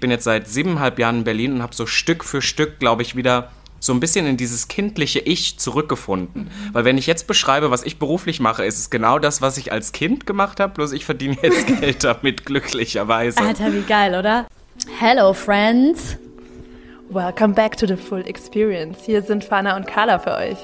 [0.00, 3.16] bin jetzt seit siebeneinhalb Jahren in Berlin und habe so Stück für Stück, glaube ich,
[3.16, 3.50] wieder
[3.80, 6.44] so ein bisschen in dieses kindliche Ich zurückgefunden.
[6.44, 6.74] Mhm.
[6.74, 9.72] Weil wenn ich jetzt beschreibe, was ich beruflich mache, ist es genau das, was ich
[9.72, 13.40] als Kind gemacht habe, bloß ich verdiene jetzt Geld damit, glücklicherweise.
[13.40, 14.46] Alter, wie geil, oder?
[14.98, 16.16] Hello, friends.
[17.08, 18.98] Welcome back to the full experience.
[19.04, 20.58] Hier sind Fana und Carla für euch.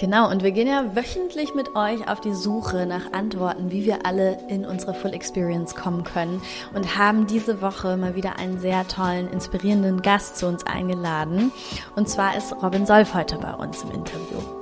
[0.00, 4.06] Genau, und wir gehen ja wöchentlich mit euch auf die Suche nach Antworten, wie wir
[4.06, 6.40] alle in unsere Full Experience kommen können
[6.72, 11.52] und haben diese Woche mal wieder einen sehr tollen, inspirierenden Gast zu uns eingeladen.
[11.96, 14.59] Und zwar ist Robin Solf heute bei uns im Interview.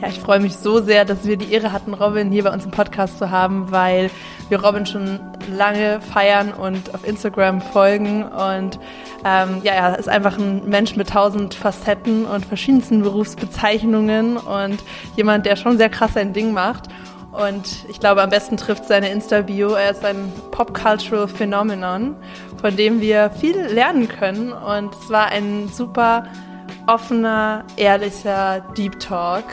[0.00, 2.64] Ja, ich freue mich so sehr, dass wir die Ehre hatten, Robin hier bei uns
[2.64, 4.10] im Podcast zu haben, weil
[4.48, 5.18] wir Robin schon
[5.56, 8.22] lange feiern und auf Instagram folgen.
[8.22, 8.78] Und
[9.24, 14.78] ähm, ja, er ist einfach ein Mensch mit tausend Facetten und verschiedensten Berufsbezeichnungen und
[15.16, 16.88] jemand, der schon sehr krass sein Ding macht.
[17.32, 19.70] Und ich glaube, am besten trifft seine Insta-Bio.
[19.70, 22.14] Er ist ein Pop-Cultural Phenomenon,
[22.60, 24.52] von dem wir viel lernen können.
[24.52, 26.24] Und es war ein super
[26.88, 29.44] offener, ehrlicher Deep Talk.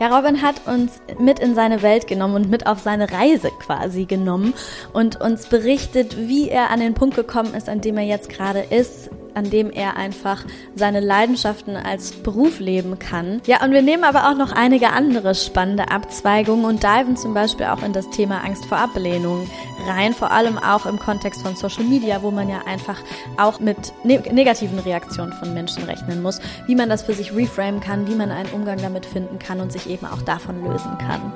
[0.00, 4.06] Ja, Robin hat uns mit in seine Welt genommen und mit auf seine Reise quasi
[4.06, 4.54] genommen
[4.92, 8.60] und uns berichtet, wie er an den Punkt gekommen ist, an dem er jetzt gerade
[8.60, 13.40] ist, an dem er einfach seine Leidenschaften als Beruf leben kann.
[13.46, 17.66] Ja, und wir nehmen aber auch noch einige andere spannende Abzweigungen und diven zum Beispiel
[17.66, 19.48] auch in das Thema Angst vor Ablehnung
[19.86, 22.98] rein, vor allem auch im Kontext von Social Media, wo man ja einfach
[23.36, 27.80] auch mit ne negativen Reaktionen von Menschen rechnen muss, wie man das für sich reframen
[27.80, 31.32] kann, wie man einen Umgang damit finden kann und sich eben auch davon lösen kann.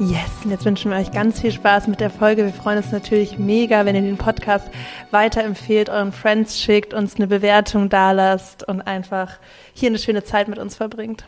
[0.00, 2.44] Yes, und jetzt wünschen wir euch ganz viel Spaß mit der Folge.
[2.44, 4.68] Wir freuen uns natürlich mega, wenn ihr den Podcast
[5.12, 9.38] weiterempfehlt, euren Friends schickt, uns eine Bewertung dalasst und einfach
[9.72, 11.24] hier eine schöne Zeit mit uns verbringt.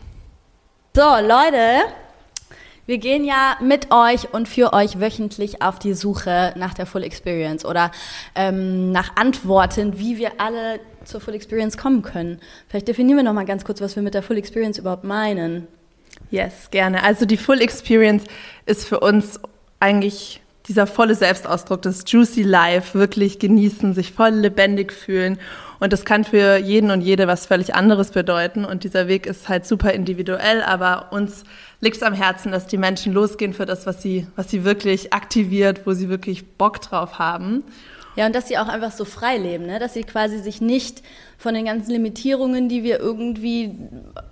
[0.97, 1.85] So, Leute,
[2.87, 7.05] wir gehen ja mit euch und für euch wöchentlich auf die Suche nach der Full
[7.05, 7.93] Experience oder
[8.35, 12.41] ähm, nach Antworten, wie wir alle zur Full Experience kommen können.
[12.67, 15.69] Vielleicht definieren wir noch mal ganz kurz, was wir mit der Full Experience überhaupt meinen.
[16.31, 17.03] Yes, gerne.
[17.03, 18.25] Also die Full Experience
[18.67, 19.41] ist für uns
[19.81, 25.39] eigentlich dieser volle Selbstausdruck, das Juicy Life, wirklich genießen, sich voll lebendig fühlen.
[25.79, 28.65] Und das kann für jeden und jede was völlig anderes bedeuten.
[28.65, 31.45] Und dieser Weg ist halt super individuell, aber uns
[31.81, 35.13] liegt es am Herzen, dass die Menschen losgehen für das, was sie, was sie wirklich
[35.13, 37.63] aktiviert, wo sie wirklich Bock drauf haben.
[38.17, 39.79] Ja, und dass sie auch einfach so frei leben, ne?
[39.79, 41.03] dass sie quasi sich nicht
[41.37, 43.75] von den ganzen Limitierungen, die wir irgendwie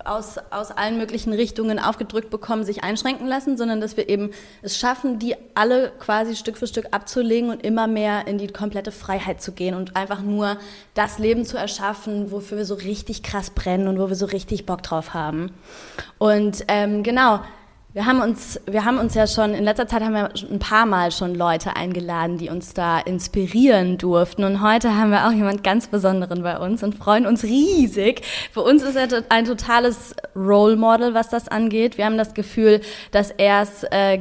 [0.03, 4.31] aus, aus allen möglichen Richtungen aufgedrückt bekommen, sich einschränken lassen, sondern dass wir eben
[4.63, 8.91] es schaffen, die alle quasi Stück für Stück abzulegen und immer mehr in die komplette
[8.91, 10.57] Freiheit zu gehen und einfach nur
[10.95, 14.65] das Leben zu erschaffen, wofür wir so richtig krass brennen und wo wir so richtig
[14.65, 15.51] Bock drauf haben.
[16.17, 17.41] Und ähm, genau,
[17.95, 20.85] wir haben uns, wir haben uns ja schon, in letzter Zeit haben wir ein paar
[20.85, 24.43] Mal schon Leute eingeladen, die uns da inspirieren durften.
[24.43, 28.21] Und heute haben wir auch jemand ganz Besonderen bei uns und freuen uns riesig.
[28.51, 31.97] Für uns ist er ein totales Role Model, was das angeht.
[31.97, 34.19] Wir haben das Gefühl, dass er es, äh,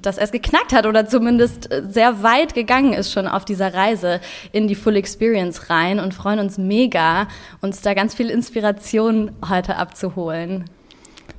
[0.00, 4.20] dass er es geknackt hat oder zumindest sehr weit gegangen ist schon auf dieser Reise
[4.52, 7.26] in die Full Experience rein und freuen uns mega,
[7.62, 10.66] uns da ganz viel Inspiration heute abzuholen.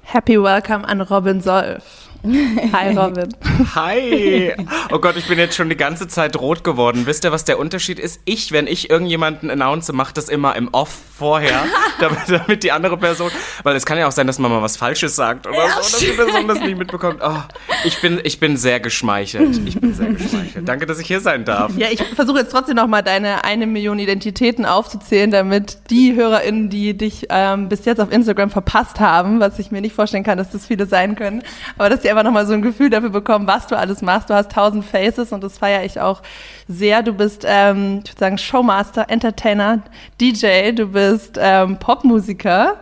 [0.09, 2.08] Happy Welcome an Robin Solf.
[2.73, 3.29] Hi Robin.
[3.75, 4.53] Hi.
[4.91, 7.05] Oh Gott, ich bin jetzt schon die ganze Zeit rot geworden.
[7.05, 8.19] Wisst ihr, was der Unterschied ist?
[8.25, 11.63] Ich, wenn ich irgendjemanden announce, mache das immer im Off vorher,
[11.99, 13.31] damit, damit, die andere Person,
[13.63, 15.79] weil es kann ja auch sein, dass man mal was Falsches sagt oder ja, so,
[15.79, 17.21] dass die Person das nicht mitbekommt.
[17.23, 17.37] Oh,
[17.85, 19.57] ich bin, ich bin sehr geschmeichelt.
[19.65, 20.67] Ich bin sehr geschmeichelt.
[20.67, 21.71] Danke, dass ich hier sein darf.
[21.77, 26.69] Ja, ich versuche jetzt trotzdem noch mal deine eine Million Identitäten aufzuzählen, damit die HörerInnen,
[26.69, 30.37] die dich ähm, bis jetzt auf Instagram verpasst haben, was ich mir nicht vorstellen kann,
[30.37, 31.43] dass das viele sein können,
[31.77, 34.29] aber dass die einfach nochmal so ein Gefühl dafür bekommen, was du alles machst.
[34.29, 36.21] Du hast tausend Faces und das feiere ich auch
[36.67, 37.03] sehr.
[37.03, 39.83] Du bist, ähm, ich würde sagen, Showmaster, Entertainer,
[40.19, 42.77] DJ, du bist ähm, Popmusiker.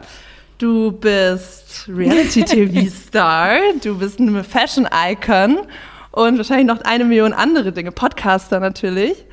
[0.57, 5.59] Du bist Reality-TV-Star, du bist eine Fashion-Icon
[6.09, 9.23] und wahrscheinlich noch eine Million andere Dinge, Podcaster natürlich.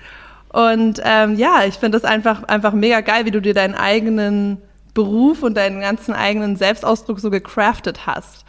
[0.51, 4.59] Und ähm, ja, ich finde das einfach, einfach mega geil, wie du dir deinen eigenen
[4.93, 8.45] Beruf und deinen ganzen eigenen Selbstausdruck so gecraftet hast.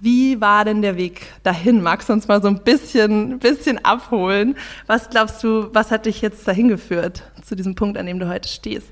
[0.00, 1.82] Wie war denn der Weg dahin?
[1.82, 4.56] Magst du uns mal so ein bisschen, bisschen abholen?
[4.86, 8.26] Was glaubst du, was hat dich jetzt dahin geführt zu diesem Punkt, an dem du
[8.26, 8.90] heute stehst?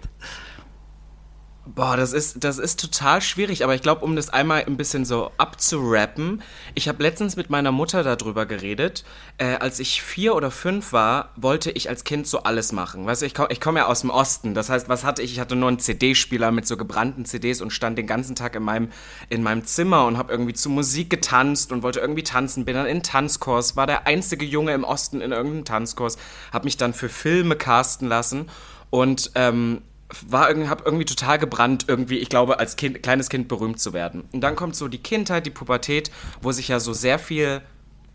[1.74, 5.04] Boah, das ist, das ist total schwierig, aber ich glaube, um das einmal ein bisschen
[5.04, 6.42] so abzurappen,
[6.74, 9.04] ich habe letztens mit meiner Mutter darüber geredet.
[9.36, 13.04] Äh, als ich vier oder fünf war, wollte ich als Kind so alles machen.
[13.04, 14.54] Weißt du, ich komme komm ja aus dem Osten.
[14.54, 15.32] Das heißt, was hatte ich?
[15.32, 18.62] Ich hatte nur einen CD-Spieler mit so gebrannten CDs und stand den ganzen Tag in
[18.62, 18.88] meinem,
[19.28, 22.64] in meinem Zimmer und habe irgendwie zu Musik getanzt und wollte irgendwie tanzen.
[22.64, 26.16] Bin dann in Tanzkurs, war der einzige Junge im Osten in irgendeinem Tanzkurs,
[26.50, 28.48] habe mich dann für Filme casten lassen
[28.88, 29.82] und ähm,
[30.26, 33.92] war irgendwie, hab irgendwie total gebrannt, irgendwie, ich glaube, als kind, kleines Kind berühmt zu
[33.92, 34.24] werden.
[34.32, 36.10] Und dann kommt so die Kindheit, die Pubertät,
[36.40, 37.60] wo sich ja so sehr viel,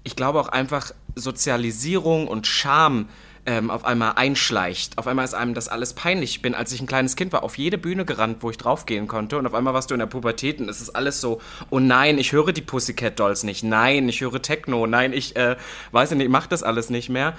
[0.03, 3.07] ich glaube auch einfach Sozialisierung und Scham
[3.45, 4.97] ähm, auf einmal einschleicht.
[4.97, 6.31] Auf einmal ist einem das alles peinlich.
[6.31, 9.07] Ich bin, als ich ein kleines Kind war, auf jede Bühne gerannt, wo ich draufgehen
[9.07, 9.37] konnte.
[9.37, 12.17] Und auf einmal warst du in der Pubertät und es ist alles so, oh nein,
[12.17, 13.63] ich höre die Pussycat Dolls nicht.
[13.63, 14.87] Nein, ich höre Techno.
[14.87, 15.57] Nein, ich äh,
[15.91, 17.35] weiß nicht, ich mach das alles nicht mehr.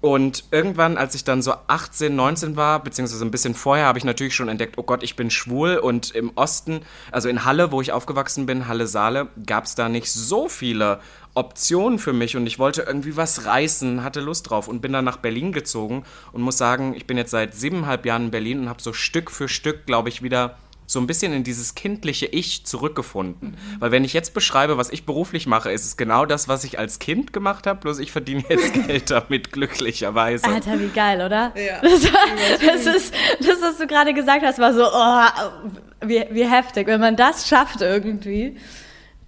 [0.00, 4.04] Und irgendwann, als ich dann so 18, 19 war, beziehungsweise ein bisschen vorher, habe ich
[4.04, 5.76] natürlich schon entdeckt, oh Gott, ich bin schwul.
[5.76, 9.88] Und im Osten, also in Halle, wo ich aufgewachsen bin, Halle Saale, gab es da
[9.88, 11.00] nicht so viele
[11.34, 12.36] Optionen für mich.
[12.36, 16.04] Und ich wollte irgendwie was reißen, hatte Lust drauf und bin dann nach Berlin gezogen
[16.32, 19.32] und muss sagen, ich bin jetzt seit siebeneinhalb Jahren in Berlin und habe so Stück
[19.32, 20.56] für Stück, glaube ich, wieder
[20.88, 23.50] so ein bisschen in dieses kindliche Ich zurückgefunden.
[23.50, 23.80] Mhm.
[23.80, 26.78] Weil wenn ich jetzt beschreibe, was ich beruflich mache, ist es genau das, was ich
[26.78, 30.46] als Kind gemacht habe, bloß ich verdiene jetzt Geld damit, glücklicherweise.
[30.46, 31.52] Alter, wie geil, oder?
[31.54, 31.82] Ja.
[31.88, 36.86] Das, das ist, das, was du gerade gesagt hast, war so, oh, wie, wie heftig.
[36.86, 38.56] Wenn man das schafft irgendwie,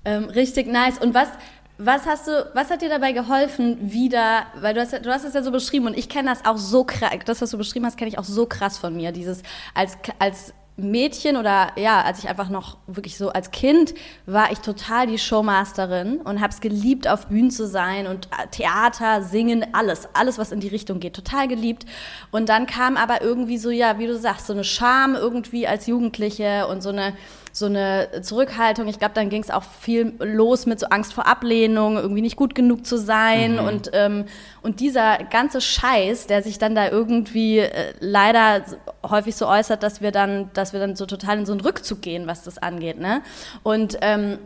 [0.04, 0.98] ähm, richtig nice.
[0.98, 1.28] Und was,
[1.76, 5.34] was hast du, was hat dir dabei geholfen, wieder, weil du hast, du hast es
[5.34, 7.96] ja so beschrieben und ich kenne das auch so krass, das, was du beschrieben hast,
[7.96, 9.42] kenne ich auch so krass von mir, dieses
[9.74, 13.94] als, als Mädchen oder ja, als ich einfach noch wirklich so als Kind
[14.26, 18.46] war ich total die Showmasterin und habe es geliebt, auf Bühnen zu sein und äh,
[18.48, 21.86] Theater, Singen, alles, alles, was in die Richtung geht, total geliebt.
[22.30, 25.86] Und dann kam aber irgendwie so, ja, wie du sagst, so eine Scham irgendwie als
[25.86, 27.14] Jugendliche und so eine
[27.52, 28.88] so eine Zurückhaltung.
[28.88, 32.36] Ich glaube, dann ging es auch viel los mit so Angst vor Ablehnung, irgendwie nicht
[32.36, 33.66] gut genug zu sein mhm.
[33.66, 34.24] und, ähm,
[34.62, 38.64] und dieser ganze Scheiß, der sich dann da irgendwie äh, leider
[39.08, 42.02] häufig so äußert, dass wir dann, dass wir dann so total in so einen Rückzug
[42.02, 42.98] gehen, was das angeht.
[42.98, 43.22] Ne?
[43.62, 44.38] Und ähm,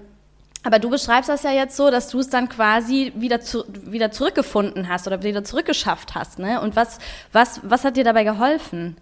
[0.65, 4.11] aber du beschreibst das ja jetzt so, dass du es dann quasi wieder, zu, wieder
[4.11, 6.39] zurückgefunden hast oder wieder zurückgeschafft hast.
[6.39, 6.59] Ne?
[6.61, 6.99] Und was,
[7.33, 8.97] was, was hat dir dabei geholfen?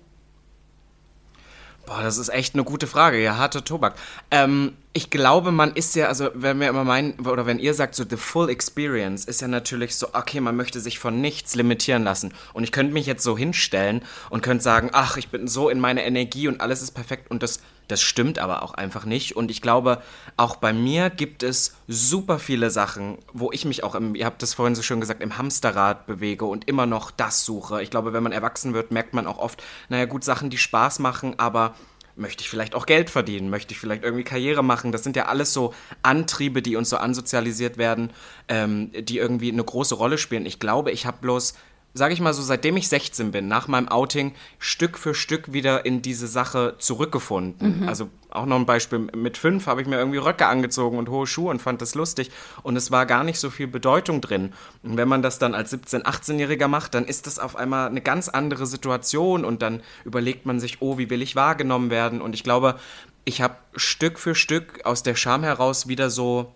[1.85, 3.21] Boah, das ist echt eine gute Frage.
[3.21, 3.97] Ja, harter Tobak.
[4.31, 7.95] Ähm, ich glaube, man ist ja, also wenn wir immer meinen, oder wenn ihr sagt,
[7.95, 12.05] so the full experience, ist ja natürlich so, okay, man möchte sich von nichts limitieren
[12.05, 12.35] lassen.
[12.53, 15.81] Und ich könnte mich jetzt so hinstellen und könnte sagen, ach, ich bin so in
[15.81, 17.31] meiner Energie und alles ist perfekt.
[17.31, 19.37] Und das, das stimmt aber auch einfach nicht.
[19.37, 20.03] Und ich glaube,
[20.37, 24.43] auch bei mir gibt es super viele Sachen, wo ich mich auch, im, ihr habt
[24.43, 27.83] das vorhin so schön gesagt, im Hamsterrad bewege und immer noch das suche.
[27.83, 30.99] Ich glaube, wenn man erwachsen wird, merkt man auch oft, naja, gut, Sachen, die Spaß
[30.99, 31.75] machen, aber
[32.15, 34.93] möchte ich vielleicht auch Geld verdienen, möchte ich vielleicht irgendwie Karriere machen.
[34.93, 38.11] Das sind ja alles so Antriebe, die uns so ansozialisiert werden,
[38.49, 40.47] ähm, die irgendwie eine große Rolle spielen.
[40.47, 41.55] Ich glaube, ich habe bloß
[41.95, 45.85] sage ich mal so, seitdem ich 16 bin, nach meinem Outing, Stück für Stück wieder
[45.85, 47.81] in diese Sache zurückgefunden.
[47.81, 47.89] Mhm.
[47.89, 51.27] Also auch noch ein Beispiel, mit fünf habe ich mir irgendwie Röcke angezogen und hohe
[51.27, 52.31] Schuhe und fand das lustig.
[52.63, 54.53] Und es war gar nicht so viel Bedeutung drin.
[54.83, 58.01] Und wenn man das dann als 17-, 18-Jähriger macht, dann ist das auf einmal eine
[58.01, 62.23] ganz andere Situation und dann überlegt man sich, oh, wie will ich wahrgenommen werden?
[62.23, 62.77] Und ich glaube,
[63.25, 66.53] ich habe Stück für Stück aus der Scham heraus wieder so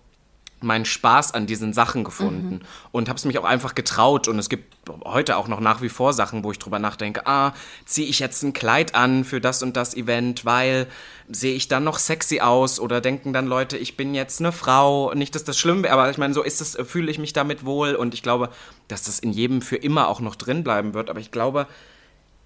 [0.60, 2.60] meinen Spaß an diesen Sachen gefunden mhm.
[2.90, 4.26] und habe es mich auch einfach getraut.
[4.26, 4.74] Und es gibt
[5.04, 7.52] heute auch noch nach wie vor Sachen, wo ich drüber nachdenke, ah,
[7.84, 10.86] ziehe ich jetzt ein Kleid an für das und das Event, weil
[11.28, 12.80] sehe ich dann noch sexy aus?
[12.80, 16.10] Oder denken dann Leute, ich bin jetzt eine Frau, nicht, dass das schlimm wäre, aber
[16.10, 17.94] ich meine, so ist es, fühle ich mich damit wohl?
[17.94, 18.50] Und ich glaube,
[18.88, 21.66] dass das in jedem für immer auch noch drin bleiben wird, aber ich glaube,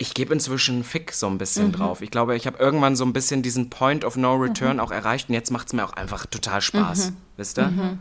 [0.01, 1.73] ich gebe inzwischen Fick so ein bisschen mhm.
[1.73, 2.01] drauf.
[2.01, 4.81] Ich glaube, ich habe irgendwann so ein bisschen diesen Point of No Return mhm.
[4.81, 7.11] auch erreicht und jetzt macht es mir auch einfach total Spaß.
[7.11, 7.17] Mhm.
[7.37, 7.99] Wisst ihr?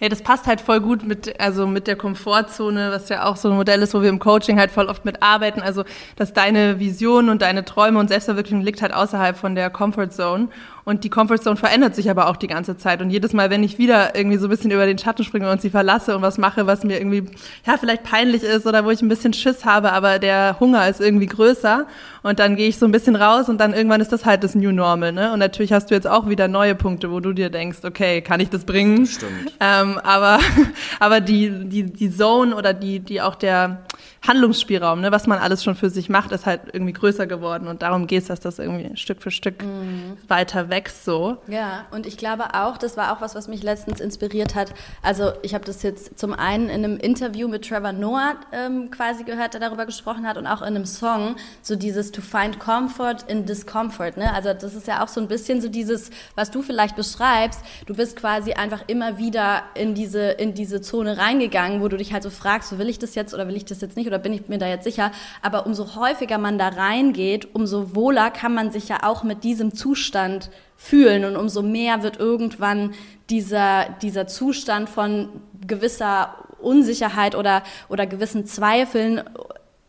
[0.00, 3.50] Ja, das passt halt voll gut mit, also mit der Komfortzone, was ja auch so
[3.50, 5.62] ein Modell ist, wo wir im Coaching halt voll oft mitarbeiten.
[5.62, 5.84] Also,
[6.16, 10.48] dass deine Vision und deine Träume und Selbstverwirklichung liegt halt außerhalb von der Comfort Zone.
[10.84, 13.02] Und die Comfort Zone verändert sich aber auch die ganze Zeit.
[13.02, 15.60] Und jedes Mal, wenn ich wieder irgendwie so ein bisschen über den Schatten springe und
[15.60, 17.24] sie verlasse und was mache, was mir irgendwie,
[17.66, 21.00] ja, vielleicht peinlich ist oder wo ich ein bisschen Schiss habe, aber der Hunger ist
[21.00, 21.86] irgendwie größer.
[22.26, 24.56] Und dann gehe ich so ein bisschen raus und dann irgendwann ist das halt das
[24.56, 25.32] New Normal, ne?
[25.32, 28.40] Und natürlich hast du jetzt auch wieder neue Punkte, wo du dir denkst, okay, kann
[28.40, 29.06] ich das bringen?
[29.06, 29.52] Stimmt.
[29.60, 30.40] Ähm, aber,
[30.98, 33.84] aber die, die, die Zone oder die, die auch der,
[34.26, 37.82] Handlungsspielraum, ne, was man alles schon für sich macht, ist halt irgendwie größer geworden und
[37.82, 40.16] darum geht es, dass das irgendwie Stück für Stück mhm.
[40.28, 41.38] weiter wächst so.
[41.48, 44.74] Ja, und ich glaube auch, das war auch was, was mich letztens inspiriert hat.
[45.02, 49.24] Also ich habe das jetzt zum einen in einem Interview mit Trevor Noah ähm, quasi
[49.24, 53.24] gehört, der darüber gesprochen hat und auch in einem Song, so dieses to find comfort
[53.28, 54.16] in discomfort.
[54.16, 54.32] Ne?
[54.32, 57.94] Also das ist ja auch so ein bisschen so dieses, was du vielleicht beschreibst, du
[57.94, 62.22] bist quasi einfach immer wieder in diese, in diese Zone reingegangen, wo du dich halt
[62.22, 64.22] so fragst, so will ich das jetzt oder will ich das jetzt nicht oder oder
[64.22, 65.12] bin ich mir da jetzt sicher.
[65.42, 69.74] Aber umso häufiger man da reingeht, umso wohler kann man sich ja auch mit diesem
[69.74, 72.94] Zustand fühlen und umso mehr wird irgendwann
[73.30, 75.28] dieser, dieser Zustand von
[75.66, 79.22] gewisser Unsicherheit oder, oder gewissen Zweifeln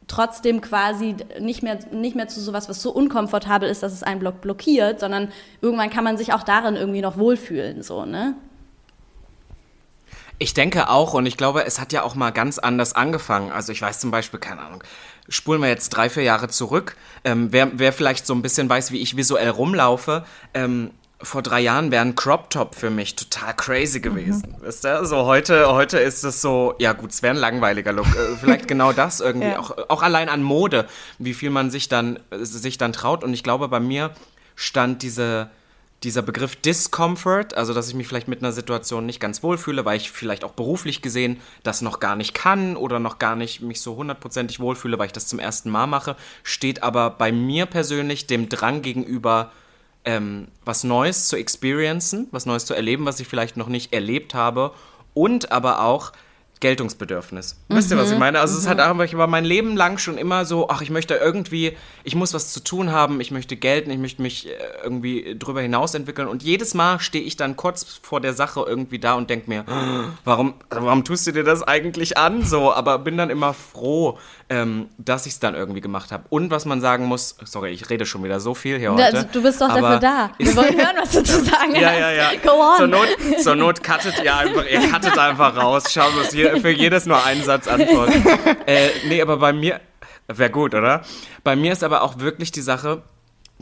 [0.07, 4.19] trotzdem quasi nicht mehr, nicht mehr zu sowas, was so unkomfortabel ist, dass es einen
[4.19, 5.29] Block blockiert, sondern
[5.62, 8.36] irgendwann kann man sich auch darin irgendwie noch wohlfühlen, so, ne?
[10.39, 13.51] Ich denke auch und ich glaube, es hat ja auch mal ganz anders angefangen.
[13.51, 14.84] Also ich weiß zum Beispiel, keine Ahnung,
[15.29, 16.96] spulen wir jetzt drei, vier Jahre zurück.
[17.24, 20.91] Ähm, wer, wer vielleicht so ein bisschen weiß, wie ich visuell rumlaufe, ähm,
[21.22, 24.56] vor drei Jahren wäre ein Crop Top für mich total crazy gewesen.
[24.60, 24.65] Mhm.
[24.65, 25.03] Wisst ihr?
[25.06, 28.06] So heute, heute ist es so, ja gut, es wäre ein langweiliger Look.
[28.08, 29.48] Äh, vielleicht genau das irgendwie.
[29.48, 29.60] ja.
[29.60, 33.24] auch, auch allein an Mode, wie viel man sich dann, sich dann traut.
[33.24, 34.12] Und ich glaube, bei mir
[34.56, 35.50] stand diese,
[36.04, 39.98] dieser Begriff Discomfort, also dass ich mich vielleicht mit einer Situation nicht ganz wohlfühle, weil
[39.98, 43.82] ich vielleicht auch beruflich gesehen das noch gar nicht kann oder noch gar nicht mich
[43.82, 48.27] so hundertprozentig wohlfühle, weil ich das zum ersten Mal mache, steht aber bei mir persönlich
[48.27, 49.51] dem Drang gegenüber,
[50.06, 54.36] ähm, was Neues zu experiencen, was Neues zu erleben, was ich vielleicht noch nicht erlebt
[54.36, 54.74] habe
[55.16, 56.13] und aber auch
[56.60, 57.58] Geltungsbedürfnis.
[57.68, 57.76] Mhm.
[57.76, 58.20] Wisst ihr, was ich mhm.
[58.20, 58.40] meine?
[58.40, 58.60] Also mhm.
[58.60, 61.78] es hat einfach, ich war mein Leben lang schon immer so, ach, ich möchte irgendwie,
[62.04, 64.52] ich muss was zu tun haben, ich möchte gelten, ich möchte mich äh,
[64.84, 69.00] irgendwie drüber hinaus entwickeln und jedes Mal stehe ich dann kurz vor der Sache irgendwie
[69.00, 69.66] da und denke mir,
[70.24, 72.44] warum, warum tust du dir das eigentlich an?
[72.44, 74.18] So, aber bin dann immer froh,
[74.50, 76.24] ähm, dass ich es dann irgendwie gemacht habe.
[76.30, 79.18] Und was man sagen muss, sorry, ich rede schon wieder so viel hier heute.
[79.18, 80.32] Ja, du bist doch dafür da.
[80.38, 82.00] Wir wollen hören, was du zu sagen ja, hast.
[82.00, 82.39] Ja, ja, ja.
[82.42, 82.77] Go on.
[82.77, 83.08] Zur Not,
[83.42, 85.92] zur Not cuttet ihr einfach, ihr cuttet einfach raus.
[85.92, 88.24] Schauen wir uns hier für jedes nur einen Satz antworten.
[88.66, 89.82] äh, nee, aber bei mir,
[90.27, 91.01] wäre gut, oder?
[91.44, 93.01] Bei mir ist aber auch wirklich die Sache,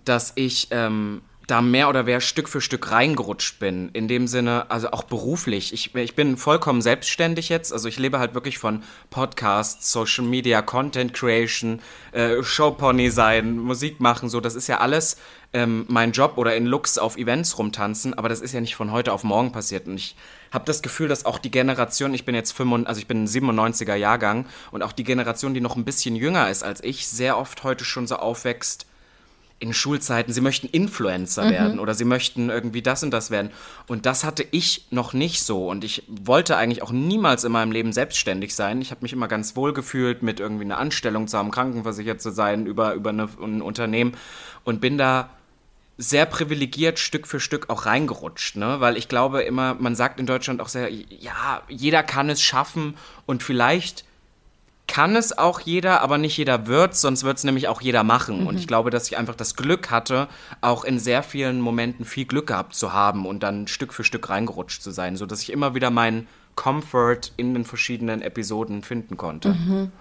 [0.03, 3.89] dass ich ähm, da mehr oder mehr Stück für Stück reingerutscht bin.
[3.93, 5.73] In dem Sinne, also auch beruflich.
[5.73, 7.71] Ich, ich bin vollkommen selbstständig jetzt.
[7.71, 11.81] Also ich lebe halt wirklich von Podcasts, Social Media, Content Creation,
[12.13, 14.29] äh, Showpony sein, Musik machen.
[14.29, 15.17] So, das ist ja alles
[15.53, 18.13] ähm, mein Job oder in Looks auf Events rumtanzen.
[18.15, 19.87] Aber das ist ja nicht von heute auf morgen passiert.
[19.87, 20.15] Und ich
[20.51, 23.27] habe das Gefühl, dass auch die Generation, ich bin jetzt 95, also ich bin ein
[23.27, 27.37] 97er Jahrgang und auch die Generation, die noch ein bisschen jünger ist als ich, sehr
[27.37, 28.87] oft heute schon so aufwächst
[29.59, 31.51] in Schulzeiten, sie möchten Influencer mhm.
[31.51, 33.51] werden oder sie möchten irgendwie das und das werden.
[33.87, 35.69] Und das hatte ich noch nicht so.
[35.69, 38.81] Und ich wollte eigentlich auch niemals in meinem Leben selbstständig sein.
[38.81, 42.31] Ich habe mich immer ganz wohl gefühlt, mit irgendwie einer Anstellung zu haben, krankenversichert zu
[42.31, 44.15] sein, über, über eine, ein Unternehmen.
[44.65, 45.29] Und bin da
[45.97, 48.81] sehr privilegiert Stück für Stück auch reingerutscht, ne?
[48.81, 52.95] Weil ich glaube immer, man sagt in Deutschland auch sehr, ja, jeder kann es schaffen
[53.25, 54.03] und vielleicht
[54.87, 58.41] kann es auch jeder, aber nicht jeder wird, sonst wird es nämlich auch jeder machen.
[58.41, 58.47] Mhm.
[58.47, 60.27] Und ich glaube, dass ich einfach das Glück hatte,
[60.61, 64.29] auch in sehr vielen Momenten viel Glück gehabt zu haben und dann Stück für Stück
[64.29, 69.49] reingerutscht zu sein, sodass ich immer wieder meinen Comfort in den verschiedenen Episoden finden konnte.
[69.49, 69.91] Mhm.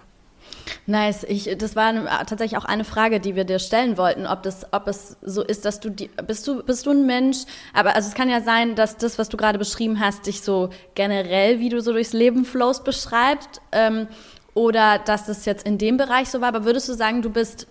[0.85, 1.23] Nice.
[1.23, 1.93] Ich, das war
[2.25, 5.65] tatsächlich auch eine Frage, die wir dir stellen wollten, ob, das, ob es so ist,
[5.65, 7.37] dass du die, bist du bist du ein Mensch,
[7.73, 10.69] aber also es kann ja sein, dass das, was du gerade beschrieben hast, dich so
[10.93, 13.61] generell, wie du so durchs Leben flows, beschreibt.
[13.71, 14.07] Ähm,
[14.55, 16.47] oder dass das jetzt in dem Bereich so war.
[16.47, 17.67] Aber würdest du sagen, du bist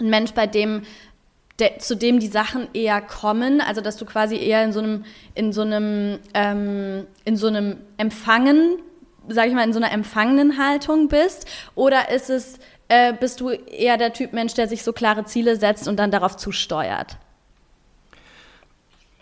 [0.00, 0.82] ein Mensch, bei dem
[1.58, 5.04] der, zu dem die Sachen eher kommen, also dass du quasi eher in so einem,
[5.34, 8.78] in so einem, ähm, in so einem Empfangen,
[9.28, 11.46] sag ich mal, in so einer empfangenen Haltung bist?
[11.74, 12.58] Oder ist es,
[12.88, 16.10] äh, bist du eher der Typ Mensch, der sich so klare Ziele setzt und dann
[16.10, 17.16] darauf zusteuert?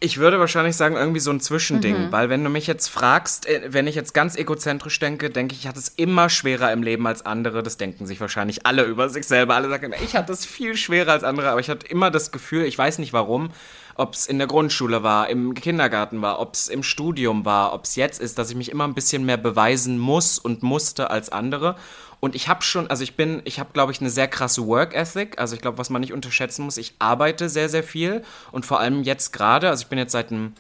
[0.05, 2.13] Ich würde wahrscheinlich sagen, irgendwie so ein Zwischending, mhm.
[2.13, 5.61] weil wenn du mich jetzt fragst, äh, wenn ich jetzt ganz egozentrisch denke, denke ich,
[5.61, 7.63] ich hatte es immer schwerer im Leben als andere.
[7.63, 9.55] Das denken sich wahrscheinlich alle über sich selber.
[9.55, 12.65] Alle sagen, ich hatte es viel schwerer als andere, aber ich hatte immer das Gefühl,
[12.67, 13.49] ich weiß nicht warum,
[13.95, 17.85] ob es in der Grundschule war, im Kindergarten war, ob es im Studium war, ob
[17.85, 21.31] es jetzt ist, dass ich mich immer ein bisschen mehr beweisen muss und musste als
[21.31, 21.77] andere.
[22.25, 24.95] Und ich habe schon, also ich bin, ich habe, glaube ich, eine sehr krasse Work
[24.95, 25.39] Ethic.
[25.39, 28.23] Also ich glaube, was man nicht unterschätzen muss, ich arbeite sehr, sehr viel.
[28.51, 30.55] Und vor allem jetzt gerade, also ich bin jetzt seit einem,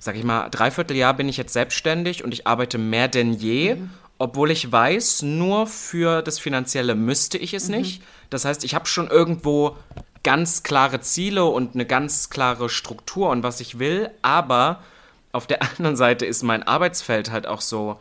[0.00, 3.76] sag ich mal, Dreivierteljahr bin ich jetzt selbstständig und ich arbeite mehr denn je.
[3.76, 3.90] Mhm.
[4.18, 7.76] Obwohl ich weiß, nur für das Finanzielle müsste ich es mhm.
[7.76, 8.02] nicht.
[8.28, 9.76] Das heißt, ich habe schon irgendwo
[10.24, 14.10] ganz klare Ziele und eine ganz klare Struktur und was ich will.
[14.22, 14.82] Aber
[15.30, 18.00] auf der anderen Seite ist mein Arbeitsfeld halt auch so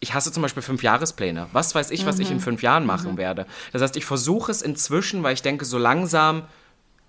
[0.00, 1.48] ich hasse zum Beispiel fünf Jahrespläne.
[1.52, 2.22] Was weiß ich, was mhm.
[2.22, 2.42] ich in mhm.
[2.42, 3.16] fünf Jahren machen mhm.
[3.16, 3.46] werde.
[3.72, 6.44] Das heißt, ich versuche es inzwischen, weil ich denke, so langsam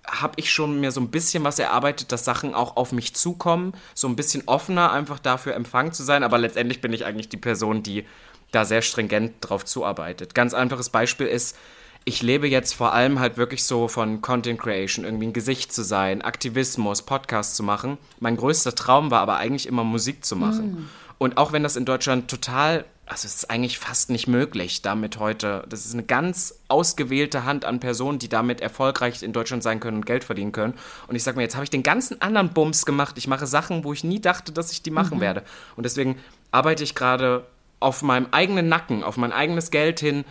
[0.06, 3.74] habe ich schon mir so ein bisschen was erarbeitet, dass Sachen auch auf mich zukommen,
[3.94, 6.22] so ein bisschen offener einfach dafür empfangen zu sein.
[6.22, 8.06] Aber letztendlich bin ich eigentlich die Person, die
[8.50, 10.34] da sehr stringent drauf zuarbeitet.
[10.34, 11.56] Ganz einfaches Beispiel ist,
[12.04, 15.82] ich lebe jetzt vor allem halt wirklich so von Content Creation, irgendwie ein Gesicht zu
[15.82, 17.98] sein, Aktivismus, Podcast zu machen.
[18.18, 20.70] Mein größter Traum war aber eigentlich immer Musik zu machen.
[20.72, 20.88] Mhm.
[21.20, 25.18] Und auch wenn das in Deutschland total, also es ist eigentlich fast nicht möglich, damit
[25.18, 29.80] heute, das ist eine ganz ausgewählte Hand an Personen, die damit erfolgreich in Deutschland sein
[29.80, 30.72] können und Geld verdienen können.
[31.08, 33.18] Und ich sage mir, jetzt habe ich den ganzen anderen Bums gemacht.
[33.18, 35.20] Ich mache Sachen, wo ich nie dachte, dass ich die machen mhm.
[35.20, 35.42] werde.
[35.76, 36.18] Und deswegen
[36.52, 37.46] arbeite ich gerade
[37.80, 40.24] auf meinem eigenen Nacken, auf mein eigenes Geld hin,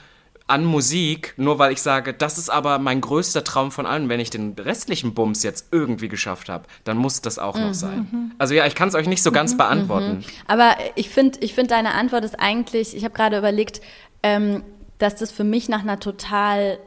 [0.49, 4.09] an Musik, nur weil ich sage, das ist aber mein größter Traum von allen.
[4.09, 8.33] Wenn ich den restlichen Bums jetzt irgendwie geschafft habe, dann muss das auch noch sein.
[8.39, 10.23] Also ja, ich kann es euch nicht so ganz beantworten.
[10.47, 13.81] Aber ich finde, ich find, deine Antwort ist eigentlich, ich habe gerade überlegt,
[14.23, 14.63] ähm,
[14.97, 16.79] dass das für mich nach einer total,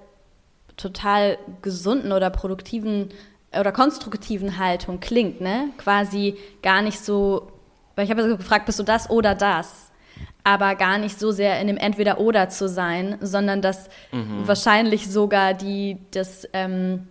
[0.76, 3.10] total gesunden oder produktiven
[3.58, 5.68] oder konstruktiven Haltung klingt, ne?
[5.78, 7.52] Quasi gar nicht so,
[7.94, 9.91] weil ich habe ja gefragt, bist du das oder das?
[10.44, 14.46] Aber gar nicht so sehr in dem Entweder-Oder zu sein, sondern dass mhm.
[14.46, 17.08] wahrscheinlich sogar die, das, ähm,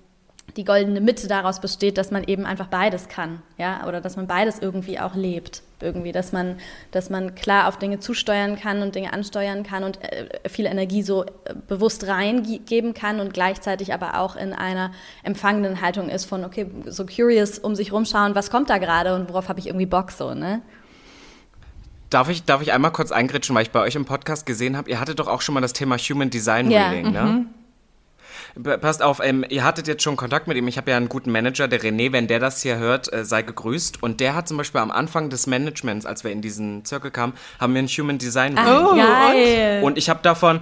[0.57, 4.27] die goldene Mitte daraus besteht, dass man eben einfach beides kann, ja, oder dass man
[4.27, 6.57] beides irgendwie auch lebt, irgendwie, dass man,
[6.91, 11.03] dass man klar auf Dinge zusteuern kann und Dinge ansteuern kann und äh, viel Energie
[11.03, 14.91] so äh, bewusst reingeben kann und gleichzeitig aber auch in einer
[15.23, 19.29] empfangenden Haltung ist von, okay, so curious um sich rumschauen, was kommt da gerade und
[19.29, 20.61] worauf habe ich irgendwie Bock so, ne?
[22.11, 24.89] Darf ich, darf ich einmal kurz eingritschen, weil ich bei euch im Podcast gesehen habe,
[24.89, 27.31] ihr hattet doch auch schon mal das Thema Human Design Reading, ja, ne?
[27.31, 27.47] Mhm.
[28.81, 30.67] Passt auf, ähm, ihr hattet jetzt schon Kontakt mit ihm.
[30.67, 33.43] Ich habe ja einen guten Manager, der René, wenn der das hier hört, äh, sei
[33.43, 34.03] gegrüßt.
[34.03, 37.31] Und der hat zum Beispiel am Anfang des Managements, als wir in diesen Zirkel kamen,
[37.61, 38.85] haben wir ein Human Design Reading.
[38.85, 39.81] Oh, geil.
[39.83, 40.59] Und ich habe davon,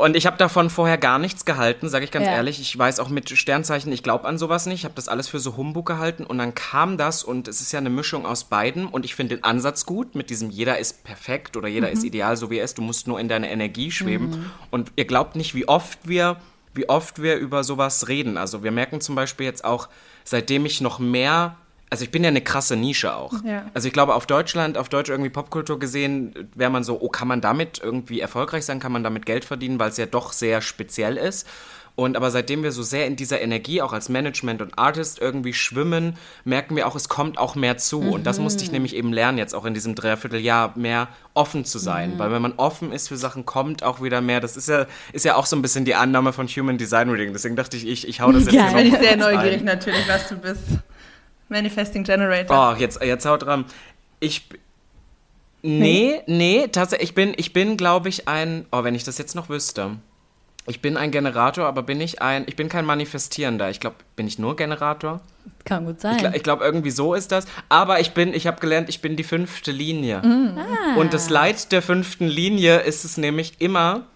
[0.00, 2.32] und ich habe davon vorher gar nichts gehalten, sage ich ganz ja.
[2.32, 2.60] ehrlich.
[2.60, 4.80] Ich weiß auch mit Sternzeichen, ich glaube an sowas nicht.
[4.80, 6.24] Ich habe das alles für so Humbug gehalten.
[6.24, 8.86] Und dann kam das und es ist ja eine Mischung aus beiden.
[8.86, 11.92] Und ich finde den Ansatz gut mit diesem jeder ist perfekt oder jeder mhm.
[11.92, 12.78] ist ideal, so wie er ist.
[12.78, 14.30] Du musst nur in deine Energie schweben.
[14.30, 14.50] Mhm.
[14.70, 16.36] Und ihr glaubt nicht, wie oft wir
[16.72, 18.38] wie oft wir über sowas reden.
[18.38, 19.88] Also wir merken zum Beispiel jetzt auch,
[20.24, 21.56] seitdem ich noch mehr
[21.90, 23.32] also ich bin ja eine krasse Nische auch.
[23.44, 23.66] Ja.
[23.74, 27.26] Also ich glaube, auf Deutschland, auf Deutsch irgendwie Popkultur gesehen, wäre man so, oh, kann
[27.26, 30.62] man damit irgendwie erfolgreich sein, kann man damit Geld verdienen, weil es ja doch sehr
[30.62, 31.48] speziell ist.
[31.96, 35.52] Und aber seitdem wir so sehr in dieser Energie auch als Management und Artist irgendwie
[35.52, 38.00] schwimmen, merken wir auch, es kommt auch mehr zu.
[38.00, 38.12] Mhm.
[38.12, 41.78] Und das musste ich nämlich eben lernen, jetzt auch in diesem Dreivierteljahr mehr offen zu
[41.78, 42.14] sein.
[42.14, 42.18] Mhm.
[42.18, 44.40] Weil wenn man offen ist für Sachen, kommt auch wieder mehr.
[44.40, 47.32] Das ist ja, ist ja auch so ein bisschen die Annahme von Human Design Reading.
[47.32, 49.64] Deswegen dachte ich, ich, ich hau das jetzt ja, bin ich sehr neugierig ein.
[49.64, 50.62] natürlich, was du bist.
[51.50, 52.74] Manifesting Generator.
[52.74, 53.64] Oh, jetzt, jetzt haut dran.
[54.20, 54.48] Ich.
[55.62, 58.66] Nee, nee, tatsächlich, ich bin, ich bin, glaube ich, ein.
[58.72, 59.96] Oh, wenn ich das jetzt noch wüsste.
[60.66, 62.44] Ich bin ein Generator, aber bin ich ein.
[62.46, 63.70] Ich bin kein Manifestierender.
[63.70, 65.20] Ich glaube, bin ich nur Generator?
[65.64, 66.16] Kann gut sein.
[66.18, 67.46] Ich, ich glaube, irgendwie so ist das.
[67.68, 70.20] Aber ich bin, ich habe gelernt, ich bin die fünfte Linie.
[70.22, 70.58] Mm.
[70.58, 70.96] Ah.
[70.96, 74.06] Und das Leid der fünften Linie ist es nämlich immer.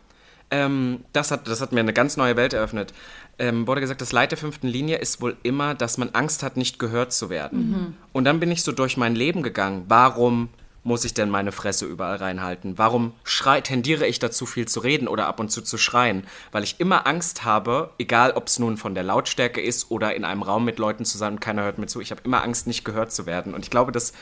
[0.54, 2.92] Ähm, das, hat, das hat mir eine ganz neue Welt eröffnet
[3.38, 6.56] ähm, wurde gesagt, das Leid der fünften Linie ist wohl immer, dass man Angst hat,
[6.56, 7.70] nicht gehört zu werden.
[7.70, 7.94] Mhm.
[8.12, 9.84] Und dann bin ich so durch mein Leben gegangen.
[9.88, 10.48] Warum
[10.86, 12.76] muss ich denn meine Fresse überall reinhalten?
[12.76, 16.24] Warum schrei tendiere ich dazu, viel zu reden oder ab und zu zu schreien?
[16.52, 20.24] Weil ich immer Angst habe, egal ob es nun von der Lautstärke ist oder in
[20.24, 22.66] einem Raum mit Leuten zu sein und keiner hört mir zu, ich habe immer Angst,
[22.66, 23.54] nicht gehört zu werden.
[23.54, 24.12] Und ich glaube, das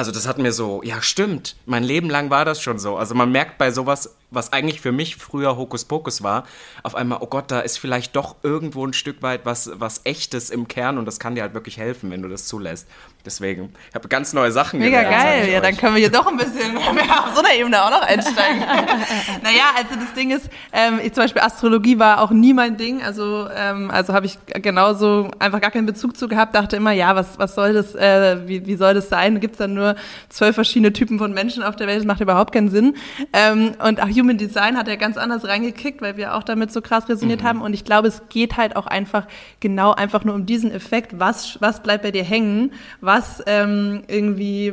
[0.00, 2.96] also das hat mir so, ja stimmt, mein Leben lang war das schon so.
[2.96, 6.44] Also man merkt bei sowas, was eigentlich für mich früher Hokuspokus war,
[6.82, 10.48] auf einmal, oh Gott, da ist vielleicht doch irgendwo ein Stück weit was, was Echtes
[10.48, 12.88] im Kern und das kann dir halt wirklich helfen, wenn du das zulässt.
[13.24, 15.24] Deswegen, ich habe ganz neue Sachen Mega gelernt.
[15.24, 17.82] Mega geil, ja, dann können wir hier doch ein bisschen mehr auf so einer Ebene
[17.84, 18.60] auch noch einsteigen.
[19.42, 23.02] naja, also das Ding ist, ähm, ich zum Beispiel Astrologie war auch nie mein Ding,
[23.02, 27.14] also, ähm, also habe ich genauso einfach gar keinen Bezug zu gehabt, dachte immer, ja,
[27.14, 29.38] was, was soll das, äh, wie, wie soll das sein?
[29.40, 29.96] Gibt es dann nur
[30.30, 32.96] zwölf verschiedene Typen von Menschen auf der Welt, das macht überhaupt keinen Sinn.
[33.34, 36.80] Ähm, und auch Human Design hat ja ganz anders reingekickt, weil wir auch damit so
[36.80, 37.46] krass resoniert mhm.
[37.46, 39.26] haben und ich glaube, es geht halt auch einfach
[39.60, 42.72] genau einfach nur um diesen Effekt, was, was bleibt bei dir hängen,
[43.10, 44.72] was ähm, irgendwie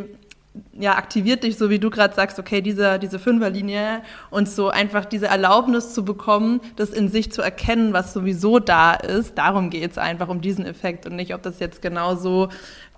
[0.80, 5.06] ja, aktiviert dich, so wie du gerade sagst, okay, diese, diese Fünferlinie und so einfach
[5.06, 9.38] diese Erlaubnis zu bekommen, das in sich zu erkennen, was sowieso da ist.
[9.40, 12.50] Darum geht es einfach um diesen Effekt und nicht, ob das jetzt genauso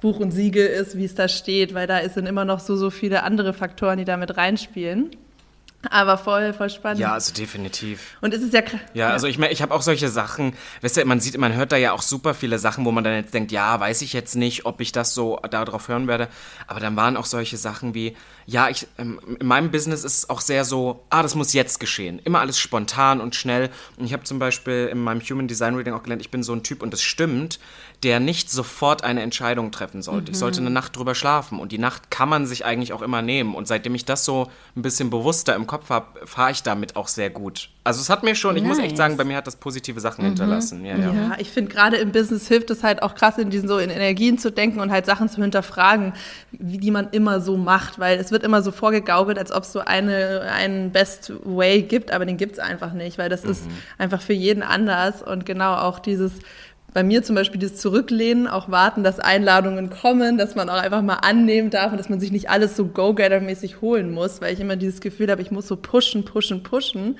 [0.02, 2.90] Buch und Siegel ist, wie es da steht, weil da sind immer noch so, so
[2.90, 5.12] viele andere Faktoren, die da mit reinspielen.
[5.90, 7.00] Aber voll, voll spannend.
[7.00, 8.18] Ja, also definitiv.
[8.20, 8.62] Und es ist ja
[8.94, 11.78] Ja, also ich, ich habe auch solche Sachen, weißt du, man sieht, man hört da
[11.78, 14.66] ja auch super viele Sachen, wo man dann jetzt denkt, ja, weiß ich jetzt nicht,
[14.66, 16.28] ob ich das so darauf hören werde.
[16.68, 20.30] Aber dann waren auch solche Sachen wie, ja, ich, ähm, in meinem Business ist es
[20.30, 22.20] auch sehr so, ah, das muss jetzt geschehen.
[22.26, 23.70] Immer alles spontan und schnell.
[23.96, 26.52] Und ich habe zum Beispiel in meinem Human Design Reading auch gelernt, ich bin so
[26.52, 27.60] ein Typ, und das stimmt,
[28.04, 30.32] der nicht sofort eine Entscheidung treffen sollte.
[30.32, 30.32] Mhm.
[30.32, 31.60] Ich sollte eine Nacht drüber schlafen.
[31.60, 33.56] Und die Nacht kann man sich eigentlich auch immer nehmen.
[33.56, 37.10] Und seitdem ich das so ein bisschen bewusster im Kopf habe, fahre ich damit auch
[37.10, 37.70] sehr gut.
[37.84, 38.62] Also es hat mir schon, nice.
[38.62, 40.30] ich muss echt sagen, bei mir hat das positive Sachen mhm.
[40.30, 40.86] hinterlassen.
[40.86, 41.12] Ja, ja.
[41.12, 43.90] ja ich finde gerade im Business hilft es halt auch krass, in diesen so in
[43.90, 46.14] Energien zu denken und halt Sachen zu hinterfragen,
[46.52, 48.00] wie die man immer so macht.
[48.00, 52.12] Weil es wird immer so vorgegaukelt, als ob es so eine, einen Best Way gibt,
[52.12, 53.52] aber den gibt es einfach nicht, weil das mhm.
[53.52, 53.64] ist
[53.98, 55.22] einfach für jeden anders.
[55.22, 56.32] Und genau auch dieses
[56.94, 61.02] bei mir zum Beispiel das Zurücklehnen, auch warten, dass Einladungen kommen, dass man auch einfach
[61.02, 64.60] mal annehmen darf und dass man sich nicht alles so Go-Getter-mäßig holen muss, weil ich
[64.60, 67.18] immer dieses Gefühl habe, ich muss so pushen, pushen, pushen.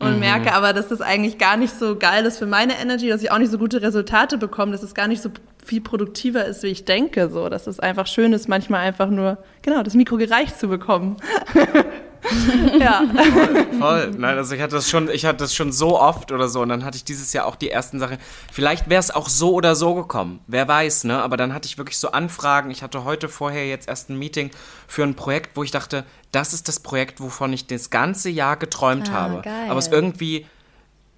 [0.00, 0.20] und mhm.
[0.20, 3.30] merke aber, dass das eigentlich gar nicht so geil ist für meine Energy, dass ich
[3.30, 5.30] auch nicht so gute Resultate bekomme, dass es gar nicht so
[5.64, 9.38] viel produktiver ist, wie ich denke, so, dass es einfach schön ist, manchmal einfach nur,
[9.62, 11.16] genau, das Mikro gereicht zu bekommen.
[12.80, 13.02] ja.
[13.06, 14.10] Voll, voll.
[14.16, 16.68] Nein, also ich hatte das schon, ich hatte das schon so oft oder so und
[16.68, 18.18] dann hatte ich dieses Jahr auch die ersten Sachen.
[18.52, 20.40] Vielleicht wäre es auch so oder so gekommen.
[20.46, 21.22] Wer weiß, ne?
[21.22, 22.70] Aber dann hatte ich wirklich so Anfragen.
[22.70, 24.50] Ich hatte heute vorher jetzt erst ein Meeting
[24.86, 28.56] für ein Projekt, wo ich dachte, das ist das Projekt, wovon ich das ganze Jahr
[28.56, 29.42] geträumt ah, habe.
[29.42, 29.70] Geil.
[29.70, 30.46] Aber es irgendwie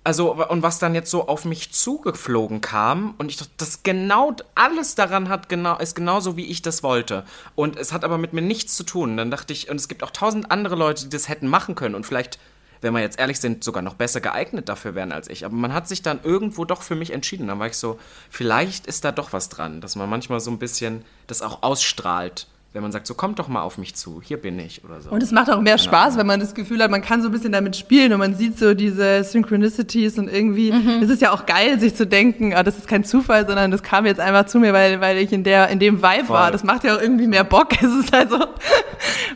[0.06, 4.36] also, und was dann jetzt so auf mich zugeflogen kam, und ich dachte, das genau,
[4.54, 7.24] alles daran hat genau, ist genauso, wie ich das wollte.
[7.56, 9.16] Und es hat aber mit mir nichts zu tun.
[9.16, 11.96] Dann dachte ich, und es gibt auch tausend andere Leute, die das hätten machen können
[11.96, 12.38] und vielleicht,
[12.82, 15.44] wenn wir jetzt ehrlich sind, sogar noch besser geeignet dafür wären als ich.
[15.44, 17.48] Aber man hat sich dann irgendwo doch für mich entschieden.
[17.48, 17.98] Dann war ich so,
[18.30, 22.46] vielleicht ist da doch was dran, dass man manchmal so ein bisschen das auch ausstrahlt
[22.76, 25.08] wenn man sagt, so kommt doch mal auf mich zu, hier bin ich oder so.
[25.08, 27.32] Und es macht auch mehr Spaß, wenn man das Gefühl hat, man kann so ein
[27.32, 31.02] bisschen damit spielen und man sieht so diese Synchronicities und irgendwie, mhm.
[31.02, 33.82] es ist ja auch geil, sich zu denken, ah, das ist kein Zufall, sondern das
[33.82, 36.36] kam jetzt einfach zu mir, weil, weil ich in der, in dem Vibe Voll.
[36.36, 36.50] war.
[36.50, 37.68] Das macht ja auch irgendwie mehr Bock.
[37.86, 38.44] Es ist also,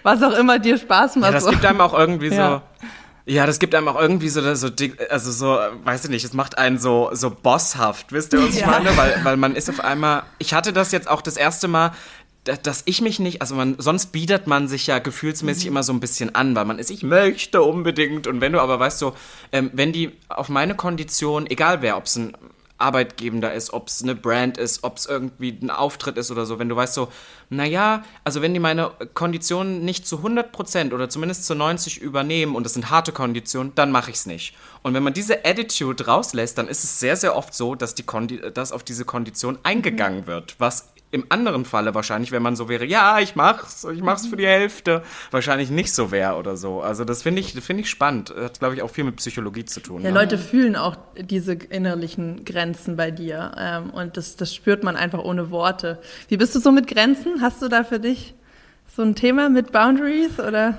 [0.03, 1.33] was auch immer dir Spaß macht.
[1.33, 2.63] Ja, das gibt einem auch irgendwie ja.
[2.77, 2.87] so,
[3.31, 4.69] ja, das gibt einem auch irgendwie so, so
[5.09, 8.61] also so, weiß ich nicht, es macht einen so, so bosshaft, wisst ihr, was ich
[8.61, 8.67] ja.
[8.67, 8.97] meine?
[8.97, 11.93] Weil, weil man ist auf einmal, ich hatte das jetzt auch das erste Mal,
[12.45, 15.73] dass ich mich nicht, also man, sonst bietet man sich ja gefühlsmäßig mhm.
[15.73, 18.27] immer so ein bisschen an, weil man ist, ich möchte unbedingt.
[18.27, 19.15] Und wenn du aber weißt so,
[19.53, 22.37] ähm, wenn die auf meine Kondition, egal wer, ob es ein
[22.81, 26.59] Arbeitgebender ist, ob es eine Brand ist, ob es irgendwie ein Auftritt ist oder so,
[26.59, 27.09] wenn du weißt so,
[27.51, 32.65] naja, also wenn die meine Konditionen nicht zu 100% oder zumindest zu 90% übernehmen und
[32.65, 34.57] das sind harte Konditionen, dann mache ich es nicht.
[34.83, 38.03] Und wenn man diese Attitude rauslässt, dann ist es sehr, sehr oft so, dass, die
[38.03, 42.69] Kondi dass auf diese Kondition eingegangen wird, was im anderen Falle wahrscheinlich, wenn man so
[42.69, 46.81] wäre, ja, ich mach's, ich mach's für die Hälfte, wahrscheinlich nicht so wäre oder so.
[46.81, 48.33] Also das finde ich, finde ich spannend.
[48.37, 50.03] Hat, glaube ich, auch viel mit Psychologie zu tun.
[50.03, 50.15] Ja, ne?
[50.15, 53.53] Leute fühlen auch diese innerlichen Grenzen bei dir.
[53.59, 55.99] Ähm, und das, das spürt man einfach ohne Worte.
[56.29, 57.43] Wie bist du so mit Grenzen?
[57.43, 58.35] Hast du da für dich
[58.95, 60.79] so ein Thema mit Boundaries oder?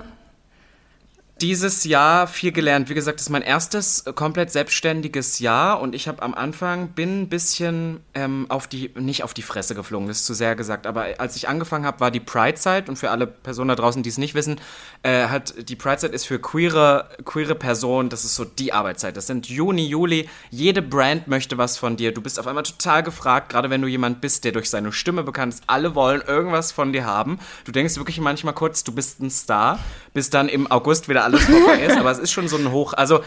[1.42, 2.90] Dieses Jahr viel gelernt.
[2.90, 6.90] Wie gesagt, das ist mein erstes äh, komplett selbstständiges Jahr und ich habe am Anfang
[6.90, 10.56] bin ein bisschen ähm, auf die, nicht auf die Fresse geflogen, das ist zu sehr
[10.56, 14.04] gesagt, aber als ich angefangen habe, war die Pride-Zeit und für alle Personen da draußen,
[14.04, 14.60] die es nicht wissen,
[15.04, 19.18] äh, hat die Pride-Zeit ist für queere, queere Personen, das ist so die Arbeitszeit.
[19.18, 22.14] Das sind Juni, Juli, jede Brand möchte was von dir.
[22.14, 25.24] Du bist auf einmal total gefragt, gerade wenn du jemand bist, der durch seine Stimme
[25.24, 25.64] bekannt ist.
[25.68, 27.40] Alle wollen irgendwas von dir haben.
[27.66, 29.80] Du denkst wirklich manchmal kurz, du bist ein Star,
[30.14, 32.94] bis dann im August wieder alles vorbei ist, aber es ist schon so ein Hoch.
[32.94, 33.22] Also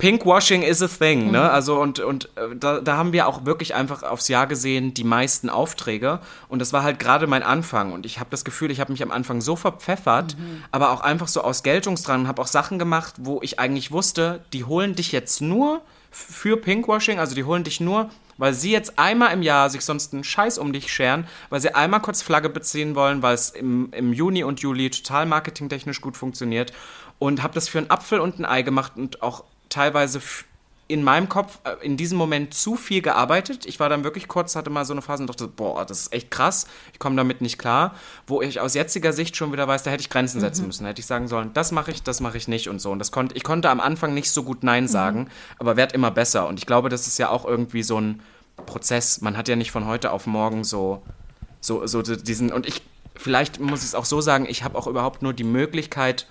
[0.00, 1.40] Pinkwashing is a thing, ne?
[1.40, 1.50] Mhm.
[1.50, 5.04] Also und, und äh, da, da haben wir auch wirklich einfach aufs Jahr gesehen die
[5.04, 6.20] meisten Aufträge.
[6.48, 7.92] Und das war halt gerade mein Anfang.
[7.92, 10.64] Und ich habe das Gefühl, ich habe mich am Anfang so verpfeffert, mhm.
[10.72, 14.64] aber auch einfach so aus Geltungsdrang, habe auch Sachen gemacht, wo ich eigentlich wusste, die
[14.64, 19.34] holen dich jetzt nur für Pinkwashing, also die holen dich nur, weil sie jetzt einmal
[19.34, 22.94] im Jahr sich sonst einen Scheiß um dich scheren, weil sie einmal kurz Flagge beziehen
[22.94, 26.72] wollen, weil es im, im Juni und Juli total marketingtechnisch gut funktioniert
[27.20, 30.20] und habe das für einen Apfel und ein Ei gemacht und auch teilweise
[30.88, 33.64] in meinem Kopf äh, in diesem Moment zu viel gearbeitet.
[33.66, 36.12] Ich war dann wirklich kurz, hatte mal so eine Phase und dachte, boah, das ist
[36.12, 37.94] echt krass, ich komme damit nicht klar.
[38.26, 40.66] Wo ich aus jetziger Sicht schon wieder weiß, da hätte ich Grenzen setzen mhm.
[40.66, 40.82] müssen.
[40.82, 42.90] Da hätte ich sagen sollen, das mache ich, das mache ich nicht und so.
[42.90, 44.88] Und das konnte, ich konnte am Anfang nicht so gut Nein mhm.
[44.88, 45.28] sagen, mhm.
[45.60, 46.48] aber werd immer besser.
[46.48, 48.20] Und ich glaube, das ist ja auch irgendwie so ein
[48.66, 49.20] Prozess.
[49.20, 51.02] Man hat ja nicht von heute auf morgen so,
[51.60, 52.82] so, so diesen, und ich,
[53.14, 56.26] vielleicht muss ich es auch so sagen, ich habe auch überhaupt nur die Möglichkeit,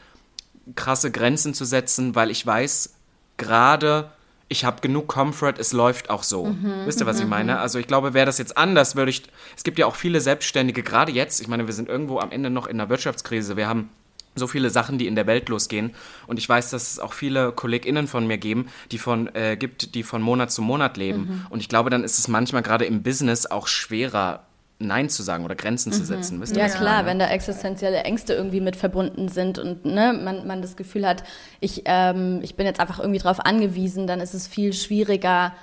[0.76, 2.94] krasse Grenzen zu setzen, weil ich weiß,
[3.38, 4.12] gerade
[4.50, 6.46] ich habe genug Comfort, es läuft auch so.
[6.46, 7.54] Mhm, Wisst ihr, was ich mhm, meine?
[7.54, 7.60] Mhm.
[7.60, 9.24] Also ich glaube, wäre das jetzt anders, würde ich.
[9.56, 11.40] Es gibt ja auch viele Selbstständige, gerade jetzt.
[11.40, 13.56] Ich meine, wir sind irgendwo am Ende noch in einer Wirtschaftskrise.
[13.56, 13.90] Wir haben
[14.36, 15.94] so viele Sachen, die in der Welt losgehen.
[16.26, 19.94] Und ich weiß, dass es auch viele KollegInnen von mir geben, die von, äh, gibt,
[19.94, 21.20] die von Monat zu Monat leben.
[21.20, 21.46] Mhm.
[21.50, 24.44] Und ich glaube, dann ist es manchmal gerade im Business auch schwerer,
[24.80, 25.94] Nein zu sagen oder Grenzen mhm.
[25.94, 26.42] zu setzen.
[26.42, 30.48] Wisst ihr, ja, klar, wenn da existenzielle Ängste irgendwie mit verbunden sind und ne, man,
[30.48, 31.24] man das Gefühl hat,
[31.60, 35.54] ich, ähm, ich bin jetzt einfach irgendwie drauf angewiesen, dann ist es viel schwieriger,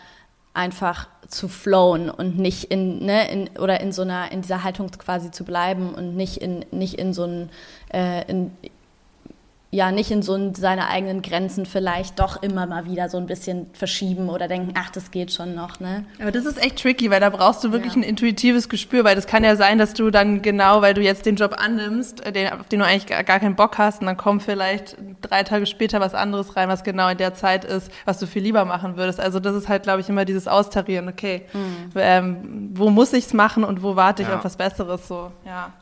[0.53, 4.91] einfach zu flowen und nicht in, ne, in oder in so einer, in dieser Haltung
[4.91, 7.51] quasi zu bleiben und nicht in, nicht in so ein,
[7.93, 8.53] äh, in,
[9.77, 13.67] ja nicht in so seine eigenen Grenzen vielleicht doch immer mal wieder so ein bisschen
[13.75, 16.05] verschieben oder denken, ach, das geht schon noch, ne?
[16.21, 18.01] Aber das ist echt tricky, weil da brauchst du wirklich ja.
[18.01, 21.27] ein intuitives Gespür, weil das kann ja sein, dass du dann genau, weil du jetzt
[21.27, 24.07] den Job annimmst, äh, den, auf den du eigentlich gar, gar keinen Bock hast und
[24.07, 27.93] dann kommt vielleicht drei Tage später was anderes rein, was genau in der Zeit ist,
[28.07, 29.21] was du viel lieber machen würdest.
[29.21, 31.93] Also das ist halt, glaube ich, immer dieses Austarieren, okay, mhm.
[31.97, 34.37] ähm, wo muss ich es machen und wo warte ich ja.
[34.37, 35.73] auf was Besseres, so, ja.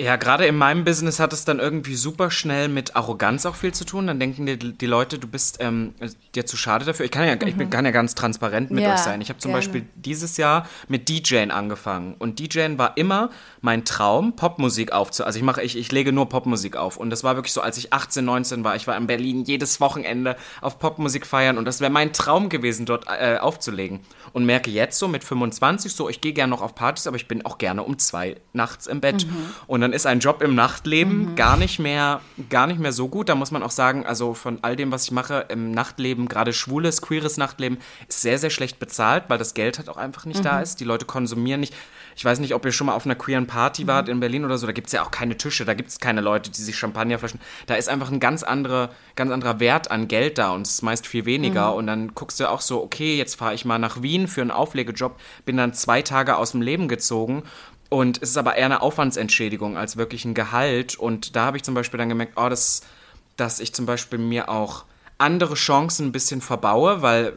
[0.00, 3.74] Ja, gerade in meinem Business hat es dann irgendwie super schnell mit Arroganz auch viel
[3.74, 4.06] zu tun.
[4.06, 5.92] Dann denken die, die Leute, du bist ähm,
[6.36, 7.04] dir zu schade dafür.
[7.04, 9.20] Ich kann ja, ich bin, kann ja ganz transparent mit Ja, euch sein.
[9.20, 9.58] Ich habe zum gerne.
[9.58, 12.14] Beispiel dieses Jahr mit DJing angefangen.
[12.20, 13.30] Und DJing war immer
[13.60, 15.24] mein Traum, Popmusik aufzu...
[15.24, 16.96] Also ich mache, ich, ich lege nur Popmusik auf.
[16.96, 19.80] Und das war wirklich so, als ich 18, 19 war, ich war in Berlin jedes
[19.80, 21.58] Wochenende auf Popmusik feiern.
[21.58, 23.98] Und das wäre mein Traum gewesen, dort äh, aufzulegen.
[24.32, 27.26] Und merke jetzt so mit 25 so, ich gehe gerne noch auf Partys, aber ich
[27.26, 29.26] bin auch gerne um zwei nachts im Bett.
[29.66, 32.20] Und dann ist ein Job im Nachtleben gar nicht mehr,
[32.50, 33.28] gar nicht mehr so gut.
[33.28, 36.52] Da muss man auch sagen, also von all dem, was ich mache im Nachtleben, gerade
[36.52, 40.44] schwules, queeres Nachtleben, ist sehr, sehr schlecht bezahlt, weil das Geld halt auch einfach nicht
[40.44, 40.80] da ist.
[40.80, 41.74] Die Leute konsumieren nicht.
[42.18, 44.58] Ich weiß nicht, ob ihr schon mal auf einer queeren Party wart in Berlin oder
[44.58, 46.76] so, da gibt es ja auch keine Tische, da gibt es keine Leute, die sich
[46.76, 47.38] Champagner flaschen.
[47.66, 50.82] Da ist einfach ein ganz, andere, ganz anderer Wert an Geld da und es ist
[50.82, 51.76] meist viel weniger.
[51.76, 54.50] Und dann guckst du auch so, okay, jetzt fahre ich mal nach Wien für einen
[54.50, 57.44] Auflegejob, bin dann zwei Tage aus dem Leben gezogen.
[57.88, 60.96] Und es ist aber eher eine Aufwandsentschädigung als wirklich ein Gehalt.
[60.98, 62.82] Und da habe ich zum Beispiel dann gemerkt, oh, das,
[63.36, 64.84] dass ich zum Beispiel mir auch
[65.20, 67.32] andere Chancen ein bisschen verbaue, weil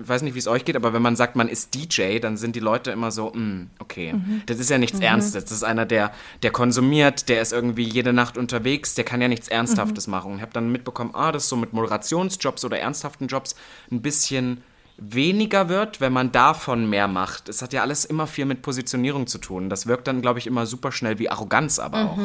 [0.00, 2.38] ich weiß nicht, wie es euch geht, aber wenn man sagt, man ist DJ, dann
[2.38, 4.14] sind die Leute immer so, "Mm, okay,
[4.46, 5.44] das ist ja nichts Ernstes.
[5.44, 9.28] Das ist einer, der, der konsumiert, der ist irgendwie jede Nacht unterwegs, der kann ja
[9.28, 10.30] nichts Ernsthaftes machen.
[10.30, 13.54] Und ich habe dann mitbekommen, ah, das ist so mit Moderationsjobs oder ernsthaften Jobs
[13.92, 14.62] ein bisschen
[14.98, 17.48] weniger wird, wenn man davon mehr macht.
[17.48, 19.68] Es hat ja alles immer viel mit Positionierung zu tun.
[19.68, 22.18] Das wirkt dann, glaube ich, immer super schnell wie Arroganz aber auch.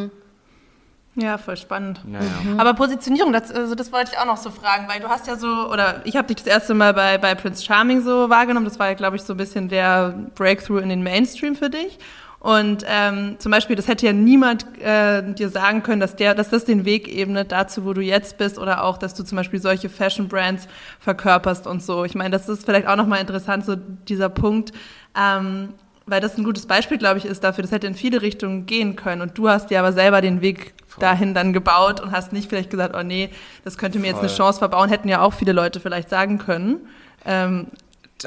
[1.15, 2.01] Ja, voll spannend.
[2.05, 2.25] Naja.
[2.57, 5.35] Aber Positionierung, das, also das wollte ich auch noch so fragen, weil du hast ja
[5.35, 8.65] so, oder ich habe dich das erste Mal bei, bei Prince Charming so wahrgenommen.
[8.65, 11.99] Das war ja, glaube ich, so ein bisschen der Breakthrough in den Mainstream für dich.
[12.41, 16.49] Und ähm, zum Beispiel, das hätte ja niemand äh, dir sagen können, dass der, dass
[16.49, 19.61] das den Weg ebnet dazu, wo du jetzt bist, oder auch, dass du zum Beispiel
[19.61, 20.67] solche Fashion Brands
[20.99, 22.03] verkörperst und so.
[22.03, 24.71] Ich meine, das ist vielleicht auch nochmal interessant, so dieser Punkt,
[25.15, 25.75] ähm,
[26.07, 27.61] weil das ein gutes Beispiel, glaube ich, ist dafür.
[27.61, 29.21] Das hätte in viele Richtungen gehen können.
[29.21, 32.71] Und du hast dir aber selber den Weg dahin dann gebaut und hast nicht vielleicht
[32.71, 33.29] gesagt, oh nee,
[33.63, 34.37] das könnte mir jetzt eine Voll.
[34.37, 34.89] Chance verbauen.
[34.89, 36.87] Hätten ja auch viele Leute vielleicht sagen können.
[37.23, 37.67] Ähm,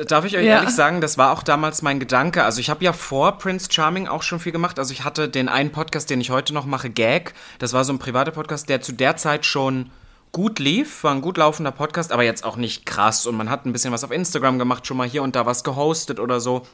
[0.08, 0.56] Darf ich euch Ja.
[0.56, 2.44] ehrlich sagen, das war auch damals mein Gedanke.
[2.44, 4.78] Also ich habe ja vor Prince Charming auch schon viel gemacht.
[4.78, 7.34] Also ich hatte den einen Podcast, den ich heute noch mache, Gag.
[7.58, 9.90] Das war so ein privater Podcast, der zu der Zeit schon
[10.32, 13.24] gut lief, war ein gut laufender Podcast, aber jetzt auch nicht krass.
[13.26, 15.62] Und man hat ein bisschen was auf Instagram gemacht, schon mal hier und da was
[15.62, 16.66] gehostet oder so.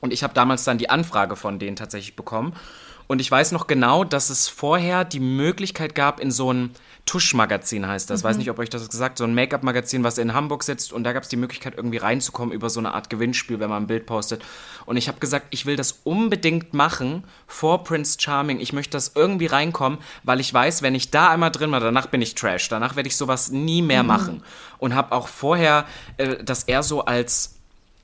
[0.00, 2.54] Und ich habe damals dann die Anfrage von denen tatsächlich bekommen.
[3.06, 6.70] Und ich weiß noch genau, dass es vorher die Möglichkeit gab, in so ein
[7.06, 8.24] Tuschmagazin heißt das.
[8.24, 10.92] Weiß nicht, ob euch das gesagt, so ein Make-up-Magazin, was in Hamburg sitzt.
[10.92, 13.84] Und da gab es die Möglichkeit, irgendwie reinzukommen über so eine Art Gewinnspiel, wenn man
[13.84, 14.44] ein Bild postet.
[14.86, 18.58] Und ich habe gesagt, ich will das unbedingt machen vor Prince Charming.
[18.58, 22.06] Ich möchte das irgendwie reinkommen, weil ich weiß, wenn ich da einmal drin war, danach
[22.06, 22.68] bin ich Trash.
[22.68, 24.42] Danach werde ich sowas nie mehr machen.
[24.78, 27.52] Und habe auch vorher äh, das eher so als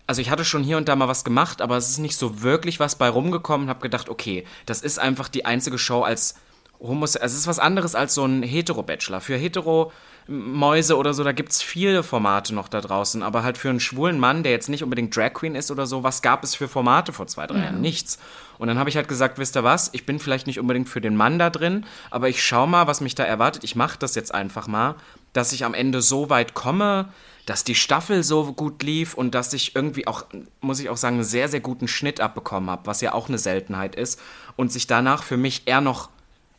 [0.06, 2.42] also ich hatte schon hier und da mal was gemacht, aber es ist nicht so
[2.42, 6.34] wirklich was bei rumgekommen und habe gedacht, okay, das ist einfach die einzige Show als
[6.82, 9.20] Homos, also es ist was anderes als so ein Hetero-Bachelor.
[9.20, 13.70] Für Hetero-Mäuse oder so, da gibt es viele Formate noch da draußen, aber halt für
[13.70, 16.56] einen schwulen Mann, der jetzt nicht unbedingt Drag Queen ist oder so, was gab es
[16.56, 17.80] für Formate vor zwei, drei Jahren?
[17.80, 18.18] Nichts.
[18.58, 21.00] Und dann habe ich halt gesagt, wisst ihr was, ich bin vielleicht nicht unbedingt für
[21.00, 23.64] den Mann da drin, aber ich schau mal, was mich da erwartet.
[23.64, 24.96] Ich mache das jetzt einfach mal,
[25.32, 27.08] dass ich am Ende so weit komme,
[27.46, 30.24] dass die Staffel so gut lief und dass ich irgendwie auch,
[30.60, 33.38] muss ich auch sagen, einen sehr, sehr guten Schnitt abbekommen habe, was ja auch eine
[33.38, 34.20] Seltenheit ist.
[34.56, 36.10] Und sich danach für mich eher noch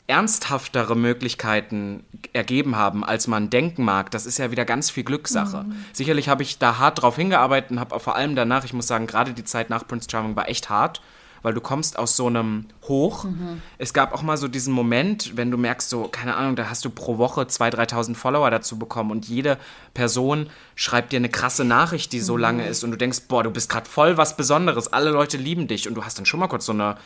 [0.07, 5.65] ernsthaftere Möglichkeiten ergeben haben, als man denken mag, das ist ja wieder ganz viel Glückssache.
[5.93, 9.07] Sicherlich habe ich da hart drauf hingearbeitet und habe vor allem danach, ich muss sagen,
[9.07, 11.01] gerade die Zeit nach Prince Charming war echt hart,
[11.41, 13.25] weil du kommst aus so einem Hoch.
[13.77, 16.83] Es gab auch mal so diesen Moment, wenn du merkst, so, keine Ahnung, da hast
[16.83, 19.57] du pro Woche 2.000, 3.000 Follower dazu bekommen und jede
[19.93, 23.51] Person schreibt dir eine krasse Nachricht, die so lange ist und du denkst, boah, du
[23.51, 25.87] bist gerade voll was Besonderes, alle Leute lieben dich.
[25.87, 26.97] Und du hast dann schon mal kurz so eine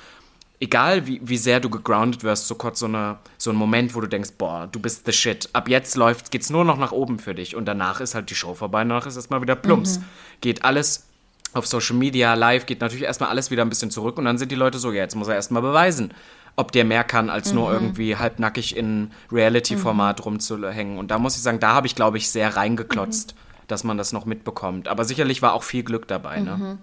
[0.59, 4.01] egal wie, wie sehr du gegroundet wirst, so kurz so, eine, so ein Moment, wo
[4.01, 5.49] du denkst, boah, du bist the shit.
[5.53, 7.55] Ab jetzt läuft, geht's nur noch nach oben für dich.
[7.55, 9.99] Und danach ist halt die Show vorbei, danach ist erstmal wieder plumps.
[10.41, 11.05] Geht alles
[11.53, 14.51] auf Social Media, live, geht natürlich erstmal alles wieder ein bisschen zurück und dann sind
[14.51, 16.13] die Leute so, ja, jetzt muss er erstmal beweisen,
[16.55, 20.97] ob der mehr kann, als nur irgendwie halbnackig in Reality-Format rumzuhängen.
[20.97, 23.35] Und da muss ich sagen, da habe ich, glaube ich, sehr reingeklotzt,
[23.67, 24.87] dass man das noch mitbekommt.
[24.87, 26.79] Aber sicherlich war auch viel Glück dabei, ne?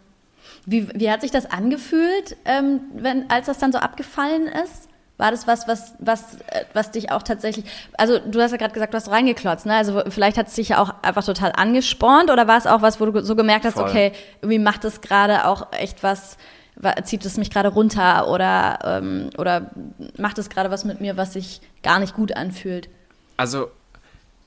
[0.67, 4.89] Wie, wie hat sich das angefühlt, ähm, wenn, als das dann so abgefallen ist?
[5.17, 7.65] War das was, was, was, äh, was dich auch tatsächlich,
[7.97, 9.75] also du hast ja gerade gesagt, du hast reingeklotzt, ne?
[9.75, 13.01] Also vielleicht hat es dich ja auch einfach total angespornt oder war es auch was,
[13.01, 13.89] wo du so gemerkt hast, Voll.
[13.89, 16.37] okay, irgendwie macht es gerade auch echt was,
[16.75, 19.71] wa- zieht es mich gerade runter oder, ähm, oder
[20.19, 22.89] macht es gerade was mit mir, was sich gar nicht gut anfühlt?
[23.37, 23.69] also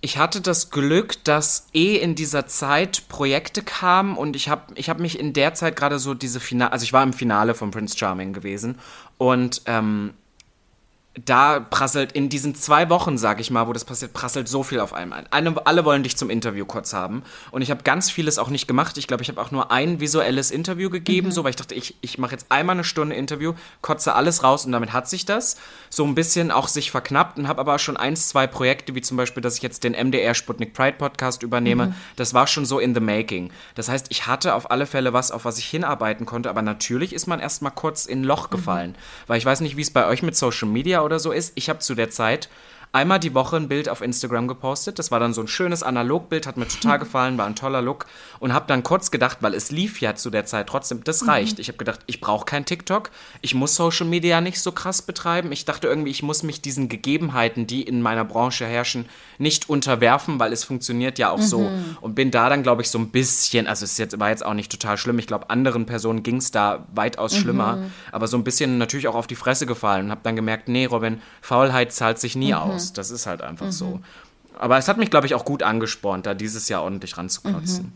[0.02, 4.90] ich hatte das Glück, dass eh in dieser Zeit Projekte kamen und ich habe ich
[4.90, 7.72] hab mich in der Zeit gerade so diese Finale, also ich war im Finale von
[7.72, 8.78] Prince Charming gewesen
[9.18, 10.14] und ähm,
[11.26, 14.80] da prasselt in diesen zwei Wochen, sag ich mal, wo das passiert, prasselt so viel
[14.80, 15.58] auf einmal ein.
[15.66, 17.24] Alle wollen dich zum Interview kurz haben.
[17.52, 18.98] Und ich habe ganz vieles auch nicht gemacht.
[18.98, 21.32] Ich glaube, ich habe auch nur ein visuelles Interview gegeben, mhm.
[21.32, 24.66] so, weil ich dachte, ich, ich mache jetzt einmal eine Stunde Interview, kotze alles raus
[24.66, 25.58] und damit hat sich das
[25.90, 29.18] so ein bisschen auch sich verknappt und habe aber schon eins, zwei Projekte, wie zum
[29.18, 31.88] Beispiel, dass ich jetzt den MDR Sputnik Pride Podcast übernehme.
[31.88, 31.94] Mhm.
[32.16, 33.52] Das war schon so in the making.
[33.76, 37.14] Das heißt, ich hatte auf alle Fälle was, auf was ich hinarbeiten konnte, aber natürlich
[37.14, 38.56] ist man erstmal kurz in ein Loch mhm.
[38.56, 38.92] gefallen.
[38.92, 39.28] Mhm.
[39.28, 41.54] Weil ich weiß nicht, wie es bei euch mit Social Media oder so ist.
[41.56, 42.50] Ich habe zu der Zeit
[42.98, 44.98] einmal die Woche ein Bild auf Instagram gepostet.
[45.00, 48.08] Das war dann so ein schönes Analogbild, hat mir total gefallen, war ein toller Look.
[48.40, 51.30] Und habe dann kurz gedacht, weil es lief ja zu der Zeit trotzdem, das mhm.
[51.30, 51.60] reicht.
[51.60, 55.52] Ich habe gedacht, ich brauche kein TikTok, ich muss Social Media nicht so krass betreiben.
[55.52, 59.06] Ich dachte irgendwie, ich muss mich diesen Gegebenheiten, die in meiner Branche herrschen,
[59.38, 61.44] nicht unterwerfen, weil es funktioniert ja auch mhm.
[61.44, 61.72] so.
[62.02, 64.54] Und bin da dann, glaube ich, so ein bisschen, also es jetzt, war jetzt auch
[64.54, 65.20] nicht total schlimm.
[65.20, 67.92] Ich glaube, anderen Personen ging es da weitaus schlimmer, mhm.
[68.12, 70.86] aber so ein bisschen natürlich auch auf die Fresse gefallen und habe dann gemerkt, nee,
[70.86, 72.60] Robin, Faulheit zahlt sich nie mhm.
[72.60, 72.87] aus.
[72.94, 74.00] Das ist halt einfach so.
[74.60, 77.94] Aber es hat mich, glaube ich, auch gut angespornt, da dieses Jahr ordentlich ranzuklotzen.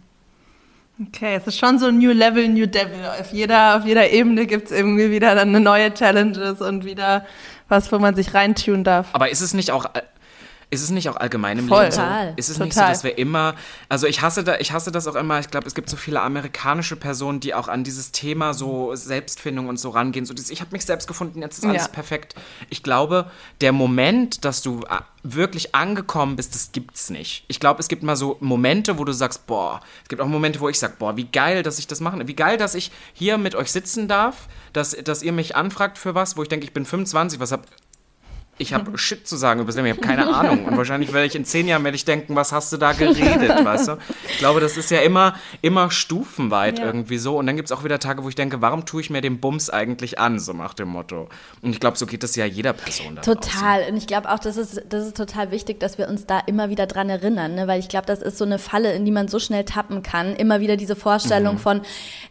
[1.07, 3.03] Okay, es ist schon so ein New Level, New Devil.
[3.19, 7.25] Auf jeder, auf jeder Ebene gibt es irgendwie wieder dann eine neue Challenges und wieder
[7.69, 9.07] was, wo man sich reintun darf.
[9.13, 9.85] Aber ist es nicht auch
[10.71, 11.83] ist es nicht auch allgemein im Voll.
[11.83, 12.01] Leben so?
[12.37, 12.65] Ist es Total.
[12.65, 13.55] nicht so, dass wir immer,
[13.89, 16.21] also ich hasse, da, ich hasse das auch immer, ich glaube, es gibt so viele
[16.21, 20.25] amerikanische Personen, die auch an dieses Thema so Selbstfindung und so rangehen.
[20.25, 21.87] So dieses, ich habe mich selbst gefunden, jetzt ist alles ja.
[21.89, 22.35] perfekt.
[22.69, 23.29] Ich glaube,
[23.59, 27.43] der Moment, dass du äh, wirklich angekommen bist, das gibt's nicht.
[27.49, 30.61] Ich glaube, es gibt mal so Momente, wo du sagst, boah, es gibt auch Momente,
[30.61, 32.27] wo ich sag, boah, wie geil, dass ich das mache.
[32.27, 36.15] Wie geil, dass ich hier mit euch sitzen darf, dass, dass ihr mich anfragt für
[36.15, 37.67] was, wo ich denke, ich bin 25, was hab
[38.57, 40.65] ich habe Shit zu sagen über das Leben, ich habe keine Ahnung.
[40.65, 43.49] Und wahrscheinlich werde ich in zehn Jahren werde ich denken, was hast du da geredet,
[43.65, 43.97] weißt du?
[44.29, 46.85] Ich glaube, das ist ja immer, immer stufenweit ja.
[46.85, 47.37] irgendwie so.
[47.37, 49.39] Und dann gibt es auch wieder Tage, wo ich denke, warum tue ich mir den
[49.39, 51.27] Bums eigentlich an, so nach dem Motto.
[51.61, 53.89] Und ich glaube, so geht es ja jeder Person Total.
[53.89, 56.69] Und ich glaube auch, das ist, das ist total wichtig, dass wir uns da immer
[56.69, 57.67] wieder dran erinnern, ne?
[57.67, 60.35] weil ich glaube, das ist so eine Falle, in die man so schnell tappen kann.
[60.35, 61.59] Immer wieder diese Vorstellung mhm.
[61.59, 61.81] von,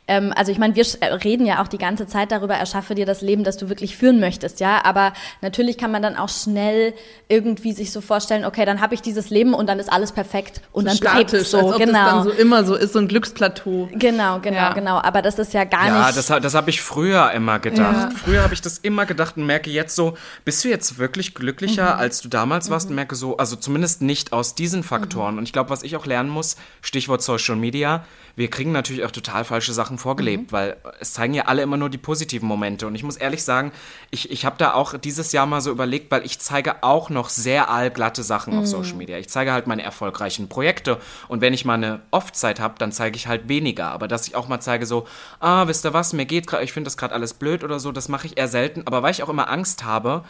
[0.06, 0.84] ähm, also ich meine, wir
[1.24, 4.20] reden ja auch die ganze Zeit darüber, erschaffe dir das Leben, das du wirklich führen
[4.20, 4.84] möchtest, ja.
[4.84, 6.94] Aber natürlich kann man dann auch schnell
[7.28, 10.60] irgendwie sich so vorstellen, okay, dann habe ich dieses Leben und dann ist alles perfekt
[10.72, 11.58] und so dann bleibt es so.
[11.58, 11.92] Als ob genau.
[11.92, 13.88] das dann so immer so ist, so ein Glücksplateau.
[13.92, 14.72] Genau, genau, ja.
[14.72, 15.00] genau.
[15.00, 16.16] Aber das ist ja gar ja, nicht.
[16.16, 18.10] Ja, das, das habe ich früher immer gedacht.
[18.12, 18.16] Ja.
[18.16, 21.94] Früher habe ich das immer gedacht und merke jetzt so, bist du jetzt wirklich glücklicher,
[21.94, 22.00] mhm.
[22.00, 22.86] als du damals warst?
[22.86, 22.92] Mhm.
[22.92, 25.34] Und merke so, also zumindest nicht aus diesen Faktoren.
[25.34, 25.38] Mhm.
[25.38, 28.04] Und ich glaube, was ich auch lernen muss, Stichwort Social Media,
[28.36, 30.52] wir kriegen natürlich auch total falsche Sachen vorgelebt, mhm.
[30.52, 32.86] weil es zeigen ja alle immer nur die positiven Momente.
[32.86, 33.72] Und ich muss ehrlich sagen,
[34.10, 37.28] ich, ich habe da auch dieses Jahr mal so überlegt, weil ich zeige auch noch
[37.28, 38.60] sehr allglatte Sachen mhm.
[38.60, 39.18] auf Social Media.
[39.18, 40.98] Ich zeige halt meine erfolgreichen Projekte.
[41.28, 43.88] Und wenn ich mal eine Off-Zeit habe, dann zeige ich halt weniger.
[43.88, 45.06] Aber dass ich auch mal zeige so,
[45.40, 47.92] ah, wisst ihr was, mir geht gerade, ich finde das gerade alles blöd oder so,
[47.92, 48.82] das mache ich eher selten.
[48.86, 50.24] Aber weil ich auch immer Angst habe,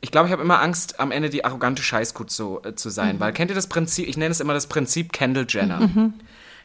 [0.00, 3.16] ich glaube, ich habe immer Angst, am Ende die arrogante Scheißgut zu, äh, zu sein.
[3.16, 3.20] Mhm.
[3.20, 5.80] Weil kennt ihr das Prinzip, ich nenne es immer das Prinzip Kendall Jenner.
[5.80, 6.14] Mhm.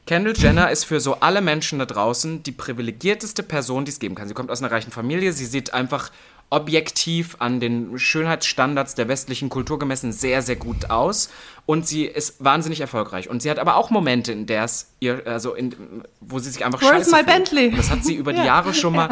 [0.06, 4.14] Kendall Jenner ist für so alle Menschen da draußen die privilegierteste Person, die es geben
[4.14, 4.28] kann.
[4.28, 6.12] Sie kommt aus einer reichen Familie, sie sieht einfach
[6.50, 11.30] objektiv an den Schönheitsstandards der westlichen Kultur gemessen sehr, sehr gut aus.
[11.66, 13.28] Und sie ist wahnsinnig erfolgreich.
[13.30, 16.64] Und sie hat aber auch Momente, in der es ihr, also in, wo sie sich
[16.64, 17.24] einfach Where's my.
[17.24, 17.72] Bentley?
[17.76, 19.10] Das hat sie über die Jahre schon mal.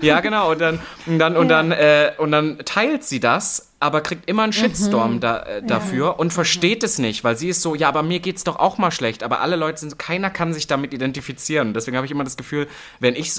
[0.00, 0.50] Ja, genau.
[0.50, 4.44] Und dann, und dann, und dann, äh, und dann teilt sie das aber kriegt immer
[4.44, 5.20] einen Shitstorm mhm.
[5.20, 6.12] da, äh, dafür ja.
[6.12, 8.92] und versteht es nicht, weil sie ist so, ja, aber mir geht's doch auch mal
[8.92, 11.74] schlecht, aber alle Leute sind so, keiner kann sich damit identifizieren.
[11.74, 12.68] Deswegen habe ich immer das Gefühl,
[13.00, 13.32] wenn ich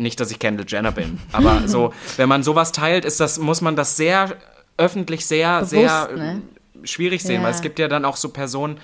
[0.00, 3.60] nicht, dass ich Kendall Jenner bin, aber so, wenn man sowas teilt, ist das, muss
[3.60, 4.36] man das sehr
[4.76, 6.42] öffentlich sehr, Bewusst, sehr ne?
[6.84, 7.42] schwierig sehen, ja.
[7.42, 8.78] weil es gibt ja dann auch so Personen,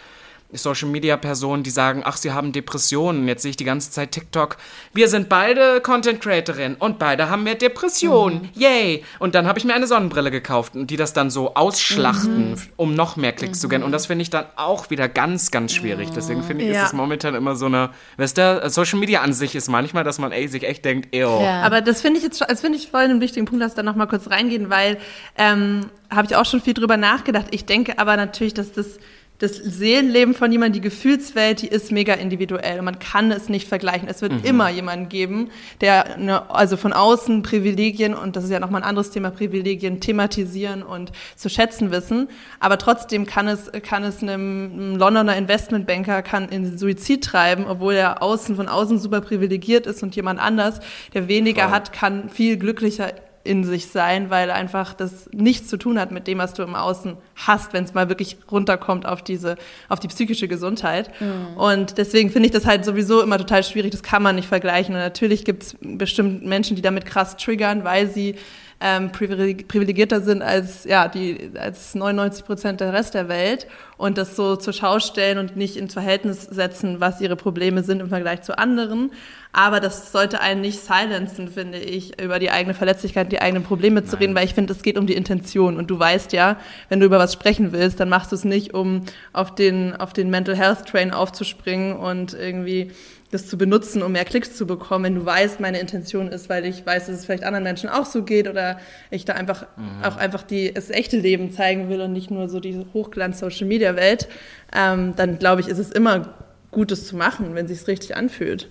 [0.52, 3.26] Social Media Personen, die sagen, ach, sie haben Depressionen.
[3.26, 4.56] Jetzt sehe ich die ganze Zeit TikTok.
[4.92, 8.42] Wir sind beide Content Creatorinnen und beide haben mehr Depressionen.
[8.42, 8.61] Mhm.
[8.61, 9.04] Yay!
[9.18, 12.56] Und dann habe ich mir eine Sonnenbrille gekauft und die das dann so ausschlachten, mhm.
[12.76, 13.61] um noch mehr Klicks mhm.
[13.61, 13.87] zu generieren.
[13.87, 16.11] Und das finde ich dann auch wieder ganz, ganz schwierig.
[16.14, 16.82] Deswegen finde ich, ja.
[16.82, 20.18] ist es momentan immer so eine, weißt du, Social Media an sich ist manchmal, dass
[20.18, 21.40] man ey, sich echt denkt, ew.
[21.42, 21.62] Ja.
[21.62, 23.96] Aber das finde ich jetzt, das finde ich voll einen wichtigen Punkt, dass da noch
[23.96, 24.98] mal kurz reingehen, weil
[25.37, 27.46] ähm, habe ich auch schon viel drüber nachgedacht.
[27.50, 28.98] Ich denke aber natürlich, dass das
[29.38, 32.81] das Seelenleben von jemandem, die Gefühlswelt, die ist mega individuell.
[32.81, 34.08] Man kann es nicht vergleichen.
[34.08, 34.44] Es wird mhm.
[34.44, 35.50] immer jemanden geben,
[35.81, 40.00] der eine, also von außen Privilegien, und das ist ja nochmal ein anderes Thema, Privilegien
[40.00, 42.29] thematisieren und zu schätzen wissen.
[42.60, 48.23] Aber trotzdem kann es, kann es einem Londoner Investmentbanker kann in Suizid treiben, obwohl er
[48.23, 50.81] außen, von außen super privilegiert ist und jemand anders,
[51.13, 51.73] der weniger Voll.
[51.73, 53.13] hat, kann viel glücklicher
[53.47, 56.75] in sich sein, weil einfach das nichts zu tun hat mit dem, was du im
[56.75, 59.57] Außen hast, wenn es mal wirklich runterkommt auf diese,
[59.88, 61.11] auf die psychische Gesundheit.
[61.21, 61.57] Mhm.
[61.57, 64.94] Und deswegen finde ich das halt sowieso immer total schwierig, das kann man nicht vergleichen.
[64.94, 68.35] Und natürlich gibt es bestimmt Menschen, die damit krass triggern, weil sie
[68.79, 73.66] ähm, privilegierter sind als, ja, die, als 99 Prozent der Rest der Welt
[73.96, 78.00] und das so zur Schau stellen und nicht ins Verhältnis setzen, was ihre Probleme sind
[78.00, 79.12] im Vergleich zu anderen.
[79.54, 84.04] Aber das sollte einen nicht silenzen, finde ich, über die eigene Verletzlichkeit, die eigenen Probleme
[84.04, 84.18] zu Nein.
[84.18, 85.79] reden, weil ich finde, es geht um die Intention.
[85.79, 86.58] Und du weißt ja,
[86.90, 90.12] wenn du über was sprechen willst, dann machst du es nicht, um auf den, auf
[90.12, 92.90] den Mental Health Train aufzuspringen und irgendwie
[93.31, 96.64] das zu benutzen, um mehr Klicks zu bekommen, wenn du weißt, meine Intention ist, weil
[96.64, 98.79] ich weiß, dass es vielleicht anderen Menschen auch so geht oder
[99.10, 100.04] ich da einfach mhm.
[100.04, 104.29] auch einfach die, das echte Leben zeigen will und nicht nur so diese Hochglanz-Social-Media-Welt,
[104.74, 106.35] ähm, dann glaube ich, ist es immer
[106.70, 108.68] Gutes zu machen, wenn es sich richtig anfühlt.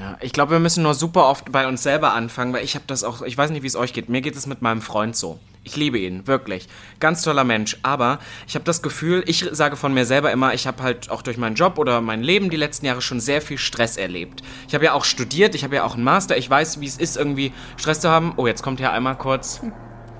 [0.00, 2.86] Ja, ich glaube, wir müssen nur super oft bei uns selber anfangen, weil ich habe
[2.86, 4.08] das auch, ich weiß nicht, wie es euch geht.
[4.08, 5.38] Mir geht es mit meinem Freund so.
[5.62, 6.68] Ich liebe ihn, wirklich.
[7.00, 7.76] Ganz toller Mensch.
[7.82, 11.20] Aber ich habe das Gefühl, ich sage von mir selber immer, ich habe halt auch
[11.20, 14.42] durch meinen Job oder mein Leben die letzten Jahre schon sehr viel Stress erlebt.
[14.68, 16.38] Ich habe ja auch studiert, ich habe ja auch einen Master.
[16.38, 18.32] Ich weiß, wie es ist, irgendwie Stress zu haben.
[18.38, 19.60] Oh, jetzt kommt hier einmal kurz.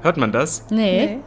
[0.02, 0.66] Hört man das?
[0.68, 1.06] Nee.
[1.06, 1.18] nee.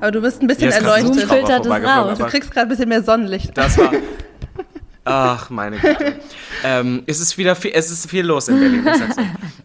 [0.00, 1.28] Aber du bist ein bisschen erleuchtet.
[1.28, 3.56] Du kriegst gerade ein bisschen mehr Sonnenlicht.
[3.58, 3.90] Das war.
[5.04, 6.20] Ach, meine Güte.
[6.64, 8.86] ähm, es, ist wieder viel, es ist viel los in Berlin.
[8.86, 9.16] Ich sag's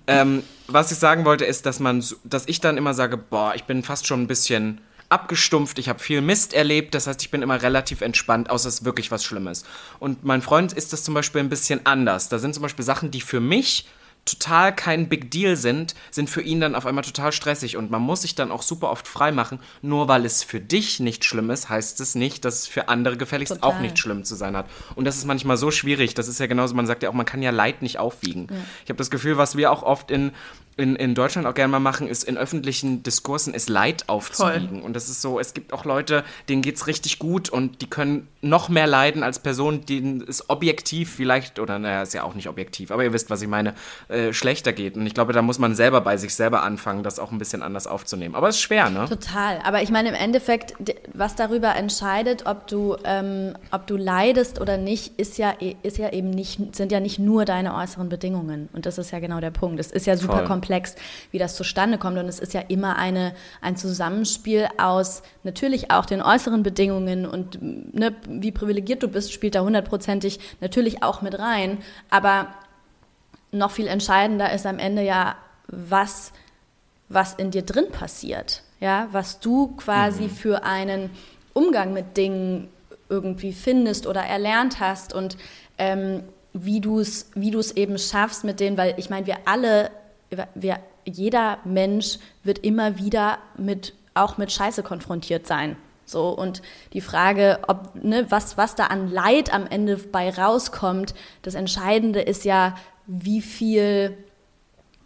[0.08, 3.64] ähm, was ich sagen wollte, ist, dass man, dass ich dann immer sage, boah, ich
[3.64, 7.42] bin fast schon ein bisschen abgestumpft, ich habe viel Mist erlebt, das heißt, ich bin
[7.42, 9.66] immer relativ entspannt, außer es ist wirklich was Schlimmes.
[9.98, 12.30] Und mein Freund ist das zum Beispiel ein bisschen anders.
[12.30, 13.88] Da sind zum Beispiel Sachen, die für mich
[14.32, 18.02] total kein Big Deal sind, sind für ihn dann auf einmal total stressig und man
[18.02, 19.60] muss sich dann auch super oft freimachen.
[19.82, 23.18] Nur weil es für dich nicht schlimm ist, heißt es nicht, dass es für andere
[23.18, 23.70] gefälligst total.
[23.70, 24.68] auch nicht schlimm zu sein hat.
[24.96, 26.14] Und das ist manchmal so schwierig.
[26.14, 28.48] Das ist ja genauso, man sagt ja auch, man kann ja Leid nicht aufwiegen.
[28.50, 28.58] Ja.
[28.84, 30.32] Ich habe das Gefühl, was wir auch oft in
[30.80, 34.70] in, in Deutschland auch gerne mal machen, ist in öffentlichen Diskursen ist Leid aufzuwiegen.
[34.70, 34.82] Voll.
[34.82, 37.88] Und das ist so, es gibt auch Leute, denen geht es richtig gut und die
[37.88, 42.34] können noch mehr leiden als Personen, denen es objektiv vielleicht, oder naja, ist ja auch
[42.34, 43.74] nicht objektiv, aber ihr wisst, was ich meine,
[44.08, 44.96] äh, schlechter geht.
[44.96, 47.62] Und ich glaube, da muss man selber bei sich selber anfangen, das auch ein bisschen
[47.62, 48.36] anders aufzunehmen.
[48.36, 49.06] Aber es ist schwer, ne?
[49.10, 49.60] Total.
[49.66, 50.76] Aber ich meine, im Endeffekt,
[51.14, 55.54] was darüber entscheidet, ob du, ähm, ob du leidest oder nicht, ist ja,
[55.84, 58.70] ist ja eben nicht, sind ja nicht nur deine äußeren Bedingungen.
[58.72, 59.80] Und das ist ja genau der Punkt.
[59.82, 60.46] Es ist ja super Voll.
[60.46, 60.96] komplex komplex,
[61.32, 62.18] wie das zustande kommt.
[62.18, 67.60] Und es ist ja immer eine, ein Zusammenspiel aus natürlich auch den äußeren Bedingungen und
[67.62, 71.80] ne, wie privilegiert du bist, spielt da hundertprozentig natürlich auch mit rein.
[72.12, 72.48] Aber
[73.52, 75.36] noch viel entscheidender ist am Ende ja,
[75.68, 76.32] was,
[77.10, 78.62] was in dir drin passiert.
[78.80, 80.30] Ja, was du quasi mhm.
[80.30, 81.10] für einen
[81.54, 82.70] Umgang mit Dingen
[83.10, 85.36] irgendwie findest oder erlernt hast und
[85.80, 89.92] ähm, wie du es wie eben schaffst mit denen, weil ich meine, wir alle
[90.56, 95.76] wir, jeder Mensch wird immer wieder mit, auch mit Scheiße konfrontiert sein.
[96.06, 96.62] So, und
[96.94, 101.14] die Frage, ob, ne, was, was da an Leid am Ende bei rauskommt,
[101.44, 102.76] das Entscheidende ist ja,
[103.06, 104.18] wie viel,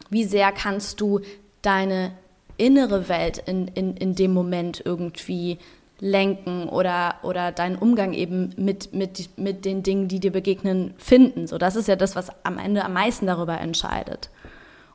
[0.10, 1.22] wie sehr kannst du
[1.62, 2.12] deine
[2.58, 5.58] innere Welt in, in, in dem Moment irgendwie
[6.00, 11.48] lenken oder, oder deinen Umgang eben mit, mit, mit den Dingen, die dir begegnen, finden.
[11.48, 14.30] So, das ist ja das, was am Ende am meisten darüber entscheidet.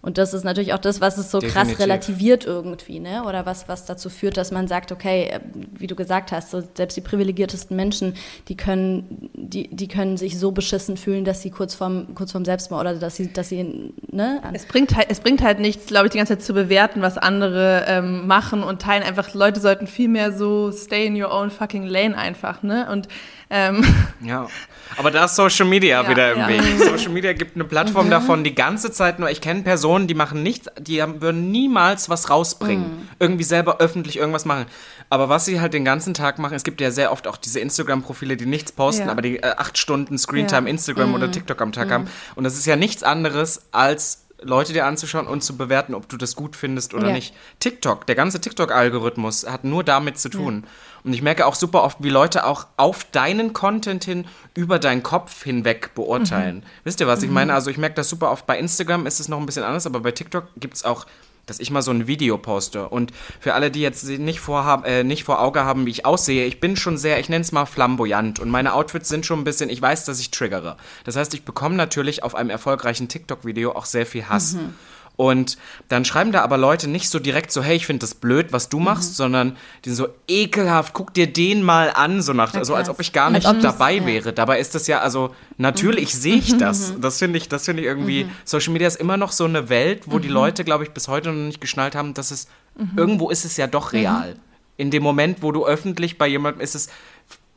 [0.09, 1.75] Und das ist natürlich auch das, was es so Definitiv.
[1.75, 3.25] krass relativiert irgendwie, ne?
[3.25, 5.41] Oder was, was dazu führt, dass man sagt, okay, äh,
[5.79, 8.15] wie du gesagt hast, so selbst die privilegiertesten Menschen,
[8.49, 12.47] die können, die, die können sich so beschissen fühlen, dass sie kurz vorm, kurz vorm
[12.47, 14.41] Selbstmord oder dass sie, dass sie, ne?
[14.55, 17.19] Es bringt halt, es bringt halt nichts, glaube ich, die ganze Zeit zu bewerten, was
[17.19, 19.03] andere ähm, machen und teilen.
[19.03, 22.89] Einfach, Leute sollten viel mehr so stay in your own fucking lane einfach, ne?
[22.91, 23.09] Und
[23.51, 23.85] ähm,
[24.21, 24.49] ja.
[24.97, 26.49] Aber da ist Social Media ja, wieder im ja.
[26.49, 26.63] Weg.
[26.79, 28.11] Social Media gibt eine Plattform mhm.
[28.11, 29.31] davon die ganze Zeit nur.
[29.31, 32.85] Ich kenne Personen, die machen nichts, die haben, würden niemals was rausbringen.
[32.85, 33.09] Mhm.
[33.19, 34.67] Irgendwie selber öffentlich irgendwas machen.
[35.11, 37.61] Aber was sie halt den ganzen Tag machen, es gibt ja sehr oft auch diese
[37.61, 39.13] Instagram-Profile, die nichts posten, ja.
[39.13, 41.15] aber die äh, acht Stunden Screentime Instagram mhm.
[41.15, 42.05] oder TikTok am Tag haben.
[42.05, 42.11] Mhm.
[42.37, 46.17] Und das ist ja nichts anderes als Leute dir anzuschauen und zu bewerten, ob du
[46.17, 47.13] das gut findest oder ja.
[47.13, 47.35] nicht.
[47.59, 50.63] TikTok, der ganze TikTok-Algorithmus hat nur damit zu tun.
[50.65, 50.71] Ja.
[51.05, 55.03] Und ich merke auch super oft, wie Leute auch auf deinen Content hin über deinen
[55.03, 56.57] Kopf hinweg beurteilen.
[56.57, 56.63] Mhm.
[56.85, 57.35] Wisst ihr, was ich mhm.
[57.35, 57.55] meine?
[57.55, 58.47] Also ich merke das super oft.
[58.47, 61.07] Bei Instagram ist es noch ein bisschen anders, aber bei TikTok gibt es auch
[61.49, 62.89] dass ich mal so ein Video poste.
[62.89, 66.47] Und für alle, die jetzt nicht, vorhab, äh, nicht vor Auge haben, wie ich aussehe,
[66.47, 68.41] ich bin schon sehr, ich nenne es mal flamboyant.
[68.41, 70.77] Und meine Outfits sind schon ein bisschen, ich weiß, dass ich triggere.
[71.05, 74.55] Das heißt, ich bekomme natürlich auf einem erfolgreichen TikTok-Video auch sehr viel Hass.
[74.55, 74.75] Mhm.
[75.19, 75.59] Und
[75.89, 78.69] dann schreiben da aber Leute nicht so direkt so, hey, ich finde das blöd, was
[78.69, 79.15] du machst, mhm.
[79.15, 83.13] sondern die so ekelhaft, guck dir den mal an, so nach, so als ob ich
[83.13, 84.07] gar nicht dabei ja.
[84.07, 84.33] wäre.
[84.33, 86.19] Dabei ist das ja, also natürlich mhm.
[86.19, 86.93] sehe ich das.
[86.93, 87.01] Mhm.
[87.01, 88.31] Das finde ich, das finde ich irgendwie, mhm.
[88.45, 90.35] Social Media ist immer noch so eine Welt, wo die mhm.
[90.35, 92.47] Leute, glaube ich, bis heute noch nicht geschnallt haben, dass es,
[92.97, 94.37] irgendwo ist es ja doch real.
[94.77, 96.91] In dem Moment, wo du öffentlich bei jemandem ist es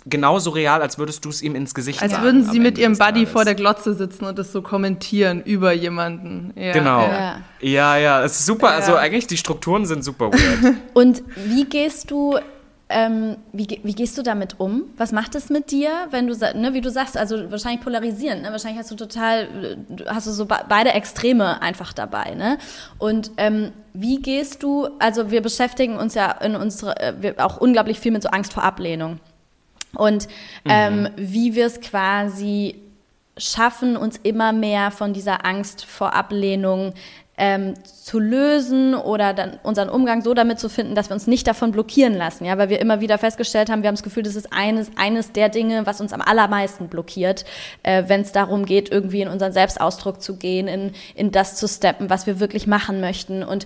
[0.06, 2.26] genauso real, als würdest du es ihm ins Gesicht als sagen.
[2.26, 5.74] Als würden sie mit ihrem Buddy vor der Glotze sitzen und das so kommentieren über
[5.74, 6.54] jemanden.
[6.56, 7.02] Ja, genau.
[7.02, 8.70] Ja, ja, ja es ist super.
[8.70, 8.76] Ja.
[8.76, 10.76] Also eigentlich die Strukturen sind super weird.
[10.94, 12.38] und wie gehst du
[12.94, 14.84] ähm, wie, wie, gehst du damit um?
[14.98, 18.52] Was macht es mit dir, wenn du, ne, wie du sagst, also wahrscheinlich polarisierend, ne?
[18.52, 19.78] wahrscheinlich hast du total,
[20.08, 22.58] hast du so beide Extreme einfach dabei, ne?
[22.98, 28.00] Und ähm, wie gehst du, also wir beschäftigen uns ja in unserer, äh, auch unglaublich
[28.00, 29.20] viel mit so Angst vor Ablehnung.
[29.96, 30.28] Und
[30.66, 31.10] ähm, mhm.
[31.18, 32.76] wie wir es quasi
[33.38, 36.94] schaffen, uns immer mehr von dieser Angst vor Ablehnung
[37.38, 41.48] ähm, zu lösen oder dann unseren Umgang so damit zu finden, dass wir uns nicht
[41.48, 44.36] davon blockieren lassen, ja, weil wir immer wieder festgestellt haben, wir haben das Gefühl, das
[44.36, 47.46] ist eines, eines der Dinge, was uns am allermeisten blockiert,
[47.82, 51.68] äh, wenn es darum geht, irgendwie in unseren Selbstausdruck zu gehen, in, in das zu
[51.68, 53.66] steppen, was wir wirklich machen möchten und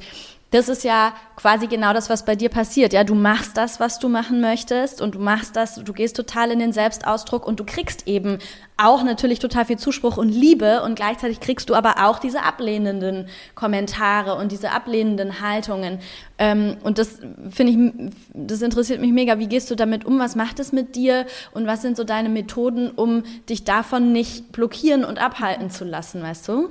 [0.55, 2.93] das ist ja quasi genau das, was bei dir passiert.
[2.93, 6.49] Ja, du machst das, was du machen möchtest und du machst das, du gehst total
[6.49, 8.39] in den Selbstausdruck und du kriegst eben
[8.77, 13.27] auch natürlich total viel Zuspruch und Liebe und gleichzeitig kriegst du aber auch diese ablehnenden
[13.53, 15.99] Kommentare und diese ablehnenden Haltungen.
[16.37, 19.39] Ähm, und das finde ich, das interessiert mich mega.
[19.39, 20.19] Wie gehst du damit um?
[20.19, 21.25] Was macht es mit dir?
[21.53, 26.23] Und was sind so deine Methoden, um dich davon nicht blockieren und abhalten zu lassen,
[26.23, 26.69] weißt du?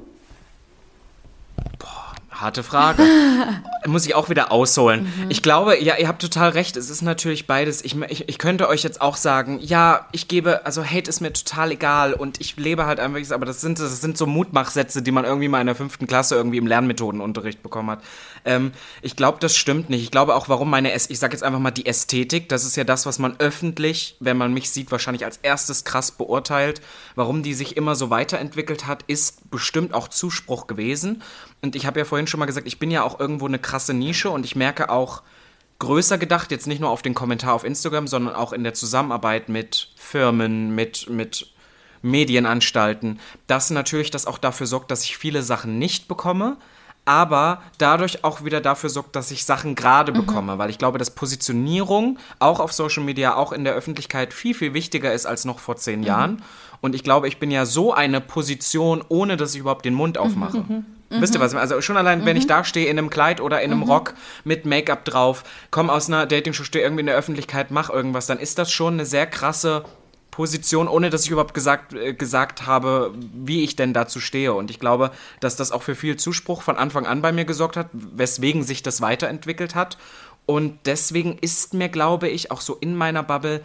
[1.78, 2.03] Boah.
[2.40, 3.02] Harte Frage.
[3.86, 5.04] Muss ich auch wieder ausholen.
[5.04, 5.30] Mhm.
[5.30, 6.76] Ich glaube, ja, ihr habt total recht.
[6.76, 7.84] Es ist natürlich beides.
[7.84, 11.32] Ich, ich, ich könnte euch jetzt auch sagen, ja, ich gebe, also Hate ist mir
[11.32, 15.12] total egal und ich lebe halt einfach, aber das sind, das sind so Mutmachsätze, die
[15.12, 18.02] man irgendwie mal in der fünften Klasse irgendwie im Lernmethodenunterricht bekommen hat.
[18.44, 18.72] Ähm,
[19.02, 20.02] ich glaube, das stimmt nicht.
[20.02, 22.84] Ich glaube auch, warum meine, ich sage jetzt einfach mal die Ästhetik, das ist ja
[22.84, 26.80] das, was man öffentlich, wenn man mich sieht, wahrscheinlich als erstes krass beurteilt.
[27.14, 31.22] Warum die sich immer so weiterentwickelt hat, ist bestimmt auch Zuspruch gewesen.
[31.64, 33.94] Und ich habe ja vorhin schon mal gesagt, ich bin ja auch irgendwo eine krasse
[33.94, 35.22] Nische und ich merke auch,
[35.78, 39.48] größer gedacht, jetzt nicht nur auf den Kommentar auf Instagram, sondern auch in der Zusammenarbeit
[39.48, 41.54] mit Firmen, mit, mit
[42.02, 46.58] Medienanstalten, dass natürlich das auch dafür sorgt, dass ich viele Sachen nicht bekomme,
[47.06, 50.18] aber dadurch auch wieder dafür sorgt, dass ich Sachen gerade mhm.
[50.18, 54.54] bekomme, weil ich glaube, dass Positionierung auch auf Social Media, auch in der Öffentlichkeit viel,
[54.54, 56.06] viel wichtiger ist als noch vor zehn mhm.
[56.06, 56.42] Jahren.
[56.82, 60.18] Und ich glaube, ich bin ja so eine Position, ohne dass ich überhaupt den Mund
[60.18, 60.58] aufmache.
[60.58, 60.84] Mhm.
[61.14, 61.22] Mhm.
[61.22, 61.54] Wisst ihr was?
[61.54, 62.26] Also schon allein, mhm.
[62.26, 62.48] wenn ich mhm.
[62.48, 63.90] da stehe in einem Kleid oder in einem mhm.
[63.90, 68.26] Rock mit Make-up drauf, komme aus einer Dating-Show, stehe irgendwie in der Öffentlichkeit, mach irgendwas,
[68.26, 69.84] dann ist das schon eine sehr krasse
[70.30, 74.52] Position, ohne dass ich überhaupt gesagt, äh, gesagt habe, wie ich denn dazu stehe.
[74.52, 77.76] Und ich glaube, dass das auch für viel Zuspruch von Anfang an bei mir gesorgt
[77.76, 79.96] hat, weswegen sich das weiterentwickelt hat.
[80.44, 83.62] Und deswegen ist mir, glaube ich, auch so in meiner Bubble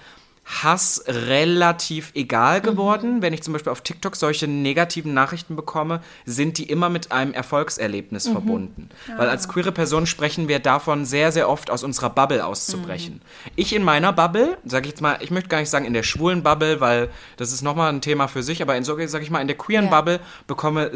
[0.50, 2.64] Hass relativ egal mhm.
[2.64, 3.16] geworden.
[3.18, 3.22] Mhm.
[3.22, 7.34] Wenn ich zum Beispiel auf TikTok solche negativen Nachrichten bekomme, sind die immer mit einem
[7.34, 8.32] Erfolgserlebnis mhm.
[8.32, 8.90] verbunden.
[9.08, 9.20] Ja.
[9.20, 13.16] Weil als queere Person sprechen wir davon, sehr, sehr oft aus unserer Bubble auszubrechen.
[13.16, 13.52] Mhm.
[13.56, 16.04] Ich in meiner Bubble, sage ich jetzt mal, ich möchte gar nicht sagen in der
[16.04, 19.30] schwulen Bubble, weil das ist nochmal ein Thema für sich, aber in so, sage ich
[19.30, 19.92] mal, in der queeren ja.
[19.92, 20.92] Bubble bekomme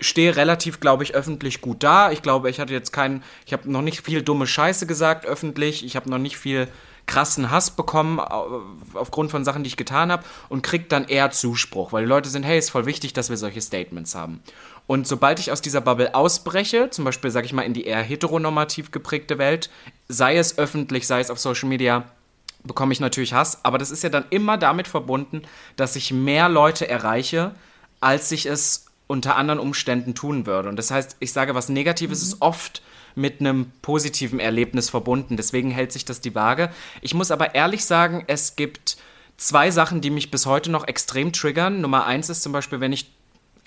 [0.00, 2.12] stehe relativ, glaube ich, öffentlich gut da.
[2.12, 5.84] Ich glaube, ich hatte jetzt keinen, ich habe noch nicht viel dumme Scheiße gesagt öffentlich.
[5.84, 6.68] Ich habe noch nicht viel
[7.08, 11.92] krassen Hass bekommen aufgrund von Sachen, die ich getan habe und kriegt dann eher Zuspruch,
[11.92, 14.40] weil die Leute sind, hey, ist voll wichtig, dass wir solche Statements haben.
[14.86, 18.02] Und sobald ich aus dieser Bubble ausbreche, zum Beispiel, sage ich mal, in die eher
[18.02, 19.70] heteronormativ geprägte Welt,
[20.08, 22.04] sei es öffentlich, sei es auf Social Media,
[22.62, 25.42] bekomme ich natürlich Hass, aber das ist ja dann immer damit verbunden,
[25.76, 27.52] dass ich mehr Leute erreiche,
[28.00, 30.68] als ich es unter anderen Umständen tun würde.
[30.68, 32.28] Und das heißt, ich sage, was Negatives mhm.
[32.28, 32.82] ist oft
[33.14, 35.36] mit einem positiven Erlebnis verbunden.
[35.36, 36.70] Deswegen hält sich das die Waage.
[37.00, 38.96] Ich muss aber ehrlich sagen, es gibt
[39.36, 41.80] zwei Sachen, die mich bis heute noch extrem triggern.
[41.80, 43.10] Nummer eins ist zum Beispiel, wenn ich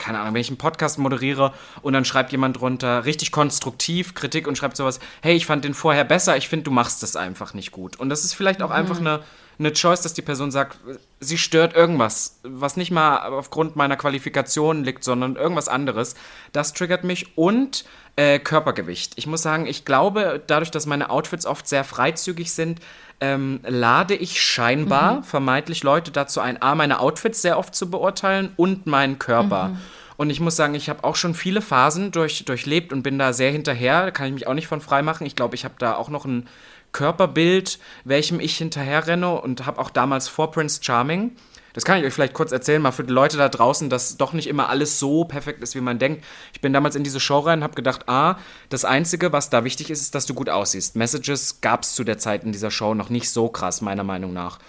[0.02, 4.48] keine Ahnung, wenn ich einen Podcast moderiere und dann schreibt jemand drunter richtig konstruktiv Kritik
[4.48, 7.54] und schreibt sowas, hey, ich fand den vorher besser, ich finde, du machst das einfach
[7.54, 8.00] nicht gut.
[8.00, 8.76] Und das ist vielleicht auch mhm.
[8.76, 9.20] einfach eine,
[9.60, 10.78] eine Choice, dass die Person sagt,
[11.20, 16.16] sie stört irgendwas, was nicht mal aufgrund meiner Qualifikation liegt, sondern irgendwas anderes.
[16.52, 17.86] Das triggert mich und
[18.16, 19.14] äh, Körpergewicht.
[19.18, 22.80] Ich muss sagen, ich glaube, dadurch, dass meine Outfits oft sehr freizügig sind,
[23.20, 25.24] ähm, lade ich scheinbar mhm.
[25.24, 29.70] vermeintlich Leute dazu ein, A, meine Outfits sehr oft zu beurteilen und meinen Körper.
[29.70, 29.78] Mhm.
[30.18, 33.34] Und ich muss sagen, ich habe auch schon viele Phasen durch, durchlebt und bin da
[33.34, 34.04] sehr hinterher.
[34.06, 35.26] Da kann ich mich auch nicht von frei machen.
[35.26, 36.47] Ich glaube, ich habe da auch noch ein
[36.92, 41.36] Körperbild, welchem ich hinterher renne und habe auch damals vor Prince Charming
[41.74, 44.34] das kann ich euch vielleicht kurz erzählen, mal für die Leute da draußen, dass doch
[44.34, 46.24] nicht immer alles so perfekt ist, wie man denkt.
[46.54, 48.38] Ich bin damals in diese Show rein und habe gedacht, ah,
[48.70, 50.96] das Einzige, was da wichtig ist, ist, dass du gut aussiehst.
[50.96, 54.34] Messages gab es zu der Zeit in dieser Show noch nicht so krass, meiner Meinung
[54.34, 54.60] nach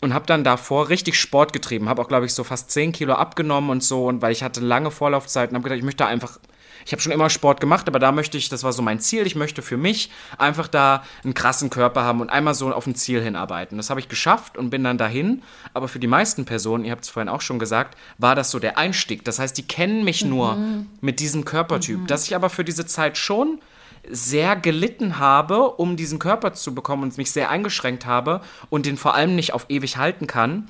[0.00, 3.14] und habe dann davor richtig Sport getrieben, habe auch glaube ich so fast 10 Kilo
[3.14, 6.38] abgenommen und so und weil ich hatte lange Vorlaufzeiten, habe gedacht, ich möchte einfach
[6.84, 9.26] ich habe schon immer Sport gemacht, aber da möchte ich, das war so mein Ziel,
[9.26, 12.94] ich möchte für mich einfach da einen krassen Körper haben und einmal so auf ein
[12.94, 13.76] Ziel hinarbeiten.
[13.76, 15.42] Das habe ich geschafft und bin dann dahin,
[15.74, 18.58] aber für die meisten Personen, ihr habt es vorhin auch schon gesagt, war das so
[18.58, 19.24] der Einstieg.
[19.24, 20.30] Das heißt, die kennen mich mhm.
[20.30, 20.58] nur
[21.00, 22.06] mit diesem Körpertyp, mhm.
[22.06, 23.60] dass ich aber für diese Zeit schon
[24.08, 28.96] sehr gelitten habe, um diesen Körper zu bekommen und mich sehr eingeschränkt habe und den
[28.96, 30.68] vor allem nicht auf ewig halten kann.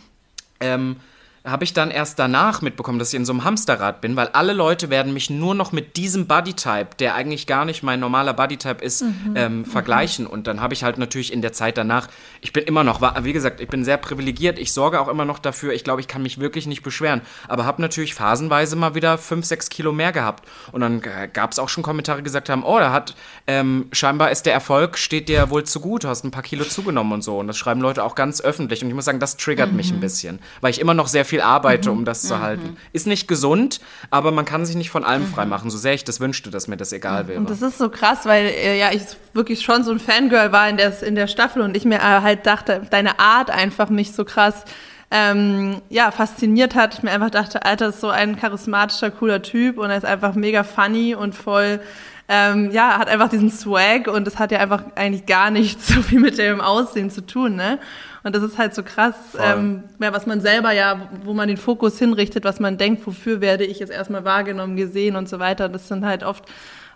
[0.61, 0.97] Ähm,
[1.45, 4.53] habe ich dann erst danach mitbekommen, dass ich in so einem Hamsterrad bin, weil alle
[4.53, 8.85] Leute werden mich nur noch mit diesem Bodytype, der eigentlich gar nicht mein normaler Bodytype
[8.85, 9.35] ist, mhm.
[9.35, 9.65] ähm, mhm.
[9.65, 10.27] vergleichen.
[10.27, 12.09] Und dann habe ich halt natürlich in der Zeit danach,
[12.43, 15.39] ich bin immer noch, wie gesagt, ich bin sehr privilegiert, ich sorge auch immer noch
[15.39, 19.17] dafür, ich glaube, ich kann mich wirklich nicht beschweren, aber habe natürlich phasenweise mal wieder
[19.17, 20.47] fünf, sechs Kilo mehr gehabt.
[20.73, 21.01] Und dann
[21.33, 23.15] gab es auch schon Kommentare, die gesagt haben, oh, da hat,
[23.47, 27.13] ähm, scheinbar ist der Erfolg, steht dir wohl zu gut, hast ein paar Kilo zugenommen
[27.13, 27.39] und so.
[27.39, 28.83] Und das schreiben Leute auch ganz öffentlich.
[28.83, 29.77] Und ich muss sagen, das triggert mhm.
[29.77, 32.41] mich ein bisschen, weil ich immer noch sehr viel arbeite, um das zu mhm.
[32.41, 32.77] halten.
[32.93, 36.21] Ist nicht gesund, aber man kann sich nicht von allem freimachen, so sehr ich das
[36.21, 37.39] wünschte, dass mir das egal wäre.
[37.39, 39.03] Und das ist so krass, weil äh, ja ich
[39.33, 42.21] wirklich schon so ein Fangirl war in der, in der Staffel und ich mir äh,
[42.21, 44.65] halt dachte, deine Art einfach mich so krass
[45.11, 46.95] ähm, ja, fasziniert hat.
[46.95, 50.35] Ich mir einfach dachte, Alter, ist so ein charismatischer, cooler Typ und er ist einfach
[50.35, 51.81] mega funny und voll
[52.33, 56.01] ähm, ja, hat einfach diesen Swag und es hat ja einfach eigentlich gar nichts so
[56.01, 57.81] viel mit dem Aussehen zu tun, ne?
[58.23, 61.57] Und das ist halt so krass, ähm, ja, was man selber ja, wo man den
[61.57, 65.69] Fokus hinrichtet, was man denkt, wofür werde ich jetzt erstmal wahrgenommen, gesehen und so weiter.
[65.69, 66.45] Das sind halt oft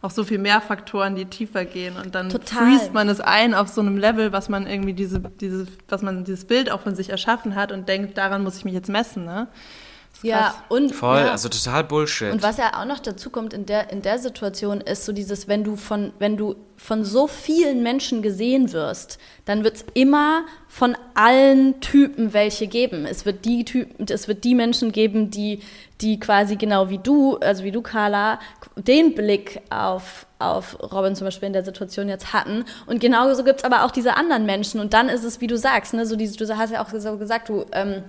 [0.02, 1.96] auch so viel mehr Faktoren, die tiefer gehen.
[1.96, 5.66] Und dann freest man es ein auf so einem Level, was man irgendwie diese, diese,
[5.88, 8.74] was man dieses Bild auch von sich erschaffen hat und denkt, daran muss ich mich
[8.74, 9.48] jetzt messen, ne?
[10.24, 11.30] Ja, und voll, ja.
[11.32, 12.32] also total Bullshit.
[12.32, 15.48] Und was ja auch noch dazu kommt in der in der Situation ist so dieses,
[15.48, 20.44] wenn du von wenn du von so vielen Menschen gesehen wirst, dann wird es immer
[20.66, 23.06] von allen Typen welche geben.
[23.06, 25.60] Es wird die Typen, es wird die Menschen geben, die
[26.00, 28.40] die quasi genau wie du, also wie du Carla,
[28.76, 32.64] den Blick auf auf Robin zum Beispiel in der Situation jetzt hatten.
[32.86, 34.80] Und genauso gibt es aber auch diese anderen Menschen.
[34.80, 37.16] Und dann ist es, wie du sagst, ne, so diese, du hast ja auch so
[37.16, 38.02] gesagt, du ähm,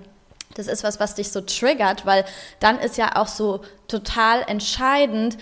[0.56, 2.24] das ist was, was dich so triggert, weil
[2.60, 5.36] dann ist ja auch so total entscheidend,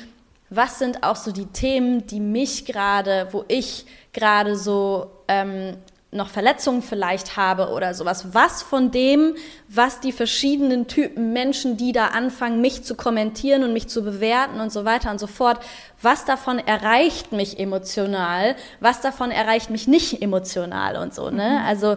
[0.51, 5.77] was sind auch so die Themen, die mich gerade, wo ich gerade so ähm,
[6.15, 8.33] noch Verletzungen vielleicht habe oder sowas.
[8.33, 9.35] Was von dem,
[9.69, 14.61] was die verschiedenen Typen Menschen, die da anfangen, mich zu kommentieren und mich zu bewerten
[14.61, 15.61] und so weiter und so fort,
[16.01, 21.31] was davon erreicht mich emotional, was davon erreicht mich nicht emotional und so.
[21.31, 21.61] Ne?
[21.61, 21.67] Mhm.
[21.67, 21.97] Also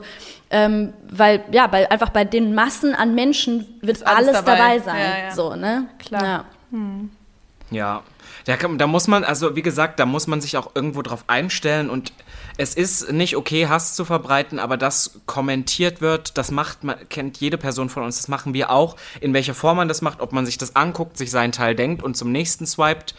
[0.50, 4.80] ähm, weil ja, weil einfach bei den Massen an Menschen wird alles, alles, dabei, dabei
[4.80, 5.00] sein.
[5.00, 5.32] Ja, ja.
[5.32, 5.88] So, ne?
[6.00, 6.24] Klar.
[6.24, 6.46] Ja.
[6.72, 7.12] Hm.
[7.70, 8.04] ja.
[8.46, 11.90] Da, da muss man, also wie gesagt, da muss man sich auch irgendwo drauf einstellen
[11.90, 12.14] und
[12.58, 17.38] es ist nicht okay, Hass zu verbreiten, aber das kommentiert wird, das macht, man, kennt
[17.38, 18.96] jede Person von uns, das machen wir auch.
[19.22, 22.04] In welcher Form man das macht, ob man sich das anguckt, sich seinen Teil denkt
[22.04, 23.16] und zum nächsten swiped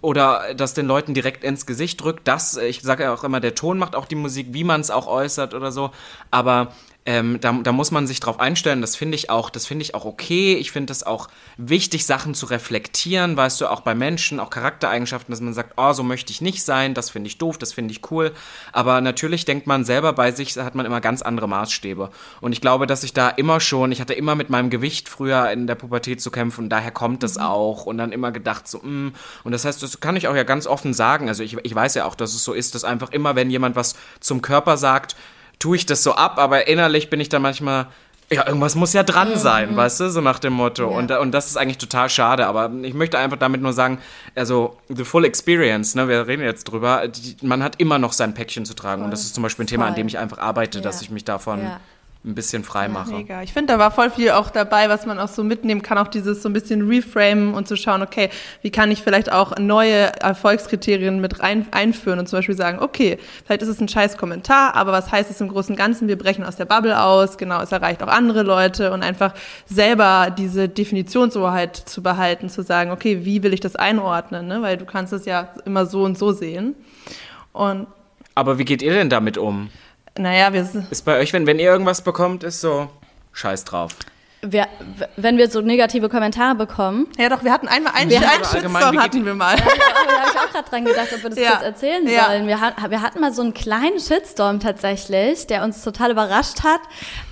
[0.00, 2.28] oder das den Leuten direkt ins Gesicht drückt.
[2.28, 4.90] Das, ich sage ja auch immer, der Ton macht auch die Musik, wie man es
[4.90, 5.92] auch äußert oder so.
[6.30, 6.72] Aber
[7.06, 8.80] ähm, da, da, muss man sich drauf einstellen.
[8.80, 10.54] Das finde ich auch, das finde ich auch okay.
[10.54, 11.28] Ich finde es auch
[11.58, 15.92] wichtig, Sachen zu reflektieren, weißt du, auch bei Menschen, auch Charaktereigenschaften, dass man sagt, oh,
[15.92, 18.32] so möchte ich nicht sein, das finde ich doof, das finde ich cool.
[18.72, 22.10] Aber natürlich denkt man selber bei sich, hat man immer ganz andere Maßstäbe.
[22.40, 25.50] Und ich glaube, dass ich da immer schon, ich hatte immer mit meinem Gewicht früher
[25.50, 27.42] in der Pubertät zu kämpfen, und daher kommt es mhm.
[27.42, 27.84] auch.
[27.84, 29.12] Und dann immer gedacht, so, mm.
[29.44, 31.28] und das heißt, das kann ich auch ja ganz offen sagen.
[31.28, 33.76] Also ich, ich weiß ja auch, dass es so ist, dass einfach immer, wenn jemand
[33.76, 35.16] was zum Körper sagt,
[35.58, 37.86] tue ich das so ab, aber innerlich bin ich dann manchmal,
[38.30, 39.36] ja, irgendwas muss ja dran mhm.
[39.36, 39.76] sein, mhm.
[39.76, 40.90] weißt du, so nach dem Motto.
[40.90, 40.96] Ja.
[40.96, 43.98] Und, und das ist eigentlich total schade, aber ich möchte einfach damit nur sagen,
[44.34, 48.34] also the full experience, ne, wir reden jetzt drüber, die, man hat immer noch sein
[48.34, 49.02] Päckchen zu tragen.
[49.02, 49.04] Voll.
[49.06, 50.84] Und das ist zum Beispiel ein Thema, an dem ich einfach arbeite, ja.
[50.84, 51.80] dass ich mich davon ja
[52.24, 53.10] ein bisschen frei mache.
[53.10, 53.42] Ja, mega.
[53.42, 56.08] Ich finde, da war voll viel auch dabei, was man auch so mitnehmen kann, auch
[56.08, 58.30] dieses so ein bisschen reframen und zu schauen, okay,
[58.62, 63.18] wie kann ich vielleicht auch neue Erfolgskriterien mit rein einführen und zum Beispiel sagen, okay,
[63.44, 66.08] vielleicht ist es ein scheiß Kommentar, aber was heißt es im Großen und Ganzen?
[66.08, 69.34] Wir brechen aus der Bubble aus, genau, es erreicht auch andere Leute und einfach
[69.66, 74.62] selber diese Definitionshoheit zu behalten, zu sagen, okay, wie will ich das einordnen, ne?
[74.62, 76.74] weil du kannst es ja immer so und so sehen.
[77.52, 77.86] Und
[78.34, 79.70] aber wie geht ihr denn damit um?
[80.16, 82.88] Naja, wir Ist bei euch, wenn, wenn ihr irgendwas bekommt, ist so
[83.32, 83.96] Scheiß drauf.
[84.42, 84.68] Wir,
[85.16, 87.08] wenn wir so negative Kommentare bekommen.
[87.18, 89.56] Ja, doch, wir hatten einmal einen, wir einen Shitstorm hatten wir mal.
[89.56, 91.50] Ja, da habe ich auch gerade dran gedacht, ob wir das ja.
[91.52, 92.26] kurz erzählen ja.
[92.26, 92.46] sollen.
[92.46, 92.58] Wir,
[92.88, 96.80] wir, hatten mal so einen kleinen Shitstorm tatsächlich, der uns total überrascht hat.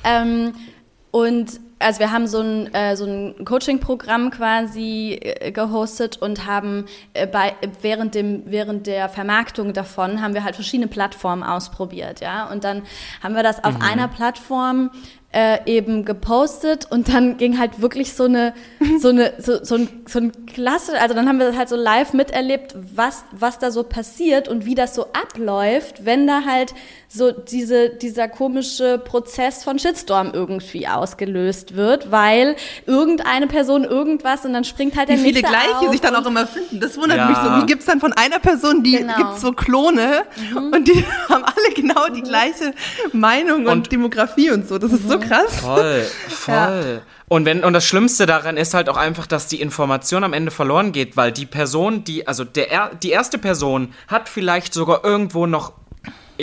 [0.05, 0.55] Ähm,
[1.11, 6.87] und also wir haben so ein, äh, so ein Coaching-Programm quasi äh, gehostet und haben
[7.15, 12.51] äh, bei, während, dem, während der Vermarktung davon haben wir halt verschiedene Plattformen ausprobiert, ja.
[12.51, 12.83] Und dann
[13.23, 13.83] haben wir das auf Mhm.
[13.83, 14.91] einer Plattform
[15.33, 18.53] äh, eben gepostet und dann ging halt wirklich so eine
[19.01, 22.13] so eine so, so ein so ein klasse also dann haben wir halt so live
[22.13, 26.75] miterlebt was was da so passiert und wie das so abläuft wenn da halt
[27.09, 32.57] so diese dieser komische Prozess von Shitstorm irgendwie ausgelöst wird weil
[32.87, 36.27] irgendeine Person irgendwas und dann springt halt Wie der viele nächste gleiche sich dann auch
[36.27, 36.81] immer finden.
[36.81, 37.27] Das wundert Ja.
[37.29, 37.63] mich so.
[37.63, 39.17] Wie gibt's dann von einer Person, die Genau.
[39.17, 40.23] gibt's so Klone
[40.73, 42.73] und die haben alle genau die gleiche
[43.13, 44.79] Meinung und, Und- Demografie und so.
[44.79, 45.61] Das ist so krass.
[45.61, 47.03] Voll, voll.
[47.29, 50.51] Und wenn und das Schlimmste daran ist halt auch einfach, dass die Information am Ende
[50.51, 55.05] verloren geht, weil die Person, die also der er- die erste Person hat vielleicht sogar
[55.05, 55.73] irgendwo noch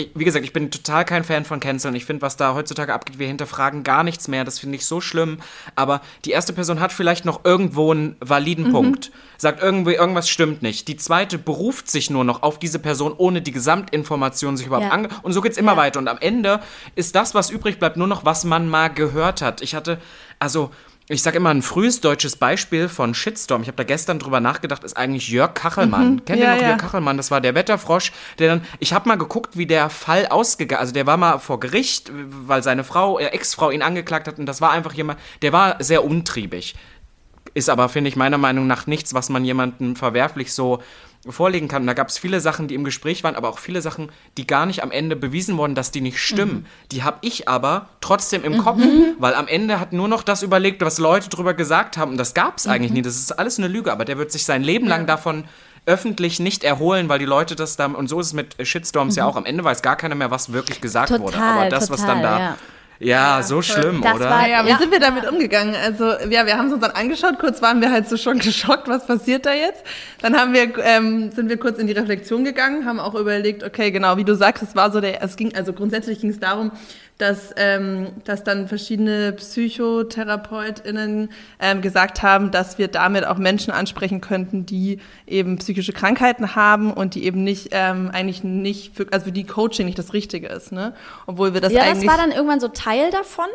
[0.00, 1.94] ich, wie gesagt, ich bin total kein Fan von Canceln.
[1.94, 4.44] Ich finde, was da heutzutage abgeht, wir hinterfragen gar nichts mehr.
[4.44, 5.38] Das finde ich so schlimm.
[5.76, 9.10] Aber die erste Person hat vielleicht noch irgendwo einen validen Punkt.
[9.38, 10.88] Sagt irgendwie, irgendwas stimmt nicht.
[10.88, 14.92] Die zweite beruft sich nur noch auf diese Person, ohne die Gesamtinformation sich überhaupt Ja.
[14.92, 15.08] ange...
[15.22, 15.78] Und so geht's immer Ja.
[15.78, 15.98] weiter.
[15.98, 16.60] Und am Ende
[16.94, 19.62] ist das, was übrig bleibt, nur noch, was man mal gehört hat.
[19.62, 20.00] Ich hatte,
[20.38, 20.70] also...
[21.12, 24.84] Ich sage immer, ein frühes deutsches Beispiel von Shitstorm, ich habe da gestern drüber nachgedacht,
[24.84, 26.24] ist eigentlich Jörg Kachelmann.
[26.24, 26.68] Kennt Ja, ihr noch ja.
[26.68, 27.16] Jörg Kachelmann?
[27.16, 30.92] Das war der Wetterfrosch, der dann, ich habe mal geguckt, wie der Fall ausgegangen, also
[30.92, 34.60] der war mal vor Gericht, weil seine Frau, äh, Ex-Frau ihn angeklagt hat und das
[34.60, 36.76] war einfach jemand, der war sehr umtriebig.
[37.54, 40.80] Ist aber, finde ich, meiner Meinung nach nichts, was man jemandem verwerflich so
[41.28, 41.82] vorlegen kann.
[41.82, 44.46] Und da gab es viele Sachen, die im Gespräch waren, aber auch viele Sachen, die
[44.46, 46.66] gar nicht am Ende bewiesen wurden, dass die nicht stimmen.
[46.92, 48.80] Die habe ich aber trotzdem im Kopf,
[49.18, 52.12] weil am Ende hat nur noch das überlegt, was Leute drüber gesagt haben.
[52.12, 53.02] Und das gab es eigentlich nie.
[53.02, 55.44] Das ist alles eine Lüge, aber der wird sich sein Leben lang davon
[55.86, 59.24] öffentlich nicht erholen, weil die Leute das dann, und so ist es mit Shitstorms ja
[59.26, 61.32] auch, am Ende weiß gar keiner mehr, was wirklich gesagt wurde.
[61.32, 62.38] Total, Aber das, was dann total, da.
[62.38, 62.56] ja.
[63.02, 64.28] Ja, so schlimm, Das oder?
[64.28, 64.78] war- Ja, wie Ja.
[64.78, 65.74] sind wir damit umgegangen?
[65.74, 68.88] Also, ja, wir haben es uns dann angeschaut, kurz waren wir halt so schon geschockt,
[68.88, 69.82] was passiert da jetzt.
[70.20, 73.90] Dann haben wir, ähm, sind wir kurz in die Reflexion gegangen, haben auch überlegt, okay,
[73.90, 76.72] genau, wie du sagst, es war so der, es ging, also grundsätzlich ging es darum,
[77.20, 84.20] dass, ähm, dass dann verschiedene PsychotherapeutInnen ähm, gesagt haben, dass wir damit auch Menschen ansprechen
[84.20, 89.26] könnten, die eben psychische Krankheiten haben und die eben nicht, ähm, eigentlich nicht, für, also
[89.26, 90.94] für die Coaching nicht das Richtige ist, ne?
[91.26, 92.06] Obwohl wir das ja, eigentlich...
[92.06, 93.46] das war dann irgendwann so Teil davon.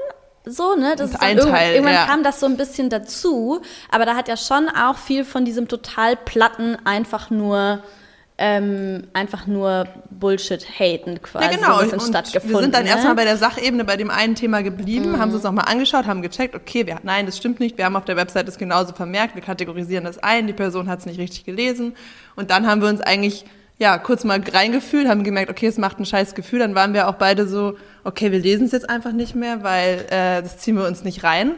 [0.46, 0.94] So, ne?
[0.96, 2.06] Das ist Ein irgend- Teil, irgendwann ja.
[2.06, 5.68] kam das so ein bisschen dazu, aber da hat ja schon auch viel von diesem
[5.68, 7.82] total platten, einfach nur,
[8.38, 11.80] ähm, einfach nur Bullshit-Haten quasi Ja, genau.
[11.80, 12.50] und stattgefunden.
[12.56, 12.90] wir sind dann ne?
[12.90, 15.20] erstmal bei der Sachebene bei dem einen Thema geblieben, Mhm.
[15.20, 17.78] haben es uns nochmal angeschaut, haben gecheckt, okay, wir, nein, das stimmt nicht.
[17.78, 21.00] Wir haben auf der Website das genauso vermerkt, wir kategorisieren das ein, die Person hat
[21.00, 21.94] es nicht richtig gelesen.
[22.36, 23.46] Und dann haben wir uns eigentlich
[23.78, 26.60] ja, kurz mal reingefühlt, haben gemerkt, okay, es macht ein scheiß Gefühl.
[26.60, 27.76] Dann waren wir auch beide so,
[28.06, 31.24] okay, wir lesen es jetzt einfach nicht mehr, weil äh, das ziehen wir uns nicht
[31.26, 31.56] rein.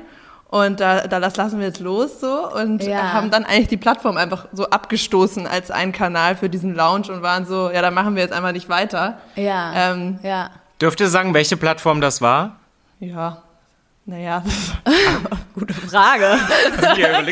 [0.50, 3.12] Und da, da das lassen wir jetzt los so und Ja.
[3.12, 7.22] haben dann eigentlich die Plattform einfach so abgestoßen als einen Kanal für diesen Lounge und
[7.22, 9.18] waren so, ja, da machen wir jetzt einfach nicht weiter.
[9.36, 10.50] Ja, Ähm, ja.
[10.80, 12.56] Dürft ihr sagen, welche Plattform das war?
[13.00, 13.41] Ja,
[14.06, 14.41] naja.
[15.54, 16.38] Gute Frage.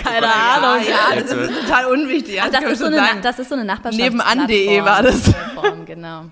[0.04, 0.84] Keine Ahnung.
[0.86, 2.42] Ja, das ist total unwichtig.
[2.42, 4.48] Also das, ist so eine, das ist so eine Nachbarschaftsplattform.
[4.48, 5.32] Nebenan.de war das.
[5.86, 6.26] Genau.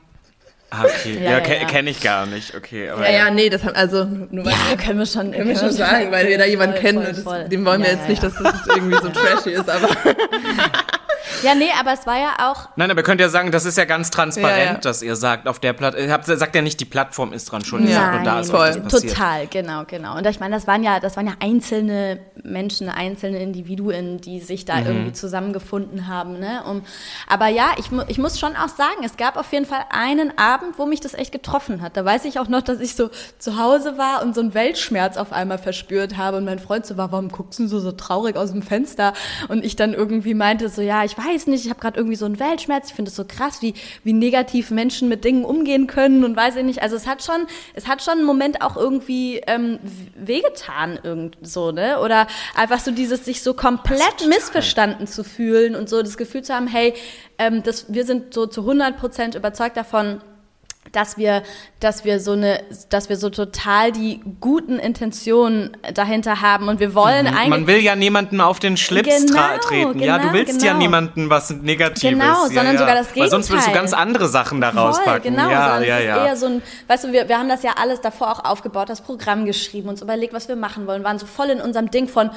[0.76, 1.16] Ah, okay.
[1.16, 1.66] Ja, Ja, ja, ke ja.
[1.68, 2.56] kenne ich gar nicht.
[2.56, 5.48] Okay, aber Ja, ja, nee, das haben, also, nur weil Ja, können wir schon, können
[5.48, 7.50] wir schon sagen, weil wir da jemanden voll, kennen voll, und das, voll.
[7.50, 8.30] dem wollen wir jetzt ja, nicht, ja.
[8.30, 9.88] dass das irgendwie so trashy ist, aber
[11.42, 13.78] Ja, nee, aber es war ja auch Nein, aber ihr könnt ja sagen, das ist
[13.78, 14.78] ja ganz transparent, Ja, ja.
[14.80, 17.88] dass ihr sagt, auf der Plattform, ihr sagt ja nicht, die Plattform ist dran schuld,
[17.90, 18.82] sagt nur, da ist voll.
[18.90, 20.18] total, genau, genau.
[20.18, 24.64] Und ich meine, das waren ja, das waren ja einzelne Menschen, einzelne Individuen, die sich
[24.64, 24.68] Mhm.
[24.68, 26.40] da irgendwie zusammengefunden haben.
[26.40, 26.62] Ne?
[26.70, 26.84] Um,
[27.28, 30.78] aber ja, ich, ich muss schon auch sagen, es gab auf jeden Fall einen Abend,
[30.78, 31.98] wo mich das echt getroffen hat.
[31.98, 33.10] Da weiß ich auch noch, dass ich so
[33.40, 36.98] zu Hause war und so einen Weltschmerz auf einmal verspürt habe und mein Freund so
[36.98, 39.14] war, warum guckst du so, so traurig aus dem Fenster?
[39.50, 42.26] Und ich dann irgendwie meinte so, ja, ich weiß nicht, ich habe gerade irgendwie so
[42.26, 42.90] einen Weltschmerz.
[42.90, 46.56] Ich finde es so krass, wie, wie negativ Menschen mit Dingen umgehen können und weiß
[46.58, 46.82] ich nicht.
[46.82, 49.80] Also es hat schon, es hat schon einen Moment auch irgendwie ähm,
[50.16, 52.00] wehgetan irgend so, ne?
[52.00, 56.54] Oder einfach so dieses sich so komplett missverstanden zu fühlen und so das Gefühl zu
[56.54, 56.94] haben, hey,
[57.38, 60.22] ähm, das, wir sind so zu 100 Prozent überzeugt davon,
[60.92, 61.44] dass wir,
[61.80, 66.94] dass wir so eine, dass wir so total die guten Intentionen dahinter haben und wir
[66.94, 67.50] wollen eigentlich Mhm.
[67.50, 70.00] Man will ja niemanden auf den Schlips Genau, treten.
[70.00, 70.84] ja, du genau, willst ja genau.
[70.84, 72.02] niemanden was Negatives.
[72.02, 72.78] Genau, ja, sondern ja.
[72.80, 73.92] sogar das Weil sonst würdest du Gegenteil.
[73.92, 75.36] ganz andere Sachen da Voll, rauspacken.
[75.36, 76.26] genau, ja, ja, ja.
[76.26, 79.02] eher so ein, weißt du, wir, wir haben das ja alles davor auch aufgebaut, das
[79.02, 82.30] Programm geschrieben, uns überlegt, was wir machen wollen, waren so voll in unserem Ding von,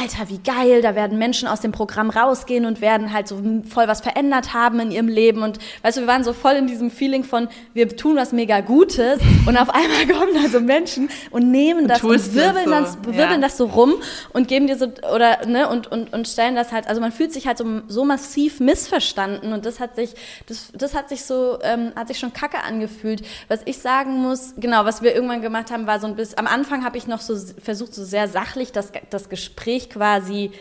[0.00, 3.88] Alter, wie geil, da werden Menschen aus dem Programm rausgehen und werden halt so voll
[3.88, 6.90] was verändert haben in ihrem Leben und weißt du, wir waren so voll in diesem
[6.90, 11.08] Feeling von, wir wir tun was mega Gutes und auf einmal kommen da so Menschen
[11.30, 12.98] und nehmen das und, und wirbeln, das, so.
[12.98, 13.48] das, wirbeln ja.
[13.48, 13.94] das so rum
[14.32, 17.32] und geben dir so, oder, ne, und, und, und stellen das halt, also man fühlt
[17.32, 20.14] sich halt so, so massiv missverstanden und das hat sich,
[20.46, 23.22] das, das hat sich so, ähm, hat sich schon kacke angefühlt.
[23.48, 26.46] Was ich sagen muss, genau, was wir irgendwann gemacht haben, war so ein bisschen, am
[26.46, 30.52] Anfang habe ich noch so versucht, so sehr sachlich das, das Gespräch quasi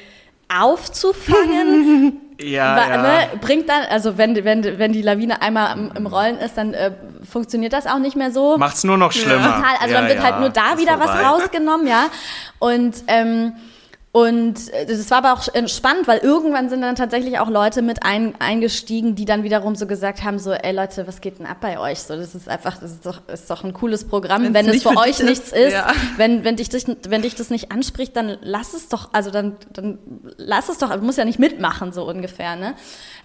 [0.60, 2.22] aufzufangen.
[2.41, 3.02] ja, ja.
[3.02, 6.74] Ne, bringt dann, also wenn, wenn, wenn die Lawine einmal im, im Rollen ist, dann
[6.74, 6.91] äh,
[7.30, 8.58] funktioniert das auch nicht mehr so.
[8.58, 9.56] Macht's nur noch schlimmer.
[9.56, 12.08] Total, also ja, dann wird ja, halt nur da wieder was rausgenommen, ja.
[12.60, 13.54] Und ähm,
[14.14, 18.03] und äh, das war aber auch spannend, weil irgendwann sind dann tatsächlich auch Leute mit
[18.03, 21.57] ein, eingestiegen, die dann wiederum so gesagt haben, so, ey Leute, was geht denn ab
[21.62, 21.99] bei euch?
[21.99, 24.43] So, das ist einfach, das ist doch, ist doch ein cooles Programm.
[24.43, 25.93] Wenn's wenn es für, euch nichts ist, ja.
[26.18, 26.70] wenn, wenn, dich,
[27.07, 29.97] wenn dich das nicht anspricht, dann lass es doch, also dann, dann
[30.36, 32.74] lass es doch, du musst ja nicht mitmachen, so ungefähr, ne?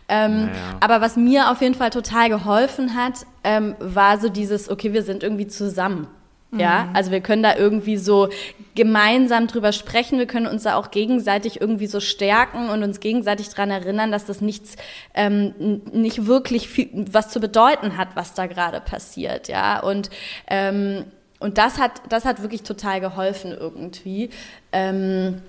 [0.09, 0.53] Ähm, naja.
[0.79, 5.03] Aber was mir auf jeden Fall total geholfen hat, ähm, war so dieses, okay, wir
[5.03, 6.07] sind irgendwie zusammen.
[6.53, 6.97] Ja, mhm.
[6.97, 8.29] also wir können da irgendwie so
[8.75, 10.19] gemeinsam drüber sprechen.
[10.19, 14.27] Wir können uns da auch gegenseitig irgendwie so stärken und uns gegenseitig daran erinnern, dass
[14.27, 14.77] das nichts,
[15.15, 19.49] ähm, nicht wirklich viel, was zu bedeuten hat, was da gerade passiert.
[19.49, 20.11] Ja, und
[20.49, 21.05] ähm,
[21.39, 24.31] und das hat, das hat wirklich total geholfen irgendwie.
[24.73, 25.43] Ähm,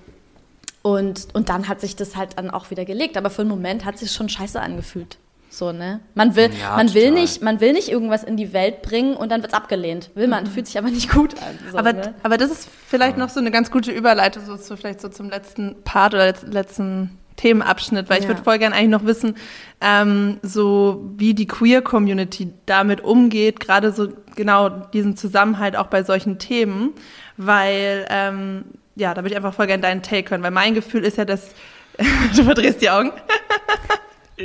[0.82, 3.16] und, und dann hat sich das halt dann auch wieder gelegt.
[3.16, 5.18] Aber für einen Moment hat sich schon scheiße angefühlt.
[5.50, 6.00] So, ne?
[6.14, 9.30] Man will, ja, man will nicht, man will nicht irgendwas in die Welt bringen und
[9.30, 10.10] dann wird es abgelehnt.
[10.14, 10.48] Will man, mhm.
[10.48, 11.58] fühlt sich aber nicht gut an.
[11.70, 12.14] So, aber, ne?
[12.22, 15.30] aber das ist vielleicht noch so eine ganz gute Überleitung, so, so vielleicht so zum
[15.30, 18.22] letzten Part oder letzten Themenabschnitt, weil ja.
[18.22, 19.36] ich würde voll gerne eigentlich noch wissen,
[19.80, 26.38] ähm, so wie die Queer-Community damit umgeht, gerade so genau diesen Zusammenhalt auch bei solchen
[26.38, 26.92] Themen,
[27.36, 28.64] weil ähm,
[28.96, 31.24] ja, da würde ich einfach voll gerne deinen Take hören, weil mein Gefühl ist ja,
[31.24, 31.54] dass
[32.36, 33.12] du verdrehst die Augen.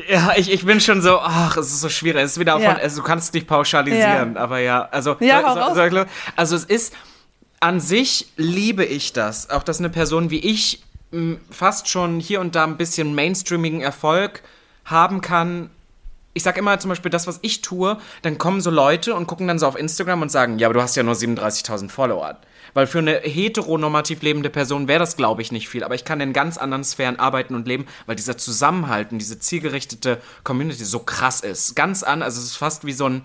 [0.10, 2.24] Ja, ich, ich bin schon so, ach, es ist so schwierig.
[2.24, 2.72] Es ist wieder ja.
[2.72, 4.42] von, also du kannst nicht pauschalisieren, ja.
[4.42, 6.94] aber ja, also, ja, so, so, also es ist,
[7.60, 9.50] an sich liebe ich das.
[9.50, 10.84] Auch dass eine Person wie ich
[11.52, 14.42] fast schon hier und da ein bisschen mainstreamigen Erfolg
[14.86, 15.70] haben kann.
[16.34, 19.48] Ich sag immer zum Beispiel das, was ich tue, dann kommen so Leute und gucken
[19.48, 22.38] dann so auf Instagram und sagen, ja, aber du hast ja nur 37.000 Follower.
[22.74, 25.84] Weil für eine heteronormativ lebende Person wäre das, glaube ich, nicht viel.
[25.84, 29.40] Aber ich kann in ganz anderen Sphären arbeiten und leben, weil dieser Zusammenhalt und diese
[29.40, 31.76] zielgerichtete Community so krass ist.
[31.76, 33.24] Ganz an, also es ist fast wie so ein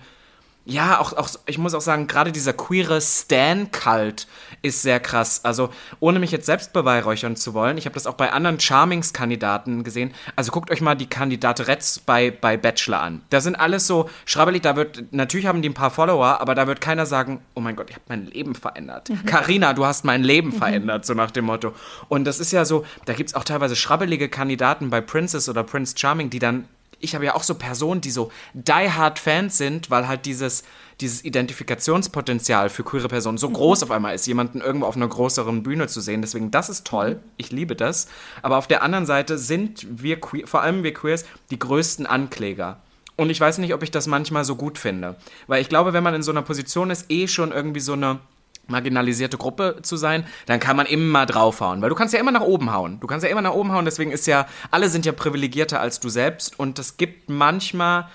[0.65, 4.27] ja, auch, auch, ich muss auch sagen, gerade dieser queere Stan-Cult
[4.61, 5.41] ist sehr krass.
[5.43, 9.83] Also, ohne mich jetzt selbst beweihräuchern zu wollen, ich habe das auch bei anderen Charmings-Kandidaten
[9.83, 10.13] gesehen.
[10.35, 13.21] Also, guckt euch mal die Kandidateretts bei, bei Bachelor an.
[13.29, 16.67] Da sind alles so schrabbelig, da wird, natürlich haben die ein paar Follower, aber da
[16.67, 19.09] wird keiner sagen, oh mein Gott, ich habe mein Leben verändert.
[19.25, 21.73] Karina, du hast mein Leben verändert, so nach dem Motto.
[22.07, 25.63] Und das ist ja so, da gibt es auch teilweise schrabbelige Kandidaten bei Princess oder
[25.63, 26.65] Prince Charming, die dann
[27.01, 30.63] ich habe ja auch so Personen, die so die-hard Fans sind, weil halt dieses,
[31.01, 33.53] dieses Identifikationspotenzial für queere Personen so mhm.
[33.53, 36.21] groß auf einmal ist, jemanden irgendwo auf einer größeren Bühne zu sehen.
[36.21, 37.15] Deswegen, das ist toll.
[37.15, 37.31] Mhm.
[37.37, 38.07] Ich liebe das.
[38.41, 42.81] Aber auf der anderen Seite sind wir, queer, vor allem wir Queers, die größten Ankläger.
[43.15, 45.15] Und ich weiß nicht, ob ich das manchmal so gut finde.
[45.47, 48.19] Weil ich glaube, wenn man in so einer Position ist, eh schon irgendwie so eine
[48.69, 52.41] marginalisierte Gruppe zu sein, dann kann man immer draufhauen, weil du kannst ja immer nach
[52.41, 52.99] oben hauen.
[52.99, 55.99] Du kannst ja immer nach oben hauen, deswegen ist ja, alle sind ja privilegierter als
[55.99, 58.07] du selbst und das gibt manchmal,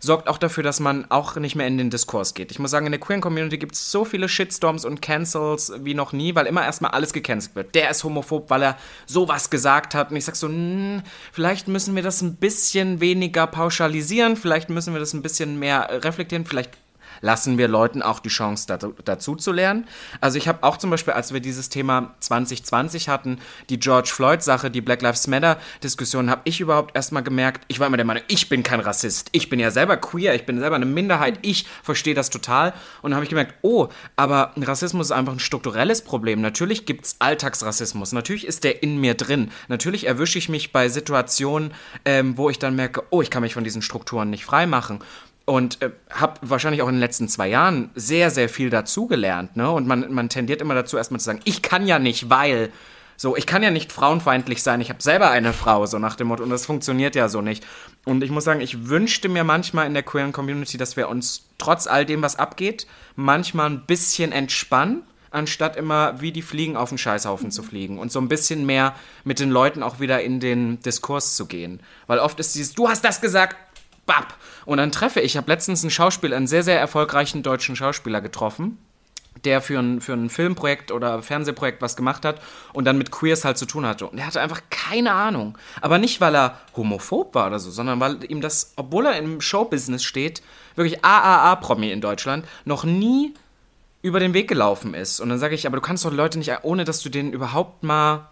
[0.00, 2.50] sorgt auch dafür, dass man auch nicht mehr in den Diskurs geht.
[2.50, 5.94] Ich muss sagen, in der queeren Community gibt es so viele Shitstorms und Cancels wie
[5.94, 7.74] noch nie, weil immer erstmal alles gecancelt wird.
[7.74, 11.68] Der ist homophob, weil er sowas gesagt hat und ich sag so, mh, hm, vielleicht
[11.68, 16.46] müssen wir das ein bisschen weniger pauschalisieren, vielleicht müssen wir das ein bisschen mehr reflektieren,
[16.46, 16.70] vielleicht
[17.20, 19.86] lassen wir Leuten auch die Chance dazu, dazu zu lernen.
[20.20, 24.70] Also ich habe auch zum Beispiel, als wir dieses Thema 2020 hatten, die George Floyd-Sache,
[24.70, 28.48] die Black Lives Matter-Diskussion, habe ich überhaupt erstmal gemerkt, ich war immer der Meinung, ich
[28.48, 32.14] bin kein Rassist, ich bin ja selber queer, ich bin selber eine Minderheit, ich verstehe
[32.14, 32.72] das total.
[33.02, 36.40] Und dann habe ich gemerkt, oh, aber Rassismus ist einfach ein strukturelles Problem.
[36.40, 39.50] Natürlich gibt es Alltagsrassismus, natürlich ist der in mir drin.
[39.68, 41.72] Natürlich erwische ich mich bei Situationen,
[42.04, 45.00] ähm, wo ich dann merke, oh, ich kann mich von diesen Strukturen nicht freimachen
[45.50, 49.56] und äh, habe wahrscheinlich auch in den letzten zwei Jahren sehr, sehr viel dazugelernt.
[49.56, 49.68] Ne?
[49.68, 52.70] Und man, man tendiert immer dazu, erstmal zu sagen, ich kann ja nicht, weil.
[53.16, 56.28] So, ich kann ja nicht frauenfeindlich sein, ich habe selber eine Frau, so nach dem
[56.28, 57.66] Motto, und das funktioniert ja so nicht.
[58.06, 61.44] Und ich muss sagen, ich wünschte mir manchmal in der queeren Community, dass wir uns
[61.58, 62.86] trotz all dem, was abgeht,
[63.16, 68.10] manchmal ein bisschen entspannen, anstatt immer wie die Fliegen auf den Scheißhaufen zu fliegen und
[68.10, 68.94] so ein bisschen mehr
[69.24, 71.80] mit den Leuten auch wieder in den Diskurs zu gehen.
[72.06, 73.54] Weil oft ist dieses, du hast das gesagt,
[74.10, 74.34] bap.
[74.66, 78.20] Und dann treffe ich, ich habe letztens einen Schauspieler, einen sehr, sehr erfolgreichen deutschen Schauspieler
[78.20, 78.78] getroffen.
[79.44, 82.42] der für ein, für ein Filmprojekt oder Fernsehprojekt was gemacht hat
[82.72, 84.06] und dann mit Queers halt zu tun hatte.
[84.08, 85.56] Und er hatte einfach keine Ahnung.
[85.80, 89.40] Aber nicht, weil er homophob war oder so, sondern weil ihm das, obwohl er im
[89.40, 90.42] Showbusiness steht,
[90.74, 93.34] wirklich AAA-Promi in Deutschland, noch nie
[94.02, 95.20] über den Weg gelaufen ist.
[95.20, 97.82] Und dann sage ich, aber du kannst doch Leute nicht, ohne dass du denen überhaupt
[97.84, 98.29] mal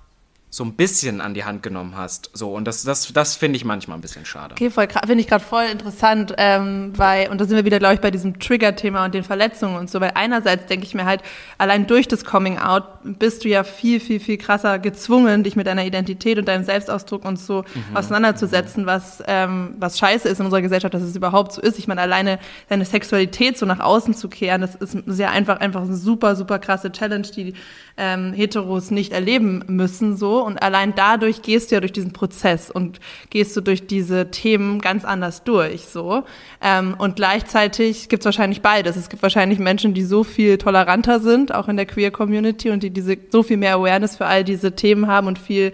[0.51, 2.31] so ein bisschen an die Hand genommen hast.
[2.33, 4.55] So, und das, das, das finde ich manchmal ein bisschen schade.
[4.55, 8.01] Okay, finde ich gerade voll interessant, ähm, weil, und da sind wir wieder, glaube ich,
[8.01, 11.23] bei diesem Trigger-Thema und den Verletzungen und so, weil einerseits denke ich mir halt,
[11.59, 15.85] allein durch das Coming-out bist du ja viel, viel, viel krasser gezwungen, dich mit deiner
[15.85, 17.97] Identität und deinem Selbstausdruck und so mhm.
[17.97, 21.79] auseinanderzusetzen, was, ähm, was scheiße ist in unserer Gesellschaft, dass es überhaupt so ist.
[21.79, 22.39] Ich meine, alleine
[22.71, 26.59] deine Sexualität so nach außen zu kehren, das ist sehr einfach, einfach eine super, super
[26.59, 27.53] krasse Challenge, die
[27.99, 30.38] ähm, Heteros nicht erleben müssen, so.
[30.41, 34.81] Und allein dadurch gehst du ja durch diesen Prozess und gehst du durch diese Themen
[34.81, 36.25] ganz anders durch, so.
[36.61, 38.97] Ähm, und gleichzeitig gibt es wahrscheinlich beides.
[38.97, 42.83] Es gibt wahrscheinlich Menschen, die so viel toleranter sind, auch in der Queer Community und
[42.83, 45.73] die diese, so viel mehr Awareness für all diese Themen haben und viel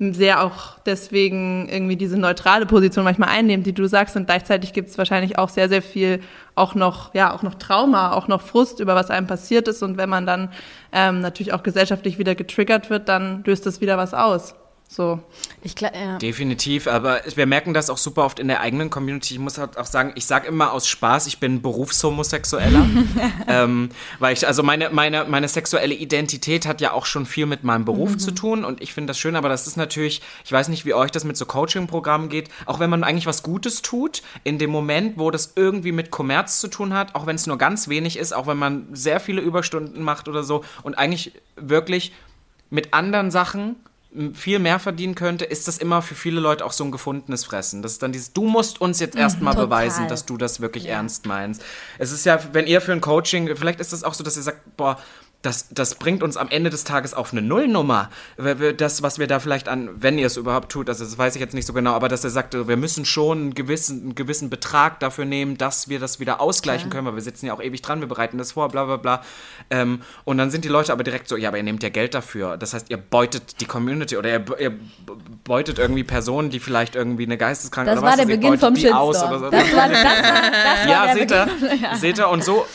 [0.00, 4.16] sehr auch deswegen irgendwie diese neutrale Position manchmal einnehmen, die du sagst.
[4.16, 6.20] Und gleichzeitig gibt es wahrscheinlich auch sehr, sehr viel
[6.54, 9.82] auch noch, ja, auch noch Trauma, auch noch Frust über was einem passiert ist.
[9.82, 10.50] Und wenn man dann
[10.92, 14.54] ähm, natürlich auch gesellschaftlich wieder getriggert wird, dann löst das wieder was aus.
[14.92, 15.20] So.
[15.62, 16.18] Ich glaub, ja.
[16.18, 19.34] Definitiv, aber wir merken das auch super oft in der eigenen Community.
[19.34, 22.88] Ich muss halt auch sagen, ich sage immer aus Spaß, ich bin Berufshomosexueller.
[23.46, 27.62] ähm, weil ich, also meine, meine, meine sexuelle Identität hat ja auch schon viel mit
[27.62, 28.18] meinem Beruf mhm.
[28.18, 30.92] zu tun und ich finde das schön, aber das ist natürlich, ich weiß nicht, wie
[30.92, 34.70] euch das mit so Coaching-Programmen geht, auch wenn man eigentlich was Gutes tut, in dem
[34.70, 38.18] Moment, wo das irgendwie mit Kommerz zu tun hat, auch wenn es nur ganz wenig
[38.18, 42.12] ist, auch wenn man sehr viele Überstunden macht oder so und eigentlich wirklich
[42.70, 43.76] mit anderen Sachen
[44.34, 47.80] viel mehr verdienen könnte, ist das immer für viele Leute auch so ein gefundenes Fressen.
[47.80, 50.84] Das ist dann dieses, du musst uns jetzt erstmal mhm, beweisen, dass du das wirklich
[50.84, 50.94] ja.
[50.94, 51.62] ernst meinst.
[51.98, 54.42] Es ist ja, wenn ihr für ein Coaching, vielleicht ist es auch so, dass ihr
[54.42, 54.98] sagt, boah,
[55.42, 58.10] das, das bringt uns am Ende des Tages auf eine Nullnummer.
[58.76, 61.40] Das, was wir da vielleicht an, wenn ihr es überhaupt tut, also das weiß ich
[61.40, 64.50] jetzt nicht so genau, aber dass er sagt, wir müssen schon einen gewissen, einen gewissen
[64.50, 66.96] Betrag dafür nehmen, dass wir das wieder ausgleichen okay.
[66.96, 69.22] können, weil wir sitzen ja auch ewig dran, wir bereiten das vor, bla bla bla.
[69.70, 72.14] Ähm, und dann sind die Leute aber direkt so, ja, aber ihr nehmt ja Geld
[72.14, 72.58] dafür.
[72.58, 74.72] Das heißt, ihr beutet die Community oder ihr, ihr
[75.44, 78.76] beutet irgendwie Personen, die vielleicht irgendwie eine Geisteskranke das oder was war der Beginn vom
[78.76, 79.12] Shitstorm.
[79.14, 79.22] So.
[79.22, 81.48] Das war, das war, das war ja, seht ihr,
[81.82, 81.96] ja.
[81.96, 82.66] seht ihr, und so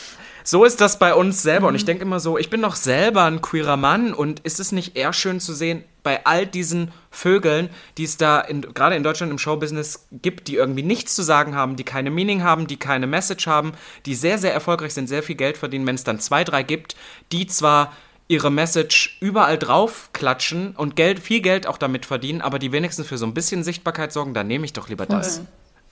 [0.46, 1.62] so ist das bei uns selber.
[1.62, 1.68] Mhm.
[1.68, 1.86] Und ich mhm.
[1.86, 5.12] denke immer so, ich bin doch selber ein queerer Mann und ist es nicht eher
[5.12, 7.68] schön zu sehen, bei all diesen Vögeln,
[7.98, 11.74] die es da gerade in Deutschland im Showbusiness gibt, die irgendwie nichts zu sagen haben,
[11.74, 13.72] die keine Meaning haben, die keine Message haben,
[14.06, 16.94] die sehr, sehr erfolgreich sind, sehr viel Geld verdienen, wenn es dann zwei, drei gibt,
[17.32, 17.92] die zwar
[18.28, 23.08] ihre Message überall drauf klatschen und Geld, viel Geld auch damit verdienen, aber die wenigstens
[23.08, 25.42] für so ein bisschen Sichtbarkeit sorgen, dann nehme ich doch lieber das.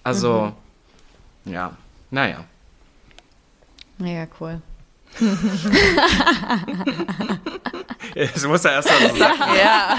[0.04, 0.52] Also,
[1.44, 1.52] mhm.
[1.52, 1.76] ja,
[2.12, 2.44] naja.
[3.98, 4.60] Mega cool.
[8.14, 9.38] das muss er erst mal sagen.
[9.56, 9.96] Ja.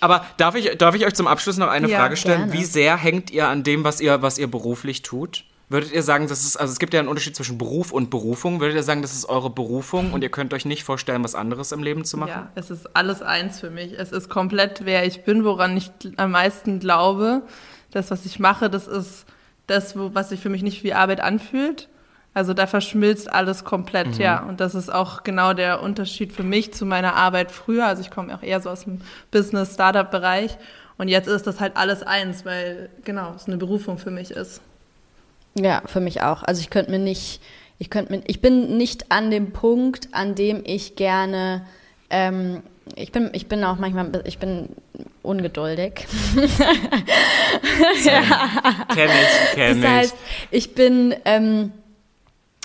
[0.00, 2.46] Aber darf ich, darf ich euch zum Abschluss noch eine ja, Frage stellen?
[2.46, 2.52] Gerne.
[2.52, 5.44] Wie sehr hängt ihr an dem, was ihr, was ihr beruflich tut?
[5.70, 8.60] Würdet ihr sagen, das ist, also es gibt ja einen Unterschied zwischen Beruf und Berufung.
[8.60, 11.72] Würdet ihr sagen, das ist eure Berufung und ihr könnt euch nicht vorstellen, was anderes
[11.72, 12.28] im Leben zu machen?
[12.28, 13.98] Ja, es ist alles eins für mich.
[13.98, 17.42] Es ist komplett, wer ich bin, woran ich am meisten glaube.
[17.90, 19.24] Das, was ich mache, das ist
[19.66, 21.88] das, was sich für mich nicht wie Arbeit anfühlt.
[22.34, 24.20] Also da verschmilzt alles komplett, mhm.
[24.20, 24.42] ja.
[24.42, 27.86] Und das ist auch genau der Unterschied für mich zu meiner Arbeit früher.
[27.86, 30.58] Also ich komme auch eher so aus dem Business-Startup-Bereich.
[30.98, 34.60] Und jetzt ist das halt alles eins, weil genau, es eine Berufung für mich ist.
[35.54, 36.42] Ja, für mich auch.
[36.42, 37.40] Also ich könnte mir nicht,
[37.78, 41.64] ich könnte mir, ich bin nicht an dem Punkt, an dem ich gerne,
[42.10, 42.62] ähm,
[42.96, 44.70] ich bin, ich bin auch manchmal, ich bin
[45.22, 46.06] ungeduldig.
[48.04, 48.22] ja.
[48.94, 50.16] Kenn ich, kenn das heißt,
[50.50, 51.72] ich bin, ähm,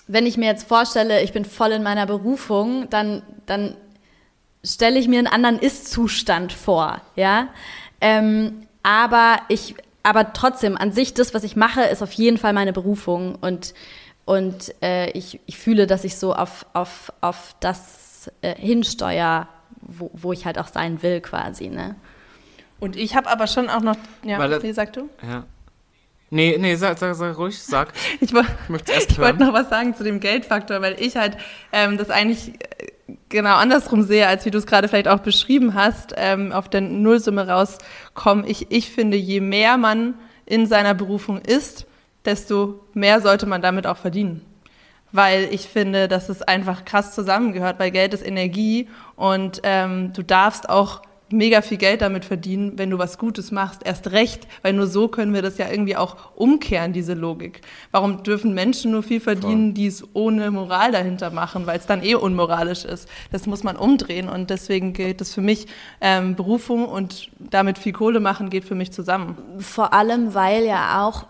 [0.10, 3.76] wenn ich mir jetzt vorstelle, ich bin voll in meiner Berufung, dann, dann
[4.64, 7.50] stelle ich mir einen anderen Ist-Zustand vor, ja.
[8.02, 12.54] Ähm, aber ich, aber trotzdem, an sich, das, was ich mache, ist auf jeden Fall
[12.54, 13.76] meine Berufung und,
[14.26, 19.48] und äh, ich, ich fühle, dass ich so auf, auf, auf das äh, hinsteuere,
[19.82, 21.96] wo, wo ich halt auch sein will, quasi, ne?
[22.80, 25.08] Und ich habe aber schon auch noch, ja, Weil, wie sagst du?
[25.22, 25.44] Ja.
[26.32, 27.92] Nee, nee, sag, sag, sag ruhig, sag.
[28.22, 28.52] Ich, wollte
[29.18, 31.38] wollt noch was sagen zu dem Geldfaktor, weil ich halt
[31.72, 35.74] ähm, das eigentlich äh, genau andersrum sehe, als wie du es gerade vielleicht auch beschrieben
[35.74, 38.46] hast, ähm, auf der Nullsumme rauskommen.
[38.48, 40.14] Ich, ich finde, je mehr man
[40.46, 41.88] in seiner Berufung ist,
[42.26, 44.46] desto mehr sollte man damit auch verdienen.
[45.12, 50.22] Weil ich finde, dass es einfach krass zusammengehört, weil Geld ist Energie und ähm, du
[50.22, 51.02] darfst auch
[51.32, 53.82] mega viel Geld damit verdienen, wenn du was Gutes machst.
[53.86, 57.62] Erst recht, weil nur so können wir das ja irgendwie auch umkehren, diese Logik.
[57.92, 62.04] Warum dürfen Menschen nur viel verdienen, die es ohne Moral dahinter machen, weil es dann
[62.04, 63.08] eh unmoralisch ist?
[63.32, 65.68] Das muss man umdrehen und deswegen gilt es für mich,
[66.02, 69.38] ähm, Berufung und damit viel Kohle machen geht für mich zusammen.
[69.60, 71.26] Vor allem, weil ja auch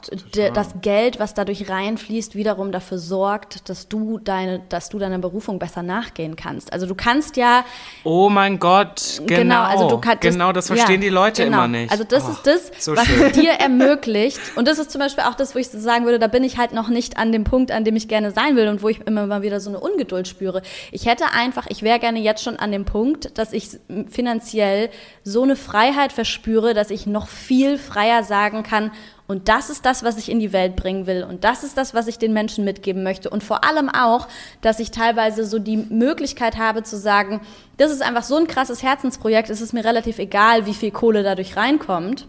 [0.54, 5.60] das Geld, was dadurch reinfließt, wiederum dafür sorgt, dass du deine, dass du deiner Berufung
[5.60, 6.72] besser nachgehen kannst.
[6.72, 7.66] Also du kannst ja.
[8.04, 9.42] Oh mein Gott, genau.
[9.42, 11.58] genau also du kannst, genau, das verstehen ja, die Leute genau.
[11.58, 11.92] immer nicht.
[11.92, 14.40] Also das oh, ist das, so was es dir ermöglicht.
[14.56, 16.74] Und das ist zum Beispiel auch das, wo ich sagen würde, da bin ich halt
[16.74, 19.26] noch nicht an dem Punkt, an dem ich gerne sein will und wo ich immer
[19.28, 20.62] mal wieder so eine Ungeduld spüre.
[20.92, 23.70] Ich hätte einfach, ich wäre gerne jetzt schon an dem Punkt, dass ich
[24.10, 24.90] finanziell
[25.24, 28.92] so eine Freiheit verspüre, dass ich noch viel freier sagen kann,
[29.30, 31.24] und das ist das, was ich in die Welt bringen will.
[31.24, 33.30] Und das ist das, was ich den Menschen mitgeben möchte.
[33.30, 34.28] Und vor allem auch,
[34.62, 37.40] dass ich teilweise so die Möglichkeit habe zu sagen,
[37.78, 41.22] das ist einfach so ein krasses Herzensprojekt, es ist mir relativ egal, wie viel Kohle
[41.22, 42.26] dadurch reinkommt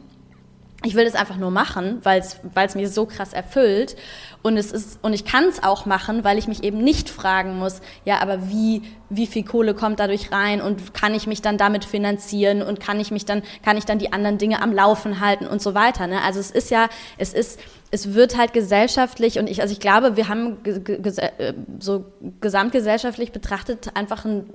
[0.83, 3.97] ich will das einfach nur machen, weil es mich so krass erfüllt.
[4.43, 7.59] Und es ist, und ich kann es auch machen, weil ich mich eben nicht fragen
[7.59, 11.59] muss, ja, aber wie, wie viel Kohle kommt dadurch rein und kann ich mich dann
[11.59, 15.21] damit finanzieren und kann ich mich dann, kann ich dann die anderen Dinge am Laufen
[15.21, 16.07] halten und so weiter.
[16.07, 16.23] Ne?
[16.23, 16.89] Also es ist ja,
[17.19, 17.61] es ist,
[17.91, 22.05] es wird halt gesellschaftlich und ich, also ich glaube, wir haben äh, so
[22.41, 24.49] gesamtgesellschaftlich betrachtet einfach ein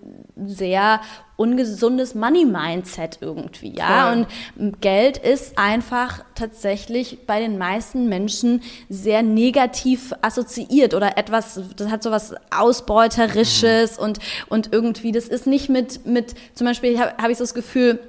[0.46, 1.02] sehr
[1.36, 4.14] ungesundes Money-Mindset irgendwie, ja.
[4.14, 4.26] Voll.
[4.58, 9.75] Und Geld ist einfach tatsächlich bei den meisten Menschen sehr negativ
[10.22, 14.04] assoziiert oder etwas, das hat so was Ausbeuterisches mhm.
[14.04, 14.20] und,
[14.50, 18.00] und irgendwie, das ist nicht mit, mit, zum Beispiel habe hab ich so das Gefühl,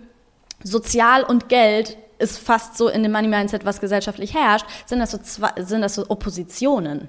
[0.62, 5.10] Sozial und Geld ist fast so in dem Money Mindset, was gesellschaftlich herrscht, sind das
[5.10, 7.08] so, zwei, sind das so Oppositionen.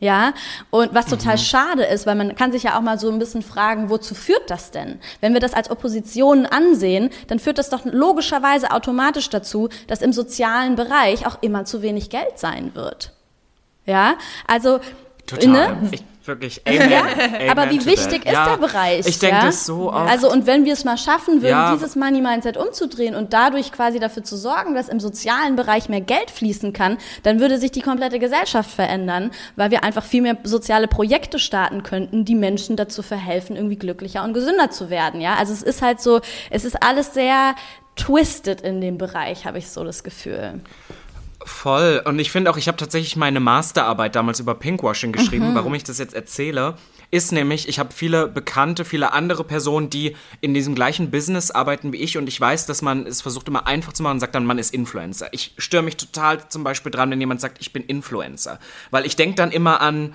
[0.00, 0.32] Ja,
[0.70, 1.40] und was total mhm.
[1.40, 4.48] schade ist, weil man kann sich ja auch mal so ein bisschen fragen, wozu führt
[4.48, 4.98] das denn?
[5.20, 10.14] Wenn wir das als Opposition ansehen, dann führt das doch logischerweise automatisch dazu, dass im
[10.14, 13.12] sozialen Bereich auch immer zu wenig Geld sein wird.
[13.86, 14.16] Ja,
[14.46, 14.80] also
[15.30, 15.48] Total.
[15.48, 15.88] Ne?
[15.92, 16.66] Ich, wirklich.
[16.66, 19.06] Amen, ja, amen aber wie wichtig ist ja, der Bereich?
[19.06, 19.46] Ich denke ja?
[19.46, 20.10] das so oft.
[20.10, 21.72] Also und wenn wir es mal schaffen würden, ja.
[21.72, 26.00] dieses Money Mindset umzudrehen und dadurch quasi dafür zu sorgen, dass im sozialen Bereich mehr
[26.00, 30.36] Geld fließen kann, dann würde sich die komplette Gesellschaft verändern, weil wir einfach viel mehr
[30.42, 35.20] soziale Projekte starten könnten, die Menschen dazu verhelfen, irgendwie glücklicher und gesünder zu werden.
[35.20, 36.20] Ja, also es ist halt so,
[36.50, 37.54] es ist alles sehr
[37.94, 40.60] twisted in dem Bereich, habe ich so das Gefühl.
[41.44, 42.02] Voll.
[42.04, 45.50] Und ich finde auch, ich habe tatsächlich meine Masterarbeit damals über Pinkwashing geschrieben.
[45.50, 45.54] Mhm.
[45.54, 46.74] Warum ich das jetzt erzähle,
[47.10, 51.92] ist nämlich, ich habe viele Bekannte, viele andere Personen, die in diesem gleichen Business arbeiten
[51.92, 54.34] wie ich und ich weiß, dass man es versucht immer einfach zu machen und sagt
[54.34, 55.28] dann, man ist Influencer.
[55.32, 58.58] Ich störe mich total zum Beispiel dran, wenn jemand sagt, ich bin Influencer.
[58.90, 60.14] Weil ich denke dann immer an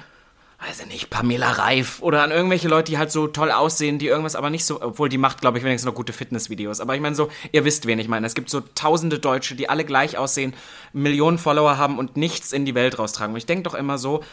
[0.59, 4.07] weiß ich nicht, Pamela Reif oder an irgendwelche Leute, die halt so toll aussehen, die
[4.07, 6.79] irgendwas aber nicht so, obwohl die macht, glaube ich, wenigstens noch gute Fitnessvideos.
[6.79, 8.25] Aber ich meine so, ihr wisst, wen ich meine.
[8.25, 10.53] Es gibt so tausende Deutsche, die alle gleich aussehen,
[10.93, 13.33] Millionen Follower haben und nichts in die Welt raustragen.
[13.33, 14.23] Und ich denke doch immer so,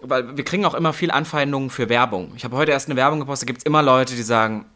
[0.00, 2.32] weil wir kriegen auch immer viel Anfeindungen für Werbung.
[2.36, 4.66] Ich habe heute erst eine Werbung gepostet, gibt es immer Leute, die sagen,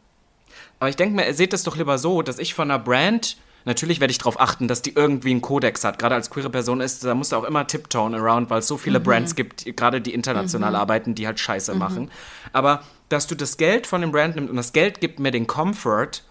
[0.81, 3.37] aber ich denke mir, ihr seht es doch lieber so, dass ich von einer Brand
[3.65, 5.99] Natürlich werde ich darauf achten, dass die irgendwie einen Kodex hat.
[5.99, 8.77] Gerade als queere Person ist, da musst du auch immer tiptoen around, weil es so
[8.77, 9.05] viele mhm.
[9.05, 10.77] Brands gibt, gerade die international mhm.
[10.77, 11.79] arbeiten, die halt Scheiße mhm.
[11.79, 12.11] machen.
[12.53, 15.47] Aber dass du das Geld von dem Brand nimmst und das Geld gibt mir den
[15.47, 16.23] Comfort,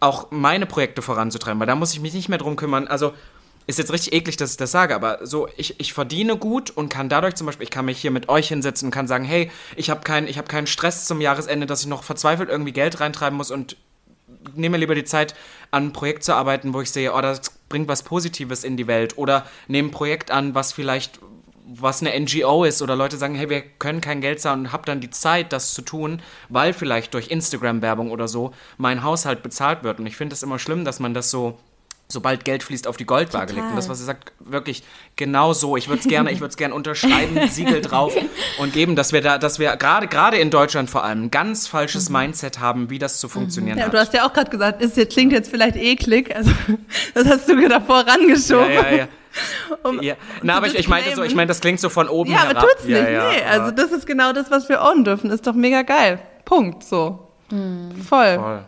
[0.00, 2.88] auch meine Projekte voranzutreiben, weil da muss ich mich nicht mehr drum kümmern.
[2.88, 3.12] Also
[3.66, 6.90] ist jetzt richtig eklig, dass ich das sage, aber so, ich, ich verdiene gut und
[6.90, 9.50] kann dadurch zum Beispiel, ich kann mich hier mit euch hinsetzen und kann sagen, hey,
[9.76, 13.36] ich habe keinen hab keinen Stress zum Jahresende, dass ich noch verzweifelt irgendwie Geld reintreiben
[13.36, 13.76] muss und
[14.54, 15.34] nehme lieber die Zeit,
[15.70, 18.86] an einem Projekt zu arbeiten, wo ich sehe, oh, das bringt was Positives in die
[18.86, 19.18] Welt.
[19.18, 21.18] Oder nehme ein Projekt an, was vielleicht
[21.66, 24.84] was eine NGO ist oder Leute sagen, hey, wir können kein Geld zahlen und hab
[24.84, 26.20] dann die Zeit, das zu tun,
[26.50, 29.98] weil vielleicht durch Instagram-Werbung oder so mein Haushalt bezahlt wird.
[29.98, 31.58] Und ich finde es immer schlimm, dass man das so
[32.08, 33.56] sobald Geld fließt, auf die Goldwaage Total.
[33.56, 33.70] legt.
[33.70, 34.82] Und das, was er sagt, wirklich
[35.16, 35.76] genau so.
[35.76, 38.14] Ich würde es gerne, ich würde es gerne unterschreiben, Siegel drauf
[38.58, 41.66] und geben, dass wir da, dass wir gerade, gerade in Deutschland vor allem ein ganz
[41.66, 42.18] falsches mhm.
[42.18, 43.80] Mindset haben, wie das zu funktionieren mhm.
[43.80, 43.94] ja, hat.
[43.94, 46.50] Du hast ja auch gerade gesagt, ist jetzt, klingt jetzt vielleicht eklig, also
[47.14, 48.72] das hast du davor rangeschoben.
[48.72, 49.08] Ja, ja, ja.
[49.82, 50.14] Um, ja.
[50.42, 52.54] Na, aber ich, ich meinte so, ich meine, das klingt so von oben ja, herab.
[52.54, 52.96] Ja, aber tut's nicht.
[52.96, 55.28] Ja, nee, also das ist genau das, was wir ownen dürfen.
[55.32, 56.20] Ist doch mega geil.
[56.44, 56.84] Punkt.
[56.84, 57.30] So.
[57.50, 57.90] Mhm.
[57.96, 58.36] Voll.
[58.36, 58.64] Voll.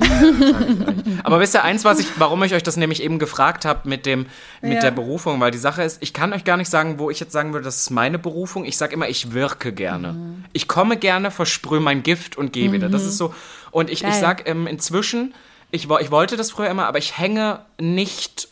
[1.24, 4.06] Aber wisst ihr eins, was ich, warum ich euch das nämlich eben gefragt habe mit
[4.06, 4.26] dem,
[4.60, 4.80] mit ja.
[4.80, 7.32] der Berufung, weil die Sache ist, ich kann euch gar nicht sagen, wo ich jetzt
[7.32, 8.64] sagen würde, das ist meine Berufung.
[8.64, 10.12] Ich sage immer, ich wirke gerne.
[10.12, 10.44] Mhm.
[10.52, 12.72] Ich komme gerne, versprühe mein Gift und gehe mhm.
[12.72, 12.88] wieder.
[12.88, 13.34] Das ist so.
[13.70, 15.34] Und ich, ich sage ähm, inzwischen,
[15.70, 18.48] ich, ich wollte das früher immer, aber ich hänge nicht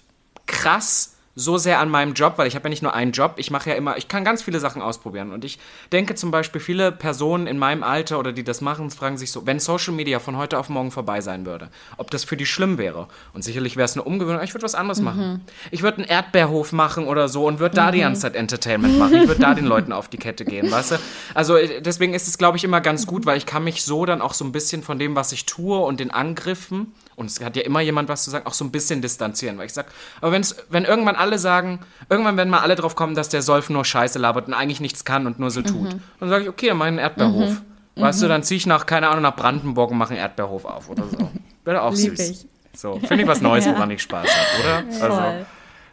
[0.46, 3.50] krass so sehr an meinem Job, weil ich habe ja nicht nur einen Job, ich
[3.50, 5.32] mache ja immer, ich kann ganz viele Sachen ausprobieren.
[5.32, 5.58] Und ich
[5.92, 9.44] denke zum Beispiel, viele Personen in meinem Alter oder die das machen, fragen sich so,
[9.44, 11.68] wenn Social Media von heute auf morgen vorbei sein würde,
[11.98, 13.08] ob das für die schlimm wäre.
[13.34, 15.04] Und sicherlich wäre es eine Umgewöhnung, ich würde was anderes mhm.
[15.04, 15.44] machen.
[15.70, 17.92] Ich würde einen Erdbeerhof machen oder so und würde da mhm.
[17.92, 19.20] die ganze Zeit Entertainment machen.
[19.20, 20.96] Ich würde da den Leuten auf die Kette gehen, weißt du?
[21.34, 24.06] Also äh, deswegen ist es, glaube ich, immer ganz gut, weil ich kann mich so
[24.06, 27.42] dann auch so ein bisschen von dem, was ich tue und den Angriffen und es
[27.42, 29.88] hat ja immer jemand was zu sagen, auch so ein bisschen distanzieren, weil ich sage,
[30.20, 31.80] aber wenn's, wenn irgendwann alle sagen,
[32.10, 35.04] irgendwann werden mal alle drauf kommen, dass der Solf nur Scheiße labert und eigentlich nichts
[35.04, 36.02] kann und nur so tut, mhm.
[36.20, 37.62] dann sage ich, okay, dann mach einen Erdbeerhof.
[37.94, 38.02] Mhm.
[38.02, 38.30] Weißt du, mhm.
[38.30, 41.30] dann ziehe ich nach, keine Ahnung, nach Brandenburg und mache einen Erdbeerhof auf oder so.
[41.64, 42.30] Wäre auch Lieb süß.
[42.30, 42.46] Ich.
[42.74, 43.72] So, finde ich was Neues, ja.
[43.72, 44.98] woran ich Spaß habe, oder?
[44.98, 45.02] Ja.
[45.02, 45.46] Also,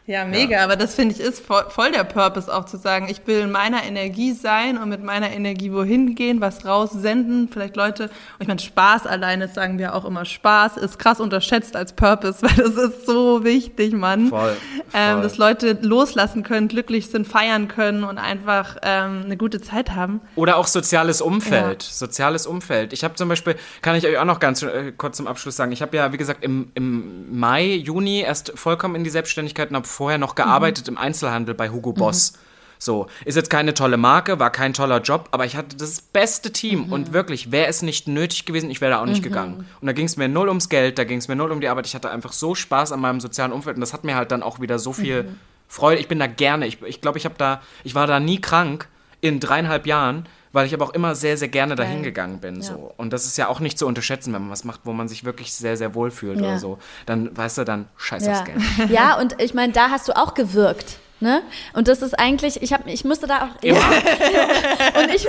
[0.06, 0.64] ja, mega, ja.
[0.66, 3.52] aber das finde ich ist voll, voll, der Purpose auch zu sagen, ich will in
[3.52, 8.10] meiner Energie sein und mit meiner Energie wohin gehen, was raussenden, vielleicht Leute,
[8.40, 12.56] ich meine, Spaß alleine, sagen wir auch immer, Spaß ist krass unterschätzt als Purpose, weil
[12.56, 14.28] das ist so wichtig, Mann.
[14.28, 14.58] Voll, voll.
[14.94, 19.96] Ähm, dass Leute loslassen können, glücklich sind, feiern können und einfach ähm, eine gute Zeit
[19.96, 20.20] haben.
[20.36, 21.90] Oder auch soziales Umfeld, ja.
[21.90, 22.92] soziales Umfeld.
[22.92, 25.72] Ich habe zum Beispiel, kann ich euch auch noch ganz äh, kurz zum Abschluss sagen,
[25.72, 29.78] ich habe ja, wie gesagt, im, im Mai, Juni erst vollkommen in die Selbstständigkeit und
[29.78, 30.94] habe vorher noch gearbeitet mhm.
[30.94, 32.34] im Einzelhandel bei Hugo Boss.
[32.34, 32.38] Mhm.
[32.80, 36.52] So, ist jetzt keine tolle Marke, war kein toller Job, aber ich hatte das beste
[36.52, 36.91] Team mhm.
[36.91, 39.24] und wirklich, wäre es nicht nötig gewesen, ich wäre da auch nicht mhm.
[39.24, 39.68] gegangen.
[39.80, 41.70] Und da ging es mir null ums Geld, da ging es mir null um die
[41.70, 41.88] Arbeit.
[41.88, 44.44] Ich hatte einfach so Spaß an meinem sozialen Umfeld und das hat mir halt dann
[44.44, 45.40] auch wieder so viel mhm.
[45.70, 46.02] Freude.
[46.02, 48.90] Ich bin da gerne, ich, ich glaube, ich habe da, ich war da nie krank
[49.22, 52.58] in dreieinhalb Jahren, weil ich aber auch immer sehr, sehr gerne dahin gegangen bin.
[52.58, 52.62] Ja.
[52.62, 52.94] So.
[52.96, 55.26] Und das ist ja auch nicht zu unterschätzen, wenn man was macht, wo man sich
[55.26, 56.48] wirklich sehr, sehr wohl fühlt ja.
[56.48, 56.78] oder so.
[57.06, 58.60] Dann, weißt du, dann scheiß aufs Geld.
[58.90, 61.00] Ja, und ich meine, da hast du auch gewirkt.
[61.19, 61.41] Ne?
[61.72, 63.80] Und das ist eigentlich, ich habe, ich musste da auch immer.
[63.80, 65.26] und ich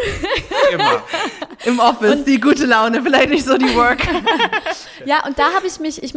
[0.72, 1.02] immer
[1.64, 4.00] im Office und die gute Laune, vielleicht nicht so die Work.
[5.04, 6.14] ja, und da habe ich mich, ich,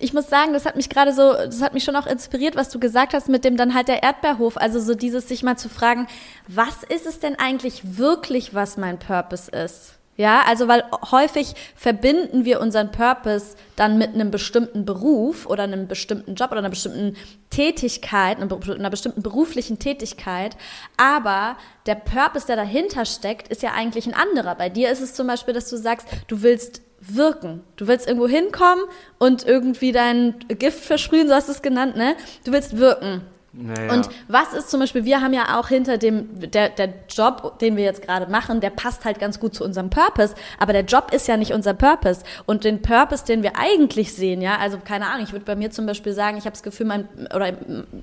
[0.00, 2.70] ich muss sagen, das hat mich gerade so, das hat mich schon auch inspiriert, was
[2.70, 4.56] du gesagt hast mit dem dann halt der Erdbeerhof.
[4.56, 6.06] Also so dieses sich mal zu fragen,
[6.46, 9.97] was ist es denn eigentlich wirklich, was mein Purpose ist?
[10.18, 10.82] Ja, also weil
[11.12, 16.58] häufig verbinden wir unseren Purpose dann mit einem bestimmten Beruf oder einem bestimmten Job oder
[16.58, 17.16] einer bestimmten
[17.50, 20.56] Tätigkeit, einer bestimmten beruflichen Tätigkeit.
[20.96, 24.56] Aber der Purpose, der dahinter steckt, ist ja eigentlich ein anderer.
[24.56, 27.62] Bei dir ist es zum Beispiel, dass du sagst, du willst wirken.
[27.76, 28.82] Du willst irgendwo hinkommen
[29.18, 32.16] und irgendwie dein Gift versprühen, so hast du es genannt, ne?
[32.44, 33.22] Du willst wirken.
[33.60, 33.92] Naja.
[33.92, 37.76] Und was ist zum Beispiel, wir haben ja auch hinter dem, der, der Job, den
[37.76, 41.12] wir jetzt gerade machen, der passt halt ganz gut zu unserem Purpose, aber der Job
[41.12, 42.22] ist ja nicht unser Purpose.
[42.46, 45.72] Und den Purpose, den wir eigentlich sehen, ja, also keine Ahnung, ich würde bei mir
[45.72, 47.52] zum Beispiel sagen, ich habe das Gefühl, mein, oder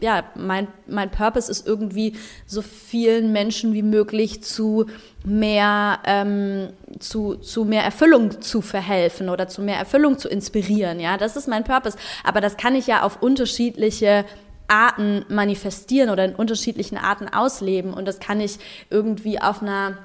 [0.01, 4.87] ja, mein, mein Purpose ist irgendwie so vielen Menschen wie möglich zu
[5.23, 6.69] mehr ähm,
[6.99, 10.99] zu, zu mehr Erfüllung zu verhelfen oder zu mehr Erfüllung zu inspirieren.
[10.99, 11.97] Ja, das ist mein Purpose.
[12.23, 14.25] Aber das kann ich ja auf unterschiedliche
[14.67, 17.93] Arten manifestieren oder in unterschiedlichen Arten ausleben.
[17.93, 18.57] Und das kann ich
[18.89, 19.97] irgendwie auf einer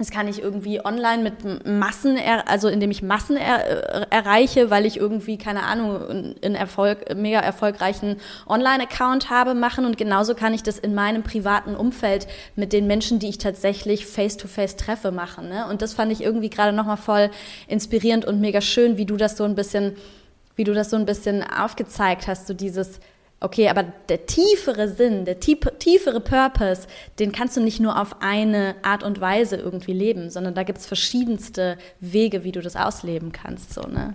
[0.00, 4.96] das kann ich irgendwie online mit Massen, also indem ich Massen er, erreiche, weil ich
[4.96, 8.16] irgendwie, keine Ahnung, einen Erfolg, mega erfolgreichen
[8.48, 9.84] Online-Account habe, machen.
[9.84, 14.06] Und genauso kann ich das in meinem privaten Umfeld mit den Menschen, die ich tatsächlich
[14.06, 15.50] face-to-face -face treffe, machen.
[15.50, 15.66] Ne?
[15.68, 17.30] Und das fand ich irgendwie gerade nochmal voll
[17.68, 19.96] inspirierend und mega schön, wie du das so ein bisschen,
[20.56, 23.00] wie du das so ein bisschen aufgezeigt hast, so dieses,
[23.42, 26.86] Okay, aber der tiefere Sinn, der tiefere Purpose,
[27.18, 30.78] den kannst du nicht nur auf eine Art und Weise irgendwie leben, sondern da gibt
[30.78, 33.72] es verschiedenste Wege, wie du das ausleben kannst.
[33.72, 34.14] So, ne?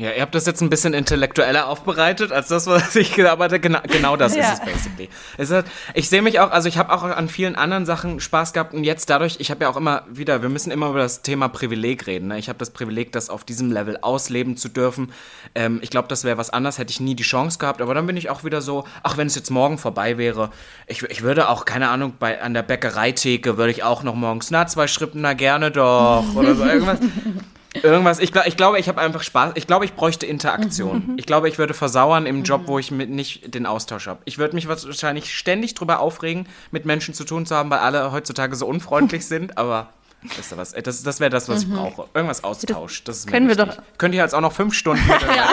[0.00, 3.60] Ja, ihr habt das jetzt ein bisschen intellektueller aufbereitet als das, was ich gesagt habe.
[3.60, 4.44] Genau, genau das ja.
[4.44, 5.10] ist es basically.
[5.36, 8.54] Es hat, ich sehe mich auch, also ich habe auch an vielen anderen Sachen Spaß
[8.54, 11.20] gehabt und jetzt dadurch, ich habe ja auch immer wieder, wir müssen immer über das
[11.20, 12.28] Thema Privileg reden.
[12.28, 12.38] Ne?
[12.38, 15.12] Ich habe das Privileg, das auf diesem Level ausleben zu dürfen.
[15.54, 17.82] Ähm, ich glaube, das wäre was anderes, hätte ich nie die Chance gehabt.
[17.82, 20.48] Aber dann bin ich auch wieder so, ach, wenn es jetzt morgen vorbei wäre,
[20.86, 24.50] ich, ich würde auch, keine Ahnung, bei, an der Bäckereitheke würde ich auch noch morgens,
[24.50, 27.00] na, zwei Schrippen, na gerne doch, oder so irgendwas.
[27.74, 29.52] Irgendwas, ich, glaub, ich glaube, ich habe einfach Spaß.
[29.54, 31.04] Ich glaube, ich bräuchte Interaktion.
[31.06, 31.18] Mhm.
[31.18, 34.20] Ich glaube, ich würde versauern im Job, wo ich mit nicht den Austausch habe.
[34.24, 38.10] Ich würde mich wahrscheinlich ständig drüber aufregen, mit Menschen zu tun zu haben, weil alle
[38.10, 39.88] heutzutage so unfreundlich sind, aber
[40.22, 40.72] Wisst ihr was?
[40.72, 41.72] Das, das wäre das, was mhm.
[41.72, 42.08] ich brauche.
[42.12, 43.04] Irgendwas Austausch.
[43.04, 43.78] Das ist können wir doch.
[43.96, 45.52] Könnt ihr jetzt auch noch fünf Stunden ja.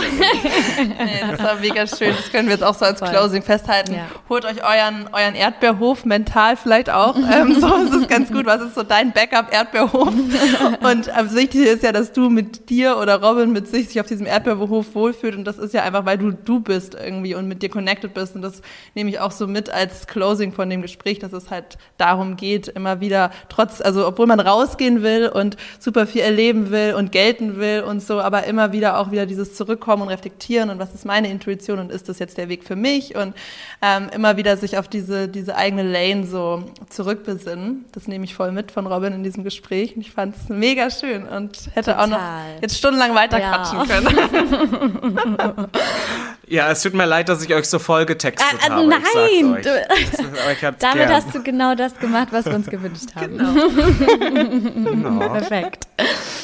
[0.81, 2.13] nee, Das war mega schön.
[2.15, 3.09] Das können wir jetzt auch so als Voll.
[3.09, 3.93] Closing festhalten.
[3.93, 4.07] Ja.
[4.27, 7.15] Holt euch euren, euren Erdbeerhof mental vielleicht auch.
[7.31, 8.45] ähm, so ist es ganz gut.
[8.45, 10.07] Was ist so dein Backup-Erdbeerhof?
[10.81, 14.07] Und ähm, wichtig ist ja, dass du mit dir oder Robin mit sich sich auf
[14.07, 15.35] diesem Erdbeerhof wohlfühlt.
[15.35, 18.35] Und das ist ja einfach, weil du du bist irgendwie und mit dir connected bist.
[18.35, 18.61] Und das
[18.95, 22.67] nehme ich auch so mit als Closing von dem Gespräch, dass es halt darum geht,
[22.67, 27.11] immer wieder trotz, also obwohl man raus rausgehen will und super viel erleben will und
[27.11, 30.93] gelten will und so, aber immer wieder auch wieder dieses Zurückkommen und reflektieren und was
[30.93, 33.35] ist meine Intuition und ist das jetzt der Weg für mich und
[33.81, 37.85] ähm, immer wieder sich auf diese, diese eigene Lane so zurückbesinnen.
[37.91, 40.89] Das nehme ich voll mit von Robin in diesem Gespräch und ich fand es mega
[40.89, 42.03] schön und hätte Total.
[42.03, 42.19] auch noch
[42.61, 43.57] jetzt stundenlang weiter ja.
[43.57, 45.67] quatschen können.
[46.47, 48.87] ja, es tut mir leid, dass ich euch so voll getextet äh, äh, habe.
[48.87, 51.09] Nein, du, damit gern.
[51.09, 53.37] hast du genau das gemacht, was wir uns gewünscht haben.
[53.37, 53.53] Genau.
[54.49, 55.29] genau.
[55.33, 55.87] Perfekt.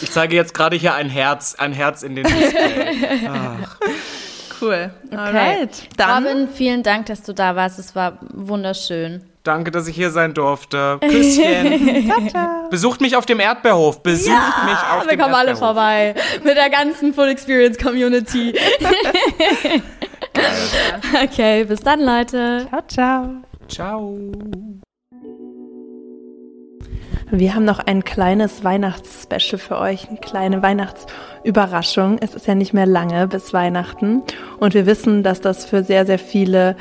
[0.01, 3.27] Ich zeige jetzt gerade hier ein Herz, ein Herz in den Display.
[3.29, 3.77] Ach.
[4.61, 4.91] Cool.
[5.07, 5.17] Okay.
[5.17, 5.89] Alright.
[5.97, 6.25] Dann.
[6.25, 7.79] Robin, vielen Dank, dass du da warst.
[7.79, 9.23] Es war wunderschön.
[9.43, 10.99] Danke, dass ich hier sein durfte.
[11.01, 12.13] Küsschen.
[12.71, 14.01] Besucht mich auf dem Erdbeerhof.
[14.01, 15.09] Besucht ja, mich auf dem Erdbeerhof.
[15.09, 16.15] Wir kommen alle vorbei.
[16.43, 18.53] Mit der ganzen Full Experience Community.
[21.23, 22.67] okay, bis dann, Leute.
[22.69, 23.29] Ciao, ciao.
[23.67, 24.31] Ciao.
[27.35, 32.19] Wir haben noch ein kleines Weihnachtsspecial für euch, eine kleine Weihnachtsüberraschung.
[32.21, 34.21] Es ist ja nicht mehr lange bis Weihnachten
[34.59, 36.75] und wir wissen, dass das für sehr, sehr viele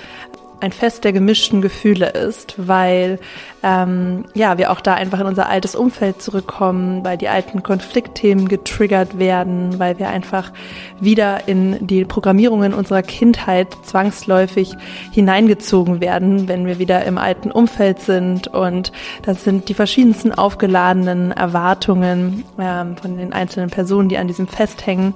[0.62, 3.18] ein Fest der gemischten Gefühle ist, weil
[3.64, 8.46] ähm, ja wir auch da einfach in unser altes Umfeld zurückkommen, weil die alten Konfliktthemen
[8.46, 10.52] getriggert werden, weil wir einfach
[11.00, 14.72] wieder in die Programmierungen unserer Kindheit zwangsläufig
[15.10, 18.46] hineingezogen werden, wenn wir wieder im alten Umfeld sind.
[18.46, 24.46] Und das sind die verschiedensten aufgeladenen Erwartungen ähm, von den einzelnen Personen, die an diesem
[24.46, 25.14] Fest hängen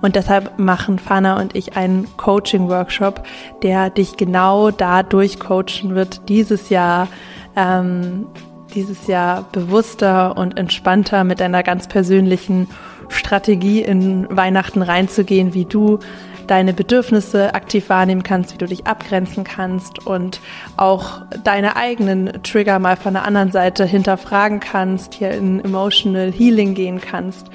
[0.00, 3.22] und deshalb machen Fana und ich einen Coaching-Workshop,
[3.62, 7.08] der dich genau da durchcoachen wird, dieses Jahr,
[7.56, 8.26] ähm,
[8.74, 12.68] dieses Jahr bewusster und entspannter mit deiner ganz persönlichen
[13.08, 15.98] Strategie in Weihnachten reinzugehen, wie du
[16.46, 20.40] deine Bedürfnisse aktiv wahrnehmen kannst, wie du dich abgrenzen kannst und
[20.76, 26.74] auch deine eigenen Trigger mal von der anderen Seite hinterfragen kannst, hier in Emotional Healing
[26.74, 27.50] gehen kannst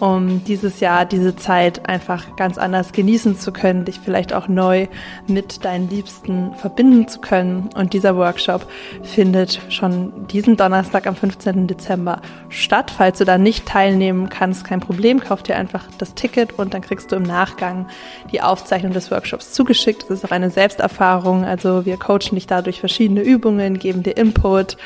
[0.00, 4.86] um dieses Jahr, diese Zeit einfach ganz anders genießen zu können, dich vielleicht auch neu
[5.26, 7.70] mit deinen Liebsten verbinden zu können.
[7.74, 8.66] Und dieser Workshop
[9.02, 11.66] findet schon diesen Donnerstag am 15.
[11.66, 12.92] Dezember statt.
[12.96, 16.82] Falls du da nicht teilnehmen kannst, kein Problem, kauf dir einfach das Ticket und dann
[16.82, 17.86] kriegst du im Nachgang
[18.32, 20.02] die Aufzeichnung des Workshops zugeschickt.
[20.02, 21.44] Das ist auch eine Selbsterfahrung.
[21.44, 24.76] Also wir coachen dich da durch verschiedene Übungen, geben dir Input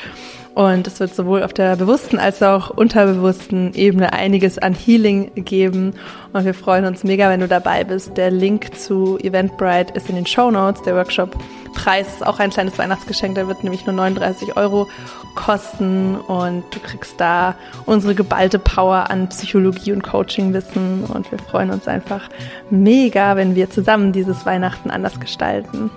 [0.55, 5.93] und es wird sowohl auf der bewussten als auch unterbewussten Ebene einiges an Healing geben.
[6.33, 8.17] Und wir freuen uns mega, wenn du dabei bist.
[8.17, 10.81] Der Link zu Eventbrite ist in den Show Notes.
[10.81, 13.35] Der Workshop-Preis ist auch ein kleines Weihnachtsgeschenk.
[13.35, 14.87] Der wird nämlich nur 39 Euro
[15.35, 16.15] kosten.
[16.15, 17.55] Und du kriegst da
[17.85, 21.05] unsere geballte Power an Psychologie und Coaching-Wissen.
[21.05, 22.27] Und wir freuen uns einfach
[22.69, 25.89] mega, wenn wir zusammen dieses Weihnachten anders gestalten.